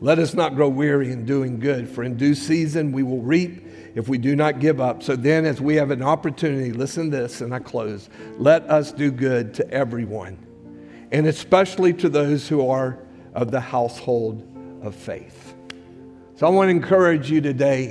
Let 0.00 0.18
us 0.18 0.34
not 0.34 0.54
grow 0.54 0.68
weary 0.68 1.10
in 1.10 1.24
doing 1.24 1.58
good, 1.60 1.88
for 1.88 2.04
in 2.04 2.18
due 2.18 2.34
season 2.34 2.92
we 2.92 3.02
will 3.02 3.22
reap 3.22 3.64
if 3.94 4.06
we 4.06 4.18
do 4.18 4.36
not 4.36 4.60
give 4.60 4.82
up. 4.82 5.02
So 5.02 5.16
then, 5.16 5.46
as 5.46 5.62
we 5.62 5.76
have 5.76 5.90
an 5.90 6.02
opportunity, 6.02 6.74
listen 6.74 7.10
to 7.10 7.16
this 7.16 7.40
and 7.40 7.54
I 7.54 7.60
close. 7.60 8.10
Let 8.36 8.68
us 8.68 8.92
do 8.92 9.10
good 9.10 9.54
to 9.54 9.70
everyone, 9.70 10.36
and 11.10 11.26
especially 11.26 11.94
to 11.94 12.10
those 12.10 12.46
who 12.46 12.68
are 12.68 12.98
of 13.34 13.50
the 13.50 13.60
household 13.60 14.46
of 14.82 14.94
faith. 14.94 15.54
So 16.36 16.46
I 16.46 16.50
want 16.50 16.68
to 16.68 16.70
encourage 16.70 17.30
you 17.30 17.40
today. 17.40 17.90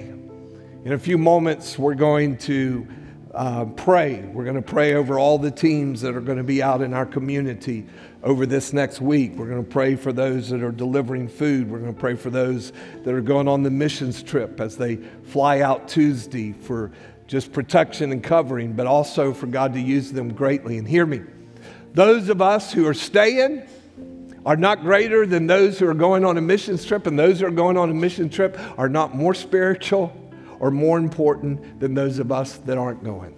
In 0.85 0.93
a 0.93 0.97
few 0.97 1.17
moments, 1.17 1.77
we're 1.77 1.93
going 1.93 2.37
to 2.39 2.87
uh, 3.33 3.65
pray. 3.65 4.21
We're 4.21 4.43
going 4.43 4.55
to 4.55 4.61
pray 4.61 4.95
over 4.95 5.19
all 5.19 5.37
the 5.37 5.51
teams 5.51 6.01
that 6.01 6.15
are 6.15 6.21
going 6.21 6.37
to 6.39 6.43
be 6.43 6.63
out 6.63 6.81
in 6.81 6.93
our 6.93 7.05
community 7.05 7.85
over 8.23 8.45
this 8.45 8.73
next 8.73 9.01
week. 9.01 9.33
We're 9.35 9.49
going 9.49 9.63
to 9.63 9.69
pray 9.69 9.95
for 9.95 10.11
those 10.11 10.49
that 10.49 10.63
are 10.63 10.71
delivering 10.71 11.27
food. 11.27 11.69
We're 11.69 11.79
going 11.79 11.93
to 11.93 11.99
pray 11.99 12.15
for 12.15 12.29
those 12.29 12.73
that 13.03 13.13
are 13.13 13.21
going 13.21 13.47
on 13.47 13.63
the 13.63 13.69
missions 13.69 14.23
trip 14.23 14.59
as 14.59 14.77
they 14.77 14.95
fly 14.95 15.61
out 15.61 15.87
Tuesday 15.87 16.53
for 16.53 16.91
just 17.27 17.53
protection 17.53 18.11
and 18.11 18.23
covering, 18.23 18.73
but 18.73 18.87
also 18.87 19.33
for 19.33 19.45
God 19.45 19.73
to 19.73 19.79
use 19.79 20.11
them 20.11 20.33
greatly. 20.33 20.77
And 20.79 20.87
hear 20.87 21.05
me 21.05 21.21
those 21.93 22.29
of 22.29 22.41
us 22.41 22.71
who 22.71 22.87
are 22.87 22.93
staying, 22.93 23.67
are 24.45 24.57
not 24.57 24.81
greater 24.81 25.25
than 25.25 25.47
those 25.47 25.79
who 25.79 25.87
are 25.87 25.93
going 25.93 26.23
on 26.23 26.37
a 26.37 26.41
missions 26.41 26.85
trip, 26.85 27.07
and 27.07 27.17
those 27.17 27.39
who 27.39 27.47
are 27.47 27.51
going 27.51 27.77
on 27.77 27.89
a 27.89 27.93
mission 27.93 28.29
trip 28.29 28.57
are 28.77 28.89
not 28.89 29.15
more 29.15 29.33
spiritual 29.33 30.15
or 30.59 30.71
more 30.71 30.97
important 30.97 31.79
than 31.79 31.93
those 31.93 32.19
of 32.19 32.31
us 32.31 32.57
that 32.59 32.77
aren't 32.77 33.03
going. 33.03 33.35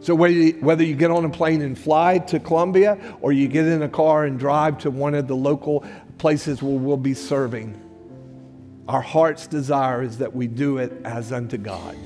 So, 0.00 0.14
whether 0.14 0.84
you 0.84 0.94
get 0.94 1.10
on 1.10 1.24
a 1.24 1.30
plane 1.30 1.62
and 1.62 1.78
fly 1.78 2.18
to 2.18 2.38
Colombia 2.38 2.98
or 3.22 3.32
you 3.32 3.48
get 3.48 3.66
in 3.66 3.82
a 3.82 3.88
car 3.88 4.24
and 4.24 4.38
drive 4.38 4.78
to 4.80 4.90
one 4.90 5.14
of 5.14 5.28
the 5.28 5.36
local 5.36 5.84
places 6.18 6.62
where 6.62 6.76
we'll 6.76 6.98
be 6.98 7.14
serving, 7.14 7.80
our 8.86 9.00
heart's 9.00 9.46
desire 9.46 10.02
is 10.02 10.18
that 10.18 10.34
we 10.34 10.46
do 10.46 10.76
it 10.76 10.92
as 11.04 11.32
unto 11.32 11.56
God. 11.56 11.96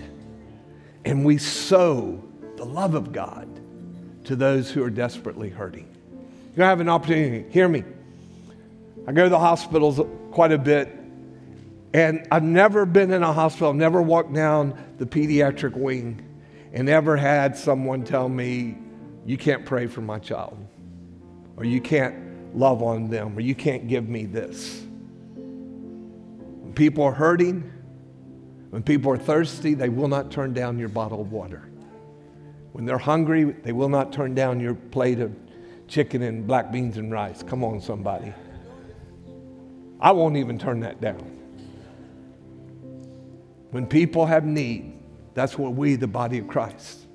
And 1.05 1.25
we 1.25 1.39
sow 1.39 2.23
the 2.57 2.65
love 2.65 2.95
of 2.95 3.13
God 3.13 3.49
to 4.25 4.37
those 4.37 4.71
who 4.71 4.85
are 4.85 4.91
desperately 4.91 5.49
hurting. 5.49 5.89
You're 5.89 6.57
going 6.57 6.57
to 6.57 6.65
have 6.67 6.81
an 6.81 6.89
opportunity. 6.89 7.51
Hear 7.51 7.67
me. 7.67 7.83
I 9.09 9.13
go 9.13 9.25
to 9.25 9.31
the 9.31 9.39
hospitals 9.39 9.99
quite 10.33 10.53
a 10.53 10.59
bit 10.59 10.95
and 11.95 12.29
I've 12.31 12.43
never 12.43 12.85
been 12.85 13.11
in 13.11 13.23
a 13.23 13.33
hospital, 13.33 13.71
I've 13.71 13.77
never 13.77 14.03
walked 14.03 14.35
down 14.35 14.79
the 14.99 15.07
pediatric 15.07 15.75
wing 15.75 16.23
and 16.75 16.91
ever 16.91 17.17
had 17.17 17.57
someone 17.57 18.05
tell 18.05 18.29
me, 18.29 18.77
You 19.25 19.39
can't 19.39 19.65
pray 19.65 19.87
for 19.87 20.03
my 20.03 20.19
child, 20.19 20.59
or 21.57 21.65
you 21.65 21.81
can't 21.81 22.55
love 22.55 22.83
on 22.83 23.09
them, 23.09 23.35
or 23.35 23.41
you 23.41 23.55
can't 23.55 23.89
give 23.89 24.07
me 24.07 24.27
this. 24.27 24.83
When 25.35 26.75
people 26.75 27.03
are 27.05 27.13
hurting, 27.13 27.73
when 28.69 28.83
people 28.83 29.11
are 29.11 29.17
thirsty, 29.17 29.73
they 29.73 29.89
will 29.89 30.09
not 30.09 30.31
turn 30.31 30.53
down 30.53 30.79
your 30.79 30.91
bottle 30.91 31.23
of 31.23 31.33
water. 31.33 31.71
When 32.73 32.85
they're 32.85 32.99
hungry, 32.99 33.45
they 33.45 33.73
will 33.73 33.89
not 33.89 34.13
turn 34.13 34.35
down 34.35 34.61
your 34.61 34.75
plate 34.75 35.21
of 35.21 35.35
chicken 35.87 36.21
and 36.21 36.47
black 36.47 36.71
beans 36.71 36.99
and 36.99 37.11
rice. 37.11 37.43
Come 37.43 37.65
on, 37.65 37.81
somebody. 37.81 38.35
I 40.01 40.13
won't 40.13 40.37
even 40.37 40.59
turn 40.59 40.81
that 40.81 41.01
down. 41.01 41.39
When 43.71 43.87
people 43.87 44.27
have 44.27 44.45
need, 44.45 44.99
that's 45.35 45.59
what 45.59 45.75
we, 45.75 45.97
the 45.97 46.07
body 46.07 46.39
of 46.39 46.49
Christ, 46.49 47.07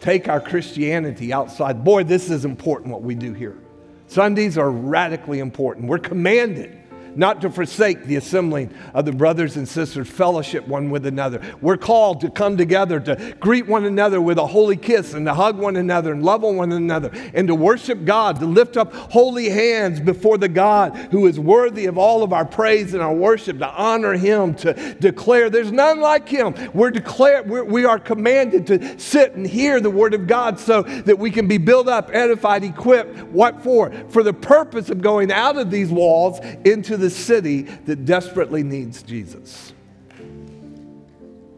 take 0.00 0.28
our 0.28 0.40
Christianity 0.40 1.32
outside. 1.32 1.84
Boy, 1.84 2.04
this 2.04 2.30
is 2.30 2.44
important 2.44 2.90
what 2.92 3.02
we 3.02 3.14
do 3.14 3.32
here. 3.32 3.58
Sundays 4.06 4.58
are 4.58 4.70
radically 4.70 5.38
important. 5.38 5.86
We're 5.88 5.98
commanded 5.98 6.81
not 7.16 7.40
to 7.42 7.50
forsake 7.50 8.04
the 8.04 8.16
assembling 8.16 8.72
of 8.94 9.04
the 9.04 9.12
brothers 9.12 9.56
and 9.56 9.68
sisters, 9.68 10.08
fellowship 10.08 10.66
one 10.66 10.90
with 10.90 11.06
another. 11.06 11.40
We're 11.60 11.76
called 11.76 12.20
to 12.22 12.30
come 12.30 12.56
together 12.56 13.00
to 13.00 13.34
greet 13.40 13.66
one 13.66 13.84
another 13.84 14.20
with 14.20 14.38
a 14.38 14.46
holy 14.46 14.76
kiss 14.76 15.14
and 15.14 15.26
to 15.26 15.34
hug 15.34 15.58
one 15.58 15.76
another 15.76 16.12
and 16.12 16.22
love 16.22 16.44
on 16.44 16.56
one 16.56 16.72
another 16.72 17.10
and 17.34 17.48
to 17.48 17.54
worship 17.54 18.04
God, 18.04 18.40
to 18.40 18.46
lift 18.46 18.76
up 18.76 18.92
holy 18.94 19.48
hands 19.48 20.00
before 20.00 20.38
the 20.38 20.48
God 20.48 20.96
who 21.10 21.26
is 21.26 21.38
worthy 21.38 21.86
of 21.86 21.98
all 21.98 22.22
of 22.22 22.32
our 22.32 22.44
praise 22.44 22.94
and 22.94 23.02
our 23.02 23.14
worship, 23.14 23.58
to 23.58 23.68
honor 23.68 24.14
Him, 24.14 24.54
to 24.56 24.94
declare 24.94 25.50
there's 25.50 25.72
none 25.72 26.00
like 26.00 26.28
Him. 26.28 26.54
We're 26.72 26.90
declared, 26.90 27.48
we're, 27.48 27.64
we 27.64 27.84
are 27.84 27.98
commanded 27.98 28.66
to 28.68 28.98
sit 28.98 29.34
and 29.34 29.46
hear 29.46 29.80
the 29.80 29.90
Word 29.90 30.14
of 30.14 30.26
God 30.26 30.58
so 30.58 30.82
that 30.82 31.18
we 31.18 31.30
can 31.30 31.48
be 31.48 31.58
built 31.58 31.88
up, 31.88 32.10
edified, 32.12 32.64
equipped. 32.64 33.16
What 33.24 33.62
for? 33.62 33.92
For 34.08 34.22
the 34.22 34.32
purpose 34.32 34.90
of 34.90 35.00
going 35.00 35.30
out 35.32 35.56
of 35.56 35.70
these 35.70 35.90
walls 35.90 36.40
into 36.64 36.96
the 37.02 37.10
city 37.10 37.62
that 37.62 38.04
desperately 38.04 38.62
needs 38.62 39.02
Jesus. 39.02 39.74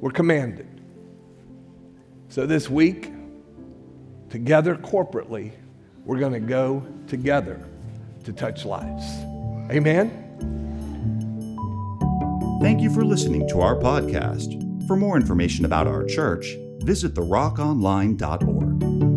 We're 0.00 0.10
commanded. 0.10 0.66
So 2.28 2.46
this 2.46 2.68
week, 2.68 3.12
together 4.30 4.74
corporately, 4.74 5.52
we're 6.04 6.18
going 6.18 6.32
to 6.32 6.40
go 6.40 6.84
together 7.06 7.68
to 8.24 8.32
touch 8.32 8.64
lives. 8.64 9.04
Amen. 9.70 10.22
Thank 12.60 12.80
you 12.80 12.92
for 12.92 13.04
listening 13.04 13.46
to 13.48 13.60
our 13.60 13.76
podcast. 13.76 14.86
For 14.86 14.96
more 14.96 15.16
information 15.16 15.66
about 15.66 15.86
our 15.86 16.04
church, 16.04 16.56
visit 16.80 17.14
therockonline.org. 17.14 19.13